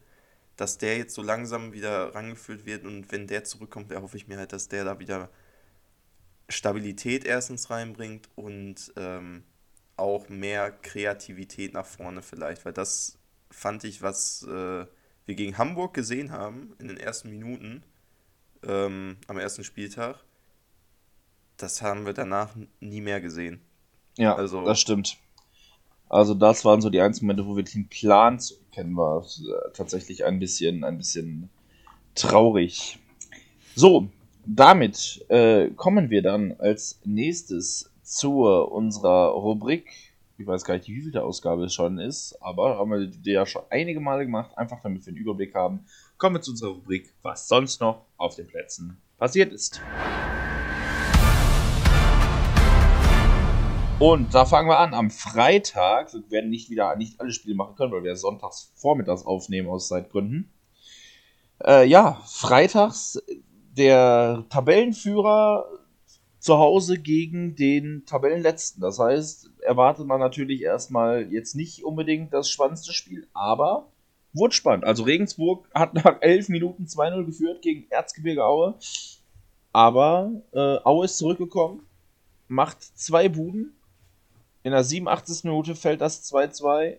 dass 0.56 0.78
der 0.78 0.98
jetzt 0.98 1.14
so 1.14 1.22
langsam 1.22 1.74
wieder 1.74 2.16
rangeführt 2.16 2.66
wird 2.66 2.86
und 2.86 3.12
wenn 3.12 3.28
der 3.28 3.44
zurückkommt, 3.44 3.92
erhoffe 3.92 4.16
ich 4.16 4.28
mir 4.28 4.38
halt, 4.38 4.54
dass 4.54 4.70
der 4.70 4.86
da 4.86 5.00
wieder 5.00 5.30
Stabilität 6.48 7.26
erstens 7.26 7.70
reinbringt 7.70 8.30
und 8.36 8.94
ähm, 8.96 9.44
auch 10.00 10.30
mehr 10.30 10.72
Kreativität 10.72 11.74
nach 11.74 11.86
vorne 11.86 12.22
vielleicht, 12.22 12.66
weil 12.66 12.74
das 12.74 13.18
fand 13.52 13.84
ich, 13.84 14.02
was 14.02 14.44
äh, 14.44 14.86
wir 15.26 15.36
gegen 15.36 15.58
Hamburg 15.58 15.94
gesehen 15.94 16.32
haben 16.32 16.74
in 16.80 16.88
den 16.88 16.98
ersten 16.98 17.30
Minuten 17.30 17.84
ähm, 18.64 19.18
am 19.28 19.38
ersten 19.38 19.64
Spieltag, 19.64 20.18
das 21.58 21.82
haben 21.82 22.06
wir 22.06 22.14
danach 22.14 22.56
nie 22.80 23.02
mehr 23.02 23.22
gesehen. 23.22 23.62
Ja, 24.18 24.36
Also- 24.36 24.66
das 24.66 24.80
stimmt. 24.80 25.18
Also 26.10 26.34
das 26.34 26.66
waren 26.66 26.82
so 26.82 26.90
die 26.90 27.02
einzigen 27.02 27.28
Momente, 27.28 27.46
wo 27.46 27.56
wirklich 27.56 27.76
ein 27.76 27.88
Plan 27.88 28.40
zu 28.40 28.56
erkennen 28.72 28.98
war. 28.98 29.22
Äh, 29.24 29.72
Tatsächlich 29.74 30.26
ein 30.26 30.40
bisschen, 30.40 30.84
ein 30.84 30.98
bisschen 30.98 31.50
traurig. 32.16 32.98
So, 33.76 34.10
damit 34.46 35.24
äh, 35.30 35.70
kommen 35.76 36.10
wir 36.10 36.24
dann 36.24 36.56
als 36.58 37.00
nächstes 37.06 37.89
zu 38.10 38.44
unserer 38.44 39.30
Rubrik. 39.34 40.16
Ich 40.40 40.48
weiß 40.48 40.64
gar 40.64 40.76
nicht, 40.76 40.88
wie 40.88 41.02
viel 41.02 41.12
der 41.12 41.26
Ausgabe 41.26 41.66
es 41.66 41.74
schon 41.74 42.00
ist, 42.00 42.36
aber 42.42 42.80
haben 42.80 42.90
wir 42.92 43.06
die 43.06 43.32
ja 43.32 43.46
schon 43.46 43.62
einige 43.70 44.00
Male 44.00 44.26
gemacht, 44.26 44.58
einfach 44.58 44.82
damit 44.82 45.06
wir 45.06 45.12
einen 45.12 45.18
Überblick 45.22 45.54
haben. 45.54 45.86
Kommen 46.18 46.38
wir 46.38 46.42
zu 46.42 46.52
unserer 46.52 46.72
Rubrik, 46.72 47.14
was 47.22 47.48
sonst 47.48 47.82
noch 47.82 48.06
auf 48.18 48.36
den 48.36 48.48
Plätzen 48.48 49.00
passiert 49.18 49.54
ist. 49.54 49.80
Und 54.00 54.34
da 54.34 54.46
fangen 54.46 54.70
wir 54.70 54.80
an. 54.80 54.94
Am 54.94 55.12
Freitag, 55.12 56.12
wir 56.14 56.32
werden 56.32 56.50
nicht 56.50 56.72
wieder 56.72 56.96
nicht 56.96 57.20
alle 57.20 57.32
Spiele 57.32 57.54
machen 57.54 57.76
können, 57.76 57.92
weil 57.92 58.04
wir 58.04 58.16
sonntags 58.16 58.72
vormittags 58.76 59.26
aufnehmen 59.26 59.70
aus 59.70 59.90
Zeitgründen. 59.90 60.52
Äh, 61.64 61.86
ja, 61.86 62.22
freitags 62.26 63.22
der 63.78 64.46
Tabellenführer 64.50 65.66
zu 66.40 66.58
Hause 66.58 66.98
gegen 66.98 67.56
den 67.56 68.06
Tabellenletzten. 68.06 68.82
Das 68.82 68.98
heißt, 68.98 69.50
erwartet 69.62 70.08
man 70.08 70.20
natürlich 70.20 70.62
erstmal 70.62 71.32
jetzt 71.32 71.56
nicht 71.56 71.84
unbedingt 71.84 72.34
das 72.34 72.50
spannendste 72.50 72.94
Spiel, 72.94 73.28
aber 73.34 73.88
wurde 74.34 74.54
spannend. 74.54 74.86
Also 74.86 75.04
Regensburg 75.04 75.68
hat 75.74 75.94
nach 75.94 76.22
11 76.22 76.50
Minuten 76.50 76.86
2-0 76.86 77.26
geführt 77.26 77.62
gegen 77.62 77.90
Erzgebirge 77.90 78.46
Aue. 78.46 78.76
Aber 79.72 80.32
äh, 80.54 80.78
Aue 80.84 81.06
ist 81.06 81.18
zurückgekommen, 81.18 81.86
macht 82.48 82.82
zwei 82.82 83.30
Buden. 83.30 83.74
In 84.64 84.72
der 84.72 84.84
87. 84.84 85.44
Minute 85.44 85.76
fällt 85.76 86.02
das 86.02 86.32
2-2. 86.32 86.98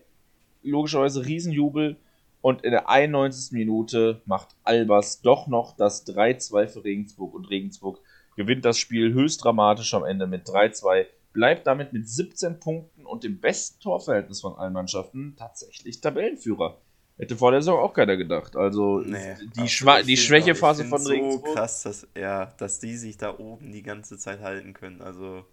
Logischerweise 0.63 1.25
Riesenjubel. 1.25 1.97
Und 2.41 2.63
in 2.63 2.71
der 2.71 2.89
91. 2.89 3.51
Minute 3.51 4.21
macht 4.25 4.55
Albers 4.63 5.21
doch 5.21 5.47
noch 5.47 5.75
das 5.75 6.07
3-2 6.07 6.67
für 6.67 6.83
Regensburg. 6.83 7.33
Und 7.33 7.49
Regensburg 7.49 7.99
gewinnt 8.41 8.65
das 8.65 8.77
Spiel 8.77 9.13
höchst 9.13 9.43
dramatisch 9.43 9.93
am 9.93 10.03
Ende 10.03 10.27
mit 10.27 10.47
3-2. 10.47 11.05
Bleibt 11.33 11.67
damit 11.67 11.93
mit 11.93 12.09
17 12.09 12.59
Punkten 12.59 13.05
und 13.05 13.23
dem 13.23 13.39
besten 13.39 13.79
Torverhältnis 13.81 14.41
von 14.41 14.55
allen 14.55 14.73
Mannschaften 14.73 15.35
tatsächlich 15.37 16.01
Tabellenführer. 16.01 16.77
Hätte 17.17 17.37
vor 17.37 17.51
der 17.51 17.61
Saison 17.61 17.79
auch 17.79 17.93
keiner 17.93 18.17
gedacht. 18.17 18.55
Also 18.55 18.99
Nee, 18.99 19.35
die. 19.55 19.69
Schwa 19.69 20.01
die 20.01 20.17
Schwächephase 20.17 20.85
von 20.85 21.05
Regensburg. 21.05 21.47
so 21.47 21.53
krass, 21.53 21.83
dass, 21.83 22.07
ja, 22.17 22.47
dass 22.57 22.79
die 22.79 22.97
sich 22.97 23.17
da 23.17 23.37
oben 23.37 23.71
die 23.71 23.83
ganze 23.83 24.17
Zeit 24.17 24.41
halten 24.41 24.73
können. 24.73 25.01
Also 25.01 25.45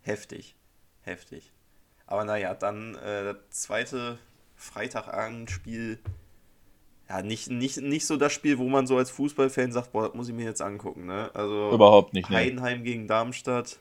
heftig. 0.00 0.56
Heftig. 1.02 1.52
Aber 2.06 2.24
naja, 2.24 2.54
dann 2.54 2.94
äh, 2.94 3.24
das 3.24 3.36
zweite 3.50 4.18
Freitagabendspiel. 4.54 5.98
Ja, 7.08 7.22
nicht, 7.22 7.50
nicht, 7.50 7.80
nicht 7.80 8.06
so 8.06 8.16
das 8.16 8.32
Spiel, 8.32 8.58
wo 8.58 8.68
man 8.68 8.86
so 8.86 8.96
als 8.96 9.10
Fußballfan 9.10 9.70
sagt, 9.70 9.92
boah, 9.92 10.06
das 10.06 10.14
muss 10.14 10.28
ich 10.28 10.34
mir 10.34 10.44
jetzt 10.44 10.60
angucken. 10.60 11.06
Ne? 11.06 11.30
Also 11.34 11.70
Überhaupt 11.72 12.14
nicht, 12.14 12.28
ne? 12.30 12.36
Heidenheim 12.36 12.82
gegen 12.82 13.06
Darmstadt. 13.06 13.78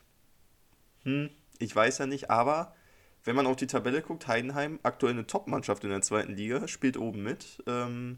Hm, 1.04 1.30
ich 1.58 1.76
weiß 1.76 1.98
ja 1.98 2.06
nicht, 2.06 2.30
aber 2.30 2.76
wenn 3.24 3.36
man 3.36 3.48
auf 3.48 3.56
die 3.56 3.68
Tabelle 3.68 4.04
guckt, 4.04 4.28
Heidenheim, 4.28 4.80
aktuell 4.84 5.14
eine 5.14 5.26
Top-Mannschaft 5.26 5.84
in 5.84 5.90
der 5.90 6.02
zweiten 6.02 6.34
Liga, 6.34 6.68
spielt 6.68 6.98
oben 6.98 7.24
mit. 7.24 7.64
Ähm, 7.66 8.18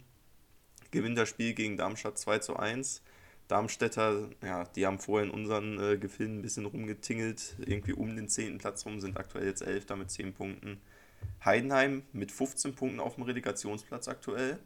gewinnt 0.92 1.18
das 1.18 1.30
Spiel 1.30 1.54
gegen 1.54 1.78
Darmstadt 1.78 2.18
2 2.18 2.40
zu 2.40 2.58
1. 2.58 3.02
Darmstädter, 3.48 4.28
ja, 4.44 4.66
die 4.76 4.86
haben 4.86 5.00
vorher 5.00 5.28
in 5.28 5.34
unseren 5.34 5.80
äh, 5.80 5.98
Gefilden 5.98 6.40
ein 6.40 6.42
bisschen 6.42 6.66
rumgetingelt, 6.66 7.56
irgendwie 7.66 7.94
um 7.94 8.14
den 8.14 8.28
10. 8.28 8.58
Platz 8.58 8.86
rum, 8.86 9.00
sind 9.00 9.18
aktuell 9.18 9.46
jetzt 9.46 9.62
11 9.62 9.88
mit 9.96 10.12
10 10.12 10.34
Punkten. 10.34 10.82
Heidenheim 11.46 12.04
mit 12.12 12.32
15 12.34 12.76
Punkten 12.76 13.00
auf 13.00 13.16
dem 13.16 13.24
Relegationsplatz 13.24 14.10
aktuell. 14.10 14.60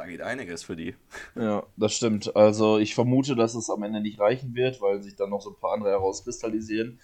Da 0.00 0.06
geht 0.06 0.22
einiges 0.22 0.62
für 0.62 0.76
die. 0.76 0.94
Ja, 1.36 1.62
das 1.76 1.92
stimmt. 1.92 2.34
Also 2.34 2.78
ich 2.78 2.94
vermute, 2.94 3.36
dass 3.36 3.54
es 3.54 3.68
am 3.68 3.82
Ende 3.82 4.00
nicht 4.00 4.18
reichen 4.18 4.54
wird, 4.54 4.80
weil 4.80 5.02
sich 5.02 5.14
dann 5.14 5.28
noch 5.28 5.42
so 5.42 5.50
ein 5.50 5.60
paar 5.60 5.74
andere 5.74 5.90
herauskristallisieren. 5.90 6.98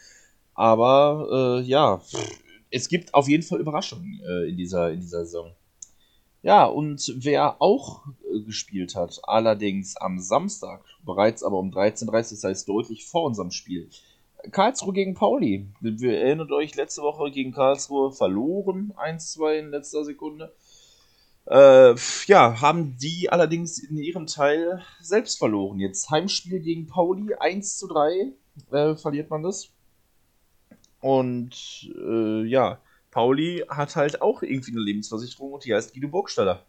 Aber 0.55 1.61
äh, 1.61 1.69
ja, 1.69 2.01
es 2.71 2.89
gibt 2.89 3.13
auf 3.13 3.29
jeden 3.29 3.43
Fall 3.43 3.61
Überraschungen 3.61 4.19
äh, 4.27 4.49
in, 4.49 4.57
dieser, 4.57 4.93
in 4.93 5.01
dieser 5.01 5.27
Saison. 5.27 5.53
Ja, 6.41 6.65
und 6.65 7.13
wer 7.19 7.61
auch 7.61 8.07
äh, 8.33 8.41
gespielt 8.41 8.95
hat, 8.95 9.21
allerdings 9.25 9.99
am 9.99 10.19
Samstag, 10.19 10.83
bereits 11.05 11.43
aber 11.43 11.59
um 11.59 11.71
13.30 11.71 12.07
Uhr, 12.07 12.13
das 12.13 12.45
heißt 12.45 12.67
deutlich 12.67 13.05
vor 13.05 13.25
unserem 13.25 13.51
Spiel. 13.51 13.91
Karlsruhe 14.53 14.95
gegen 14.95 15.13
Pauli. 15.13 15.67
Wir 15.81 16.19
erinnert 16.19 16.51
euch, 16.51 16.75
letzte 16.77 17.03
Woche 17.03 17.31
gegen 17.31 17.53
Karlsruhe 17.53 18.11
verloren, 18.11 18.95
1-2 18.97 19.59
in 19.59 19.71
letzter 19.71 20.03
Sekunde. 20.03 20.51
Äh, 21.49 21.95
ja, 22.27 22.61
haben 22.61 22.97
die 22.97 23.31
allerdings 23.31 23.79
in 23.79 23.99
ihrem 23.99 24.27
Teil 24.27 24.83
selbst 25.01 25.39
verloren. 25.39 25.79
Jetzt 25.79 26.11
Heimspiel 26.11 26.61
gegen 26.61 26.87
Pauli, 26.87 27.35
1 27.35 27.79
zu 27.79 27.87
3 27.87 28.33
äh, 28.73 28.97
verliert 28.97 29.31
man 29.31 29.43
das. 29.43 29.69
Und 31.01 31.89
äh, 31.97 32.45
ja, 32.47 32.81
Pauli 33.13 33.65
hat 33.69 33.95
halt 33.95 34.23
auch 34.23 34.43
irgendwie 34.43 34.73
eine 34.73 34.81
Lebensversicherung 34.81 35.53
und 35.53 35.65
die 35.65 35.73
heißt 35.73 35.95
Guido 35.95 36.09
Burgstaller. 36.09 36.63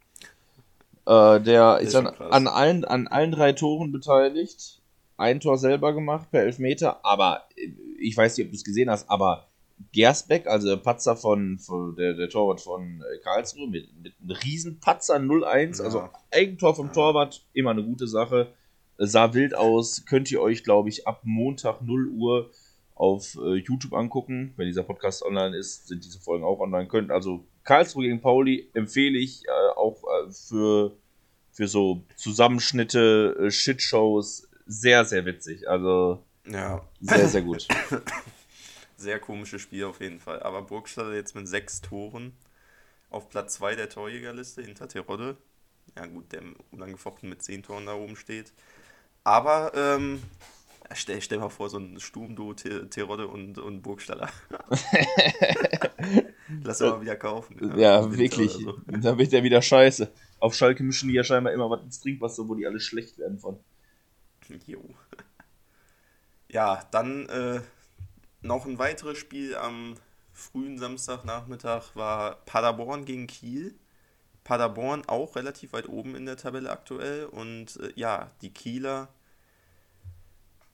Äh, 1.08 1.42
der 1.42 1.80
ist 1.80 1.90
ist 1.90 1.96
an, 1.96 2.08
an, 2.08 2.48
allen, 2.48 2.86
an 2.86 3.08
allen 3.08 3.32
drei 3.32 3.54
Toren 3.54 3.92
beteiligt. 3.92 4.82
Ein 5.16 5.40
Tor 5.40 5.58
selber 5.58 5.94
gemacht 5.94 6.30
per 6.30 6.44
Elfmeter, 6.44 7.04
aber 7.04 7.48
äh, 7.56 7.72
ich 8.00 8.16
weiß 8.16 8.38
nicht, 8.38 8.46
ob 8.46 8.52
du 8.52 8.58
es 8.58 8.64
gesehen 8.64 8.92
hast, 8.92 9.10
aber 9.10 9.48
Gersbeck, 9.92 10.48
also 10.48 10.68
der 10.70 10.78
Patzer 10.78 11.16
von, 11.16 11.60
von 11.60 11.96
der, 11.96 12.14
der 12.14 12.30
Torwart 12.30 12.62
von 12.62 13.02
äh, 13.02 13.18
Karlsruhe, 13.20 13.68
mit, 13.68 13.88
mit 14.02 14.14
einem 14.22 14.32
riesen 14.32 14.80
Patzer 14.80 15.18
0-1, 15.18 15.80
Ja. 15.80 15.86
also 15.86 16.10
Eigentor 16.32 16.76
vom 16.76 16.92
Torwart, 16.92 17.46
immer 17.54 17.72
eine 17.72 17.84
gute 17.84 18.08
Sache. 18.08 18.54
Äh, 18.98 19.06
Sah 19.06 19.34
wild 19.34 19.56
aus, 19.56 20.06
könnt 20.06 20.32
ihr 20.32 20.42
euch, 20.42 20.64
glaube 20.64 20.90
ich, 20.90 21.08
ab 21.08 21.22
Montag 21.24 21.82
0 21.82 22.08
Uhr 22.10 22.50
auf 22.96 23.36
äh, 23.36 23.56
YouTube 23.56 23.94
angucken. 23.94 24.54
Wenn 24.58 24.66
dieser 24.66 24.84
Podcast 24.84 25.24
online 25.24 25.56
ist, 25.56 25.88
sind 25.88 26.04
diese 26.04 26.20
Folgen 26.20 26.44
auch 26.44 26.60
online. 26.60 26.88
Könnt 26.88 27.12
also 27.12 27.46
Karlsruhe 27.64 28.06
gegen 28.06 28.22
Pauli 28.22 28.70
empfehle 28.74 29.20
ich 29.20 29.44
äh, 29.46 29.78
auch 29.78 30.04
äh, 30.04 30.32
für, 30.32 30.98
für 31.52 31.68
so 31.68 32.04
Zusammenschnitte, 32.16 33.38
äh, 33.40 33.52
Shitshows 33.52 34.48
sehr, 34.66 35.06
sehr 35.06 35.26
witzig. 35.26 35.70
Also 35.70 36.24
Ja, 36.50 36.82
sehr, 37.02 37.28
sehr 37.28 37.42
gut. 37.44 37.68
Sehr 38.98 39.20
komisches 39.20 39.62
Spiel 39.62 39.86
auf 39.86 40.02
jeden 40.02 40.20
Fall. 40.20 40.42
Aber 40.42 40.64
Burgstaller 40.64 41.14
jetzt 41.14 41.36
mit 41.36 41.48
sechs 41.48 41.82
Toren 41.82 42.34
auf 43.10 43.30
Platz 43.30 43.54
2 43.56 43.76
der 43.76 43.90
Torjägerliste 43.90 44.64
hinter 44.64 44.88
Terodde. 44.88 45.38
ja 45.96 46.06
gut, 46.08 46.32
der 46.34 46.42
unangefochten 46.72 47.30
mit 47.30 47.42
10 47.42 47.64
Toren 47.64 47.86
da 47.86 47.94
oben 47.94 48.16
steht. 48.16 48.52
Aber 49.24 49.72
ähm, 49.76 50.22
stell, 50.94 51.22
stell 51.22 51.40
mal 51.40 51.50
vor, 51.50 51.70
so 51.70 51.78
ein 51.78 52.00
Sturmduo 52.00 52.54
Terodde 52.54 53.28
und, 53.28 53.58
und 53.60 53.82
Burgstaller. 53.82 54.30
Lass 56.64 56.80
mal 56.80 57.02
wieder 57.02 57.16
kaufen. 57.16 57.58
Ja, 57.78 58.02
ja 58.02 58.18
wirklich. 58.18 58.54
So. 58.54 58.78
Dann 58.88 59.18
wird 59.18 59.32
der 59.32 59.44
wieder 59.44 59.62
scheiße. 59.62 60.10
Auf 60.40 60.56
Schalke 60.56 60.84
mischen 60.84 61.10
die 61.10 61.16
ja 61.16 61.24
scheinbar 61.24 61.54
immer 61.54 61.70
was 61.70 61.82
ins 61.82 62.00
Trinkwasser, 62.00 62.48
wo 62.48 62.56
die 62.56 62.66
alle 62.66 62.80
schlecht 62.80 63.18
werden 63.18 63.38
von. 63.38 63.60
Jo. 64.66 64.82
Ja, 66.50 66.88
dann 66.92 67.28
äh, 67.28 67.60
noch 68.42 68.66
ein 68.66 68.80
weiteres 68.80 69.18
Spiel 69.18 69.56
am 69.56 69.96
frühen 70.32 70.78
Samstagnachmittag 70.78 71.96
war 71.96 72.36
Paderborn 72.46 73.06
gegen 73.06 73.28
Kiel. 73.28 73.76
Paderborn 74.44 75.04
auch 75.08 75.36
relativ 75.36 75.74
weit 75.74 75.90
oben 75.90 76.16
in 76.16 76.26
der 76.26 76.38
Tabelle 76.38 76.70
aktuell 76.70 77.26
und 77.26 77.78
äh, 77.78 77.92
ja, 77.96 78.32
die 78.42 78.54
Kieler, 78.54 79.10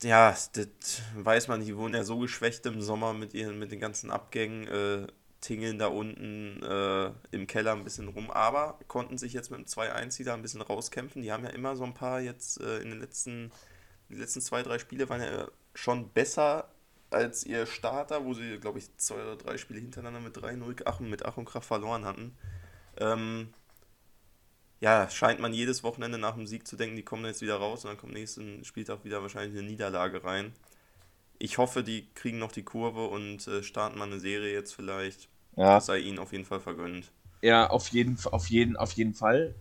ja, 0.02 0.36
das 0.52 1.02
weiß 1.16 1.48
man, 1.48 1.64
die 1.64 1.76
wurden 1.76 1.94
ja 1.94 2.04
so 2.04 2.18
geschwächt 2.18 2.66
im 2.66 2.80
Sommer 2.82 3.14
mit 3.14 3.34
ihren 3.34 3.58
mit 3.58 3.72
den 3.72 3.80
ganzen 3.80 4.10
Abgängen, 4.10 4.68
äh, 4.68 5.06
tingeln 5.40 5.78
da 5.78 5.88
unten 5.88 6.62
äh, 6.62 7.12
im 7.32 7.46
Keller 7.46 7.72
ein 7.72 7.84
bisschen 7.84 8.08
rum, 8.08 8.30
aber 8.30 8.78
konnten 8.88 9.18
sich 9.18 9.32
jetzt 9.32 9.50
mit 9.50 9.60
dem 9.60 9.66
2-1 9.66 10.18
wieder 10.18 10.34
ein 10.34 10.42
bisschen 10.42 10.62
rauskämpfen. 10.62 11.20
Die 11.20 11.32
haben 11.32 11.44
ja 11.44 11.50
immer 11.50 11.76
so 11.76 11.84
ein 11.84 11.94
paar 11.94 12.20
jetzt 12.20 12.60
äh, 12.60 12.78
in 12.78 12.90
den 12.90 13.00
letzten, 13.00 13.52
die 14.08 14.14
letzten 14.14 14.40
zwei, 14.40 14.62
drei 14.62 14.78
Spiele 14.78 15.08
waren 15.08 15.20
ja 15.20 15.48
schon 15.74 16.10
besser 16.10 16.73
als 17.14 17.44
ihr 17.44 17.66
Starter, 17.66 18.24
wo 18.24 18.34
sie, 18.34 18.58
glaube 18.58 18.78
ich, 18.78 18.94
zwei 18.96 19.16
oder 19.16 19.36
drei 19.36 19.56
Spiele 19.56 19.80
hintereinander 19.80 20.20
mit 20.20 20.36
3-0 20.36 20.82
Ach, 20.84 21.00
mit 21.00 21.24
Ach 21.24 21.36
und 21.36 21.46
Krach 21.46 21.62
verloren 21.62 22.04
hatten. 22.04 22.36
Ähm, 22.98 23.48
ja, 24.80 25.08
scheint 25.08 25.40
man 25.40 25.54
jedes 25.54 25.82
Wochenende 25.82 26.18
nach 26.18 26.34
dem 26.34 26.46
Sieg 26.46 26.66
zu 26.66 26.76
denken, 26.76 26.96
die 26.96 27.02
kommen 27.02 27.24
jetzt 27.24 27.40
wieder 27.40 27.56
raus 27.56 27.84
und 27.84 27.90
dann 27.90 27.98
kommt 27.98 28.12
nächsten 28.12 28.64
Spieltag 28.64 29.04
wieder 29.04 29.22
wahrscheinlich 29.22 29.58
eine 29.58 29.66
Niederlage 29.66 30.24
rein. 30.24 30.52
Ich 31.38 31.58
hoffe, 31.58 31.82
die 31.82 32.06
kriegen 32.14 32.38
noch 32.38 32.52
die 32.52 32.64
Kurve 32.64 33.06
und 33.06 33.46
äh, 33.48 33.62
starten 33.62 33.98
mal 33.98 34.04
eine 34.04 34.20
Serie 34.20 34.52
jetzt 34.52 34.74
vielleicht. 34.74 35.28
Ja. 35.56 35.76
Das 35.76 35.86
sei 35.86 35.98
ihnen 35.98 36.18
auf 36.18 36.32
jeden 36.32 36.44
Fall 36.44 36.60
vergönnt. 36.60 37.10
Ja, 37.42 37.70
auf 37.70 37.88
jeden, 37.88 38.18
auf 38.30 38.48
jeden, 38.48 38.76
auf 38.76 38.92
jeden 38.92 39.14
Fall. 39.14 39.54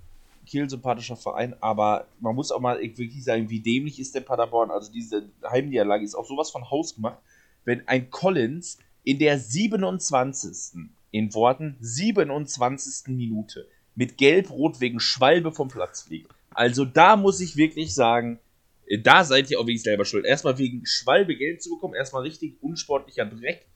Kiel 0.45 0.69
sympathischer 0.69 1.15
Verein, 1.15 1.55
aber 1.61 2.05
man 2.19 2.35
muss 2.35 2.51
auch 2.51 2.59
mal 2.59 2.79
wirklich 2.81 3.23
sagen, 3.23 3.49
wie 3.49 3.61
dämlich 3.61 3.99
ist 3.99 4.13
der 4.13 4.21
Paderborn. 4.21 4.71
Also 4.71 4.91
diese 4.91 5.29
Heimniederlage 5.49 6.03
ist 6.03 6.15
auch 6.15 6.25
sowas 6.25 6.51
von 6.51 6.69
Haus 6.69 6.95
gemacht, 6.95 7.17
wenn 7.65 7.87
ein 7.87 8.09
Collins 8.09 8.77
in 9.03 9.19
der 9.19 9.39
27. 9.39 10.79
in 11.11 11.33
Worten 11.33 11.77
27. 11.79 13.15
Minute 13.15 13.67
mit 13.95 14.17
Gelb-Rot 14.17 14.79
wegen 14.79 14.99
Schwalbe 14.99 15.51
vom 15.51 15.67
Platz 15.67 16.03
fliegt. 16.03 16.31
Also 16.51 16.85
da 16.85 17.15
muss 17.15 17.39
ich 17.39 17.57
wirklich 17.57 17.93
sagen, 17.93 18.39
äh, 18.87 18.99
da 18.99 19.23
seid 19.23 19.49
ihr 19.49 19.59
auch 19.59 19.67
wirklich 19.67 19.83
selber 19.83 20.05
schuld. 20.05 20.25
Erstmal 20.25 20.57
wegen 20.57 20.85
Schwalbe 20.85 21.35
Gelb 21.35 21.61
zu 21.61 21.71
bekommen, 21.71 21.93
erstmal 21.93 22.23
richtig 22.23 22.61
unsportlicher 22.61 23.25
Dreck. 23.25 23.67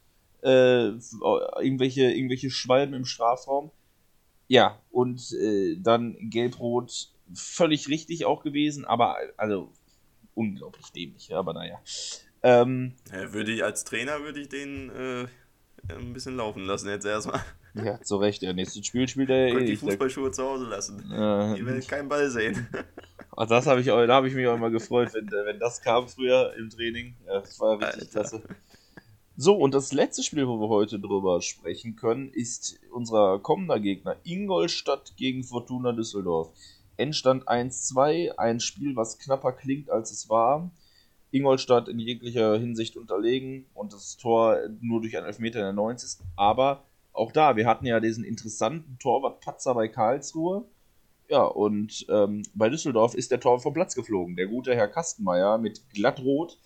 Äh, 0.44 0.92
irgendwelche, 1.62 2.12
irgendwelche 2.12 2.50
Schwalben 2.50 2.94
im 2.94 3.06
Strafraum. 3.06 3.72
Ja, 4.48 4.80
und 4.92 5.34
äh, 5.34 5.76
dann 5.80 6.16
Gelb-Rot 6.30 7.10
völlig 7.34 7.90
richtig 7.90 8.26
auch 8.26 8.44
gewesen, 8.44 8.86
aber 8.86 9.18
also 9.36 9.72
unglaublich 10.34 10.88
dämlich, 10.92 11.34
aber 11.36 11.54
naja. 11.54 11.80
Ähm, 12.44 12.94
ja, 13.12 13.34
würde 13.34 13.52
ich 13.52 13.64
als 13.64 13.84
Trainer 13.84 14.22
würde 14.22 14.40
ich 14.40 14.50
den 14.50 14.90
äh, 14.90 15.28
ein 15.94 16.14
bisschen 16.14 16.36
laufen 16.36 16.66
lassen 16.66 16.90
jetzt 16.90 17.06
erstmal. 17.06 17.42
Ja, 17.74 18.02
zu 18.02 18.18
Recht. 18.18 18.42
Ja, 18.42 18.54
nächstes 18.54 18.86
Spiel 18.86 19.08
spielt 19.08 19.30
er 19.30 19.48
eh. 19.50 19.66
die 19.66 19.76
Fußballschuhe 19.76 20.32
zu 20.32 20.44
Hause 20.44 20.66
lassen. 20.66 21.04
Ja. 21.12 21.54
Die 21.54 21.66
will 21.66 21.80
keinen 21.82 22.10
Ball 22.10 22.30
sehen. 22.30 22.68
Ach, 23.36 23.48
das 23.48 23.68
habe 23.68 23.82
ich, 23.82 23.86
da 23.86 24.08
habe 24.08 24.28
ich 24.28 24.34
mich 24.34 24.48
auch 24.48 24.56
immer 24.56 24.72
gefreut, 24.72 25.14
wenn, 25.14 25.30
wenn 25.30 25.60
das 25.60 25.82
kam 25.82 26.08
früher 26.08 26.56
im 26.58 26.72
Training. 26.72 27.16
Ja, 27.28 27.42
das 27.42 27.60
war 27.60 27.80
richtig 27.80 27.94
Alter. 27.94 28.12
klasse. 28.12 28.42
So, 29.36 29.56
und 29.56 29.76
das 29.76 29.94
letzte 29.94 30.24
Spiel, 30.24 30.48
wo 30.48 30.60
wir 30.60 30.70
heute 30.70 31.00
drüber 31.00 31.44
sprechen 31.44 31.96
können, 31.96 32.32
ist 32.32 32.80
unser 32.92 33.38
kommender 33.38 33.80
Gegner 33.80 34.16
Ingolstadt 34.24 35.14
gegen 35.16 35.44
Fortuna 35.44 35.92
Düsseldorf. 35.92 36.50
Endstand 36.98 37.48
1-2, 37.48 38.32
ein 38.38 38.60
Spiel, 38.60 38.96
was 38.96 39.20
knapper 39.20 39.52
klingt, 39.52 39.92
als 39.92 40.10
es 40.10 40.28
war. 40.30 40.72
Ingolstadt 41.32 41.89
in 41.89 41.99
jeglicher 41.99 42.57
Hinsicht 42.57 42.97
unterlegen 42.97 43.65
und 43.73 43.93
das 43.93 44.17
Tor 44.17 44.57
nur 44.82 45.01
durch 45.01 45.17
einen 45.17 45.25
Elfmeter 45.25 45.59
in 45.59 45.65
der 45.65 45.73
90. 45.73 46.19
Aber 46.36 46.84
auch 47.13 47.32
da, 47.32 47.55
wir 47.55 47.65
hatten 47.65 47.86
ja 47.86 47.99
diesen 47.99 48.23
interessanten 48.23 48.97
Torwart-Patzer 48.99 49.73
bei 49.73 49.88
Karlsruhe. 49.88 50.65
Ja, 51.30 51.43
und 51.43 52.05
ähm, 52.09 52.43
bei 52.53 52.69
Düsseldorf 52.69 53.13
ist 53.13 53.32
der 53.32 53.39
Tor 53.39 53.59
vom 53.59 53.73
Platz 53.73 53.95
geflogen. 53.95 54.36
Der 54.36 54.47
gute 54.47 54.75
Herr 54.75 54.88
Kastenmeier 54.88 55.57
mit 55.57 55.82
glattrot 55.93 56.57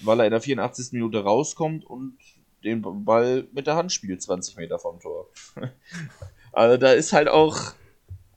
weil 0.00 0.20
er 0.20 0.26
in 0.26 0.30
der 0.30 0.40
84. 0.40 0.92
Minute 0.92 1.22
rauskommt 1.22 1.84
und 1.84 2.16
den 2.64 2.82
Ball 3.04 3.46
mit 3.52 3.66
der 3.66 3.76
Hand 3.76 3.92
spielt, 3.92 4.22
20 4.22 4.56
Meter 4.56 4.78
vom 4.78 5.00
Tor. 5.00 5.28
also 6.52 6.76
da 6.76 6.92
ist 6.92 7.12
halt 7.12 7.28
auch, 7.28 7.72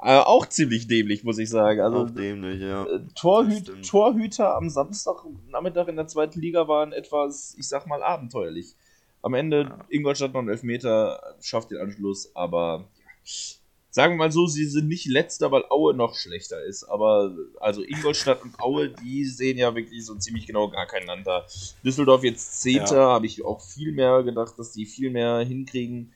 äh, 0.05 0.19
auch 0.19 0.45
ziemlich 0.45 0.87
dämlich, 0.87 1.23
muss 1.23 1.37
ich 1.37 1.49
sagen. 1.49 1.81
Also, 1.81 2.03
auch 2.03 2.09
dämlich, 2.09 2.61
ja. 2.61 2.85
Äh, 2.85 3.01
Torhü 3.15 3.61
Torhüter 3.81 4.55
am 4.55 4.69
Samstagnachmittag 4.69 5.87
in 5.87 5.95
der 5.95 6.07
zweiten 6.07 6.39
Liga 6.39 6.67
waren 6.67 6.93
etwas, 6.93 7.55
ich 7.57 7.67
sag 7.67 7.87
mal, 7.87 8.03
abenteuerlich. 8.03 8.75
Am 9.21 9.33
Ende 9.33 9.63
ja. 9.63 9.79
Ingolstadt 9.89 10.33
noch 10.33 10.41
einen 10.41 10.49
Elfmeter, 10.49 11.19
schafft 11.41 11.71
den 11.71 11.79
Anschluss, 11.79 12.35
aber 12.35 12.87
ja, 13.23 13.59
sagen 13.95 14.15
wir 14.15 14.17
mal 14.17 14.31
so, 14.31 14.45
sie 14.45 14.65
sind 14.65 14.89
nicht 14.89 15.05
letzter, 15.05 15.53
weil 15.53 15.63
Aue 15.69 15.93
noch 15.93 16.15
schlechter 16.15 16.61
ist. 16.61 16.83
Aber 16.83 17.33
also 17.61 17.81
Ingolstadt 17.81 18.43
und 18.43 18.59
Aue, 18.59 18.89
die 18.89 19.23
sehen 19.23 19.57
ja 19.57 19.73
wirklich 19.73 20.05
so 20.05 20.15
ziemlich 20.15 20.45
genau 20.45 20.69
gar 20.69 20.85
kein 20.85 21.07
Land 21.07 21.25
da. 21.25 21.45
Düsseldorf 21.83 22.25
jetzt 22.25 22.61
Zehnter, 22.61 22.97
ja. 22.97 23.07
habe 23.13 23.25
ich 23.25 23.45
auch 23.45 23.61
viel 23.61 23.93
mehr 23.93 24.21
gedacht, 24.23 24.59
dass 24.59 24.73
die 24.73 24.85
viel 24.85 25.11
mehr 25.11 25.39
hinkriegen. 25.39 26.11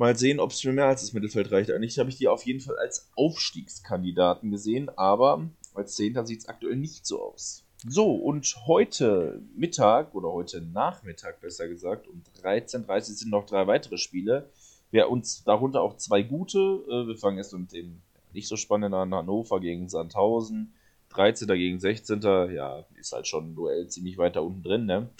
Mal 0.00 0.16
sehen, 0.16 0.40
ob 0.40 0.50
es 0.50 0.62
für 0.62 0.72
mehr 0.72 0.86
als 0.86 1.02
das 1.02 1.12
Mittelfeld 1.12 1.52
reicht. 1.52 1.70
Eigentlich 1.70 1.98
habe 1.98 2.08
ich 2.08 2.16
die 2.16 2.26
auf 2.26 2.46
jeden 2.46 2.60
Fall 2.60 2.78
als 2.78 3.10
Aufstiegskandidaten 3.16 4.50
gesehen, 4.50 4.88
aber 4.96 5.50
als 5.74 5.94
Zehnter 5.94 6.26
sieht 6.26 6.40
es 6.40 6.48
aktuell 6.48 6.76
nicht 6.76 7.04
so 7.04 7.22
aus. 7.22 7.66
So, 7.86 8.14
und 8.14 8.46
heute 8.66 9.42
Mittag 9.54 10.14
oder 10.14 10.32
heute 10.32 10.62
Nachmittag 10.62 11.42
besser 11.42 11.68
gesagt, 11.68 12.08
um 12.08 12.22
13.30 12.42 12.88
Uhr 12.88 13.02
sind 13.02 13.30
noch 13.30 13.44
drei 13.44 13.66
weitere 13.66 13.98
Spiele. 13.98 14.48
Wir 14.90 15.10
uns 15.10 15.44
darunter 15.44 15.82
auch 15.82 15.98
zwei 15.98 16.22
gute. 16.22 16.58
Äh, 16.58 17.06
wir 17.06 17.16
fangen 17.18 17.36
erst 17.36 17.52
mit 17.52 17.70
dem 17.74 18.00
nicht 18.32 18.48
so 18.48 18.56
spannenden 18.56 18.98
an. 18.98 19.14
Hannover 19.14 19.60
gegen 19.60 19.90
Sandhausen. 19.90 20.72
13. 21.10 21.46
gegen 21.48 21.78
16. 21.78 22.22
Ja, 22.22 22.86
ist 22.98 23.12
halt 23.12 23.26
schon 23.26 23.50
ein 23.50 23.54
Duell 23.54 23.86
ziemlich 23.88 24.16
weiter 24.16 24.42
unten 24.42 24.62
drin. 24.62 24.86
Ne? 24.86 25.10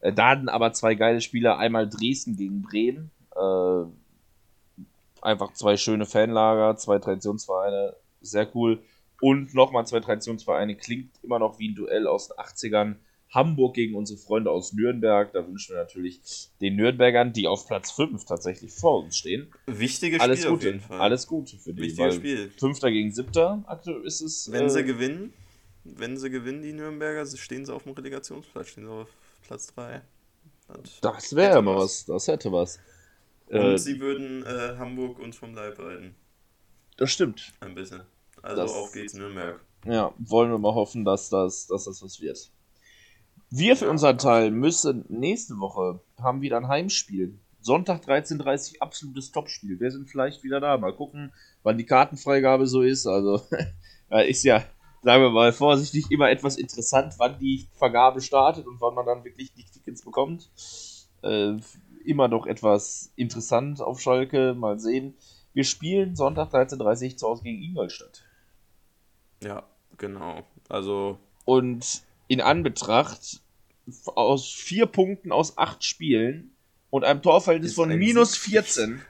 Äh, 0.00 0.14
dann 0.14 0.48
aber 0.48 0.72
zwei 0.72 0.94
geile 0.94 1.20
Spieler. 1.20 1.58
Einmal 1.58 1.86
Dresden 1.86 2.34
gegen 2.34 2.62
Bremen. 2.62 3.10
Äh, 3.36 3.84
einfach 5.22 5.52
zwei 5.54 5.76
schöne 5.76 6.06
Fanlager, 6.06 6.76
zwei 6.76 6.98
Traditionsvereine. 6.98 7.96
Sehr 8.20 8.54
cool. 8.54 8.82
Und 9.20 9.54
nochmal 9.54 9.86
zwei 9.86 10.00
Traditionsvereine. 10.00 10.76
Klingt 10.76 11.12
immer 11.22 11.38
noch 11.38 11.58
wie 11.58 11.68
ein 11.68 11.74
Duell 11.74 12.06
aus 12.06 12.28
den 12.28 12.36
80ern. 12.36 12.96
Hamburg 13.30 13.74
gegen 13.74 13.94
unsere 13.94 14.18
Freunde 14.18 14.50
aus 14.50 14.74
Nürnberg. 14.74 15.32
Da 15.32 15.46
wünschen 15.46 15.74
wir 15.74 15.80
natürlich 15.80 16.20
den 16.60 16.76
Nürnbergern, 16.76 17.32
die 17.32 17.46
auf 17.46 17.66
Platz 17.66 17.90
5 17.92 18.24
tatsächlich 18.26 18.72
vor 18.72 19.02
uns 19.02 19.16
stehen. 19.16 19.50
Wichtiges 19.66 20.20
Alles 20.20 20.40
Spiel 20.40 20.50
Gute. 20.50 20.58
auf 20.58 20.64
jeden 20.64 20.80
Fall. 20.80 21.00
Alles 21.00 21.26
Gute 21.26 21.56
für 21.56 21.72
die. 21.72 21.82
Wichtiges 21.82 22.16
Spiel. 22.16 22.50
Fünfter 22.58 22.90
gegen 22.90 23.10
Siebter 23.10 23.62
aktuell 23.66 24.02
ist 24.04 24.20
es. 24.20 24.52
Wenn 24.52 24.66
äh, 24.66 24.70
sie 24.70 24.84
gewinnen, 24.84 25.32
wenn 25.84 26.18
sie 26.18 26.28
gewinnen, 26.28 26.62
die 26.62 26.74
Nürnberger, 26.74 27.24
stehen 27.24 27.64
sie 27.64 27.74
auf 27.74 27.84
dem 27.84 27.92
Relegationsplatz, 27.92 28.68
stehen 28.68 28.84
sie 28.84 28.92
auf 28.92 29.08
Platz 29.46 29.72
3. 29.74 30.02
Das, 30.68 31.00
das 31.00 31.36
wäre 31.36 31.54
ja 31.54 31.62
mal 31.62 31.76
was. 31.76 32.04
Das 32.04 32.28
hätte 32.28 32.52
was. 32.52 32.78
Und 33.52 33.60
äh, 33.60 33.78
sie 33.78 34.00
würden 34.00 34.44
äh, 34.44 34.76
Hamburg 34.78 35.18
uns 35.18 35.36
vom 35.36 35.54
Leib 35.54 35.78
halten. 35.78 36.14
Das 36.96 37.10
stimmt. 37.10 37.52
Ein 37.60 37.74
bisschen. 37.74 38.02
Also 38.40 38.62
das, 38.62 38.72
auf 38.72 38.92
geht's 38.92 39.14
Nürnberg. 39.14 39.60
Ja, 39.84 40.14
wollen 40.18 40.50
wir 40.50 40.58
mal 40.58 40.74
hoffen, 40.74 41.04
dass 41.04 41.28
das, 41.28 41.66
dass 41.66 41.84
das 41.84 42.02
was 42.02 42.20
wird. 42.20 42.50
Wir 43.50 43.76
für 43.76 43.90
unseren 43.90 44.16
Teil 44.16 44.50
müssen 44.50 45.04
nächste 45.08 45.58
Woche 45.58 46.00
haben 46.18 46.40
wieder 46.40 46.56
ein 46.56 46.68
Heimspiel. 46.68 47.38
Sonntag 47.60 48.02
13.30 48.04 48.76
Uhr, 48.76 48.82
absolutes 48.82 49.30
Topspiel. 49.30 49.78
Wir 49.78 49.90
sind 49.90 50.08
vielleicht 50.08 50.42
wieder 50.42 50.58
da. 50.58 50.78
Mal 50.78 50.94
gucken, 50.94 51.32
wann 51.62 51.76
die 51.76 51.84
Kartenfreigabe 51.84 52.66
so 52.66 52.80
ist. 52.80 53.06
Also, 53.06 53.42
ist 54.26 54.44
ja, 54.44 54.64
sagen 55.02 55.22
wir 55.22 55.30
mal 55.30 55.52
vorsichtig, 55.52 56.10
immer 56.10 56.30
etwas 56.30 56.56
interessant, 56.56 57.14
wann 57.18 57.38
die 57.38 57.68
Vergabe 57.74 58.22
startet 58.22 58.66
und 58.66 58.80
wann 58.80 58.94
man 58.94 59.04
dann 59.04 59.24
wirklich 59.24 59.52
die 59.52 59.64
Tickets 59.64 60.02
bekommt. 60.02 60.50
Äh, 61.22 61.58
immer 62.04 62.28
doch 62.28 62.46
etwas 62.46 63.12
interessant 63.16 63.80
auf 63.80 64.00
Schalke. 64.00 64.54
Mal 64.54 64.78
sehen. 64.78 65.14
Wir 65.54 65.64
spielen 65.64 66.16
Sonntag 66.16 66.52
13.30 66.52 67.10
Uhr 67.12 67.16
zu 67.16 67.28
Hause 67.28 67.42
gegen 67.42 67.62
Ingolstadt. 67.62 68.22
Ja, 69.42 69.64
genau. 69.98 70.42
Also. 70.68 71.18
Und 71.44 72.02
in 72.28 72.40
Anbetracht 72.40 73.40
aus 74.14 74.48
vier 74.50 74.86
Punkten 74.86 75.32
aus 75.32 75.58
acht 75.58 75.84
Spielen 75.84 76.54
und 76.90 77.04
einem 77.04 77.20
Torverhältnis 77.20 77.74
von 77.74 77.88
minus 77.88 78.34
Sieg 78.34 78.64
14. 78.64 79.02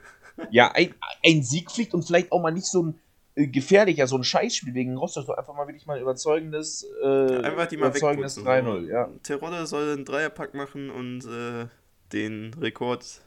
ja, 0.51 0.71
ein, 0.71 0.95
ein 1.23 1.43
Sieg 1.43 1.71
fliegt 1.71 1.93
und 1.93 2.03
vielleicht 2.03 2.31
auch 2.31 2.41
mal 2.41 2.51
nicht 2.51 2.65
so 2.65 2.83
ein 2.83 2.99
äh, 3.35 3.47
gefährlich, 3.47 3.97
ja, 3.97 4.07
so 4.07 4.17
ein 4.17 4.23
Scheißspiel 4.23 4.73
wegen 4.73 4.95
Rostock, 4.97 5.25
so 5.25 5.35
einfach 5.35 5.55
mal 5.55 5.67
wirklich 5.67 5.85
mal 5.85 5.95
ein 5.95 6.01
überzeugendes, 6.01 6.87
äh, 7.03 7.37
Einfach 7.37 7.67
die 7.67 7.77
mal 7.77 7.89
überzeugendes 7.89 8.37
wegputzen. 8.37 8.85
3-0, 8.85 8.87
ja. 8.89 9.09
Terodde 9.23 9.65
soll 9.65 9.93
einen 9.93 10.05
Dreierpack 10.05 10.53
machen 10.53 10.89
und 10.89 11.25
äh, 11.25 11.67
den 12.13 12.53
Rekord 12.53 13.21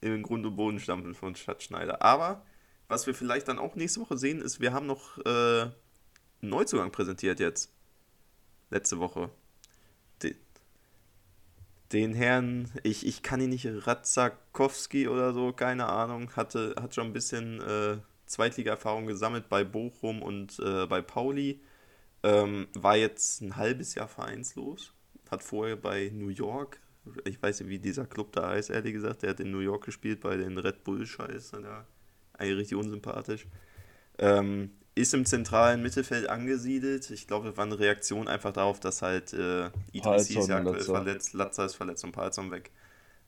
in 0.00 0.12
den 0.12 0.22
Grund 0.22 0.46
und 0.46 0.56
Boden 0.56 0.80
stampfen 0.80 1.14
von 1.14 1.34
Stadtschneider. 1.34 2.02
Aber 2.02 2.44
was 2.88 3.06
wir 3.06 3.14
vielleicht 3.14 3.48
dann 3.48 3.58
auch 3.58 3.74
nächste 3.74 4.00
Woche 4.00 4.18
sehen, 4.18 4.40
ist, 4.40 4.60
wir 4.60 4.72
haben 4.72 4.86
noch 4.86 5.18
äh, 5.18 5.62
einen 5.62 5.72
Neuzugang 6.40 6.92
präsentiert 6.92 7.40
jetzt. 7.40 7.72
Letzte 8.70 8.98
Woche. 8.98 9.30
Den, 10.22 10.34
den 11.92 12.14
Herrn, 12.14 12.70
ich, 12.82 13.06
ich 13.06 13.22
kann 13.22 13.40
ihn 13.40 13.50
nicht, 13.50 13.66
Ratzakowski 13.66 15.08
oder 15.08 15.32
so, 15.32 15.52
keine 15.52 15.88
Ahnung, 15.88 16.34
hatte, 16.36 16.74
hat 16.80 16.94
schon 16.94 17.08
ein 17.08 17.12
bisschen 17.12 17.60
äh, 17.60 17.98
Zweitliga-Erfahrung 18.26 19.06
gesammelt 19.06 19.48
bei 19.48 19.64
Bochum 19.64 20.22
und 20.22 20.58
äh, 20.58 20.86
bei 20.86 21.02
Pauli. 21.02 21.60
Ähm, 22.22 22.68
war 22.74 22.96
jetzt 22.96 23.40
ein 23.40 23.56
halbes 23.56 23.94
Jahr 23.94 24.08
vereinslos. 24.08 24.92
Hat 25.30 25.42
vorher 25.42 25.76
bei 25.76 26.10
New 26.14 26.28
York, 26.28 26.80
ich 27.24 27.42
weiß 27.42 27.60
nicht, 27.60 27.68
wie 27.68 27.78
dieser 27.78 28.06
Club 28.06 28.32
da 28.32 28.50
heißt, 28.50 28.70
ehrlich 28.70 28.92
gesagt, 28.92 29.22
der 29.22 29.30
hat 29.30 29.40
in 29.40 29.50
New 29.50 29.58
York 29.58 29.84
gespielt 29.84 30.20
bei 30.20 30.36
den 30.36 30.58
Red 30.58 30.84
Bull 30.84 31.04
Scheiße 31.06 31.60
da. 31.62 31.86
Eigentlich 32.34 32.58
richtig 32.58 32.78
unsympathisch. 32.78 33.46
Ähm, 34.18 34.70
ist 34.94 35.14
im 35.14 35.24
zentralen 35.24 35.82
Mittelfeld 35.82 36.28
angesiedelt. 36.28 37.10
Ich 37.10 37.26
glaube, 37.26 37.48
das 37.48 37.56
war 37.56 37.64
eine 37.64 37.78
Reaktion 37.78 38.28
einfach 38.28 38.52
darauf, 38.52 38.78
dass 38.78 39.02
halt 39.02 39.32
äh, 39.32 39.66
Idris 39.92 40.02
Palzon, 40.02 40.42
ist 40.42 40.48
ja 40.48 40.56
aktuell 40.56 40.76
Latza. 40.76 40.92
verletzt, 40.92 41.34
Latza 41.34 41.64
ist 41.64 41.74
verletzt 41.74 42.04
und 42.04 42.12
Palzon 42.12 42.50
weg. 42.50 42.70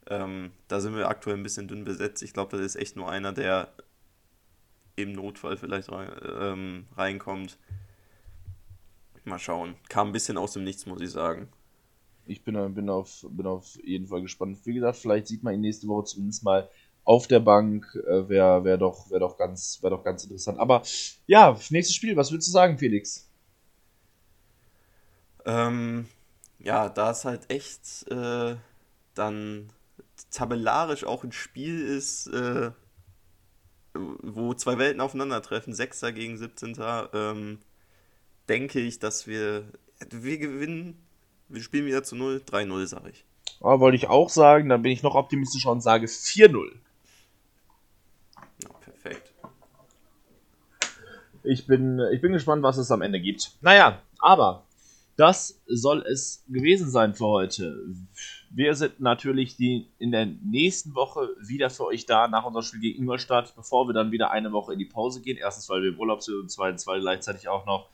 Ähm, 0.06 0.52
da 0.68 0.80
sind 0.80 0.94
wir 0.94 1.08
aktuell 1.08 1.36
ein 1.36 1.42
bisschen 1.42 1.66
dünn 1.66 1.84
besetzt. 1.84 2.22
Ich 2.22 2.34
glaube, 2.34 2.56
das 2.56 2.66
ist 2.66 2.76
echt 2.76 2.96
nur 2.96 3.10
einer, 3.10 3.32
der 3.32 3.72
im 4.96 5.12
Notfall 5.12 5.56
vielleicht 5.56 5.90
rein, 5.90 6.10
ähm, 6.38 6.86
reinkommt. 6.96 7.58
Mal 9.24 9.38
schauen. 9.38 9.74
Kam 9.88 10.08
ein 10.08 10.12
bisschen 10.12 10.36
aus 10.36 10.52
dem 10.52 10.64
Nichts, 10.64 10.84
muss 10.84 11.00
ich 11.00 11.10
sagen. 11.10 11.48
Ich 12.26 12.42
bin, 12.42 12.74
bin, 12.74 12.88
auf, 12.90 13.26
bin 13.30 13.46
auf 13.46 13.76
jeden 13.84 14.06
Fall 14.06 14.22
gespannt. 14.22 14.58
Wie 14.64 14.74
gesagt, 14.74 14.96
vielleicht 14.96 15.26
sieht 15.26 15.42
man 15.42 15.54
ihn 15.54 15.60
nächste 15.60 15.88
Woche 15.88 16.04
zumindest 16.04 16.44
mal 16.44 16.68
auf 17.04 17.26
der 17.26 17.40
Bank. 17.40 17.86
Äh, 18.06 18.28
Wäre 18.28 18.64
wär 18.64 18.78
doch, 18.78 19.10
wär 19.10 19.20
doch, 19.20 19.36
ganz, 19.36 19.78
wär 19.82 19.90
doch 19.90 20.04
ganz 20.04 20.24
interessant. 20.24 20.58
Aber 20.58 20.82
ja, 21.26 21.58
nächstes 21.70 21.94
Spiel, 21.94 22.16
was 22.16 22.32
willst 22.32 22.48
du 22.48 22.52
sagen, 22.52 22.78
Felix? 22.78 23.28
Ähm, 25.44 26.06
ja, 26.58 26.88
da 26.88 27.10
es 27.10 27.24
halt 27.24 27.50
echt 27.50 28.10
äh, 28.10 28.56
dann 29.14 29.70
tabellarisch 30.30 31.04
auch 31.04 31.24
ein 31.24 31.32
Spiel 31.32 31.80
ist, 31.80 32.26
äh, 32.28 32.70
wo 33.94 34.54
zwei 34.54 34.78
Welten 34.78 35.00
aufeinandertreffen, 35.00 35.74
Sechster 35.74 36.12
gegen 36.12 36.36
17. 36.36 36.76
Ähm, 37.12 37.58
denke 38.48 38.80
ich, 38.80 38.98
dass 38.98 39.26
wir, 39.26 39.64
wir 40.10 40.38
gewinnen. 40.38 41.03
Wir 41.54 41.62
spielen 41.62 41.86
wieder 41.86 42.02
zu 42.02 42.16
0, 42.16 42.42
3-0, 42.50 42.86
sage 42.86 43.10
ich. 43.10 43.24
Ah, 43.60 43.78
wollte 43.78 43.96
ich 43.96 44.08
auch 44.08 44.28
sagen, 44.28 44.68
dann 44.68 44.82
bin 44.82 44.90
ich 44.90 45.04
noch 45.04 45.14
optimistischer 45.14 45.70
und 45.70 45.82
sage 45.82 46.06
4-0. 46.06 46.72
Ja, 48.62 48.68
perfekt. 48.80 49.32
Ich 51.44 51.66
bin, 51.68 52.00
ich 52.12 52.20
bin 52.20 52.32
gespannt, 52.32 52.64
was 52.64 52.76
es 52.76 52.90
am 52.90 53.02
Ende 53.02 53.20
gibt. 53.20 53.52
Naja, 53.60 54.02
aber 54.18 54.64
das 55.16 55.62
soll 55.68 56.02
es 56.02 56.42
gewesen 56.48 56.90
sein 56.90 57.14
für 57.14 57.26
heute. 57.26 57.86
Wir 58.50 58.74
sind 58.74 58.98
natürlich 58.98 59.56
die 59.56 59.86
in 59.98 60.10
der 60.10 60.26
nächsten 60.26 60.96
Woche 60.96 61.28
wieder 61.40 61.70
für 61.70 61.84
euch 61.84 62.04
da 62.04 62.26
nach 62.26 62.44
unserem 62.44 62.64
Spiel 62.64 62.80
gegen 62.80 63.02
Ingolstadt, 63.02 63.54
bevor 63.54 63.86
wir 63.86 63.92
dann 63.92 64.10
wieder 64.10 64.32
eine 64.32 64.50
Woche 64.50 64.72
in 64.72 64.80
die 64.80 64.86
Pause 64.86 65.22
gehen. 65.22 65.36
Erstens, 65.36 65.68
weil 65.68 65.82
wir 65.82 65.90
im 65.90 66.00
Urlaub 66.00 66.20
sind 66.20 66.34
und 66.34 66.50
zweitens, 66.50 66.84
weil 66.88 67.00
gleichzeitig 67.00 67.46
auch 67.46 67.64
noch 67.64 67.90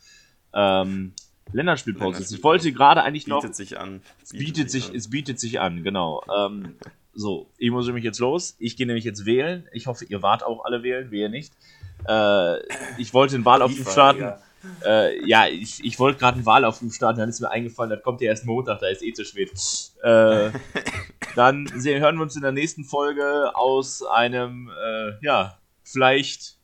ähm, 0.55 1.13
Länderspielpause 1.53 2.23
ist. 2.23 2.33
Ich 2.33 2.43
wollte 2.43 2.73
gerade 2.73 3.03
eigentlich 3.03 3.27
noch. 3.27 3.43
Bietet 3.43 3.57
sich 3.57 3.79
an. 3.79 4.03
Es 4.23 4.31
bietet 4.31 4.71
sich, 4.71 4.93
es 4.95 5.11
bietet 5.11 5.41
sich 5.41 5.61
an, 5.61 5.83
genau. 5.83 6.23
Ähm, 6.35 6.77
so, 7.13 7.49
ich 7.59 7.71
muss 7.71 7.87
nämlich 7.87 8.05
jetzt 8.05 8.21
los. 8.21 8.57
Ich 8.59 8.77
gehe 8.77 8.87
nämlich 8.87 9.05
jetzt 9.05 9.27
wählen. 9.27 9.67
Ich 9.73 9.87
hoffe, 9.87 10.05
ihr 10.05 10.23
wart 10.23 10.43
auch 10.43 10.65
alle 10.65 10.83
wählen, 10.83 11.11
wir 11.11 11.29
nicht. 11.29 11.53
Äh, 12.09 12.59
ich 12.99 13.13
wollte 13.13 13.35
einen 13.35 13.45
Wahlaufruf 13.45 13.91
starten. 13.91 14.21
ja. 14.21 14.39
Äh, 14.85 15.27
ja, 15.27 15.47
ich, 15.47 15.83
ich 15.83 15.99
wollte 15.99 16.19
gerade 16.19 16.37
einen 16.37 16.47
Wahlaufruf 16.47 16.95
starten, 16.95 17.19
dann 17.19 17.31
ist 17.31 17.41
mir 17.41 17.51
eingefallen, 17.51 17.91
das 17.91 18.03
kommt 18.03 18.21
ja 18.21 18.29
erst 18.29 18.45
Montag, 18.45 18.81
da 18.81 18.89
ist 18.89 19.03
eh 19.03 19.13
zu 19.13 19.25
spät. 19.25 19.51
Äh, 20.03 20.51
dann 21.35 21.67
sehen, 21.77 22.03
hören 22.03 22.17
wir 22.17 22.23
uns 22.23 22.37
in 22.37 22.43
der 22.43 22.53
nächsten 22.53 22.85
Folge 22.85 23.53
aus 23.55 24.03
einem, 24.03 24.71
äh, 24.71 25.25
ja, 25.25 25.59
vielleicht 25.83 26.59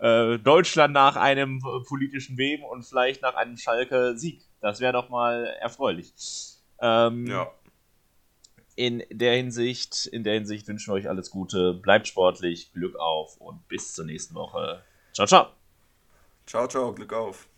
äh, 0.00 0.38
Deutschland 0.38 0.94
nach 0.94 1.16
einem 1.16 1.60
politischen 1.86 2.36
Wem 2.38 2.64
und 2.64 2.84
vielleicht 2.84 3.22
nach 3.22 3.34
einem 3.34 3.56
Schalke-Sieg. 3.56 4.42
Das 4.60 4.80
wäre 4.80 4.92
doch 4.92 5.08
mal 5.08 5.44
erfreulich. 5.60 6.12
Ähm, 6.80 7.26
Ja. 7.26 7.50
in 8.76 9.02
der 9.10 9.36
Hinsicht, 9.36 10.06
in 10.06 10.24
der 10.24 10.34
Hinsicht 10.34 10.66
wünschen 10.68 10.90
wir 10.92 10.94
euch 10.96 11.08
alles 11.08 11.30
Gute, 11.30 11.74
bleibt 11.74 12.08
sportlich, 12.08 12.72
Glück 12.72 12.96
auf 12.96 13.36
und 13.38 13.66
bis 13.68 13.92
zur 13.94 14.06
nächsten 14.06 14.34
Woche. 14.34 14.82
Ciao, 15.12 15.26
ciao. 15.26 15.48
Ciao, 16.46 16.66
ciao, 16.66 16.92
Glück 16.94 17.12
auf. 17.12 17.49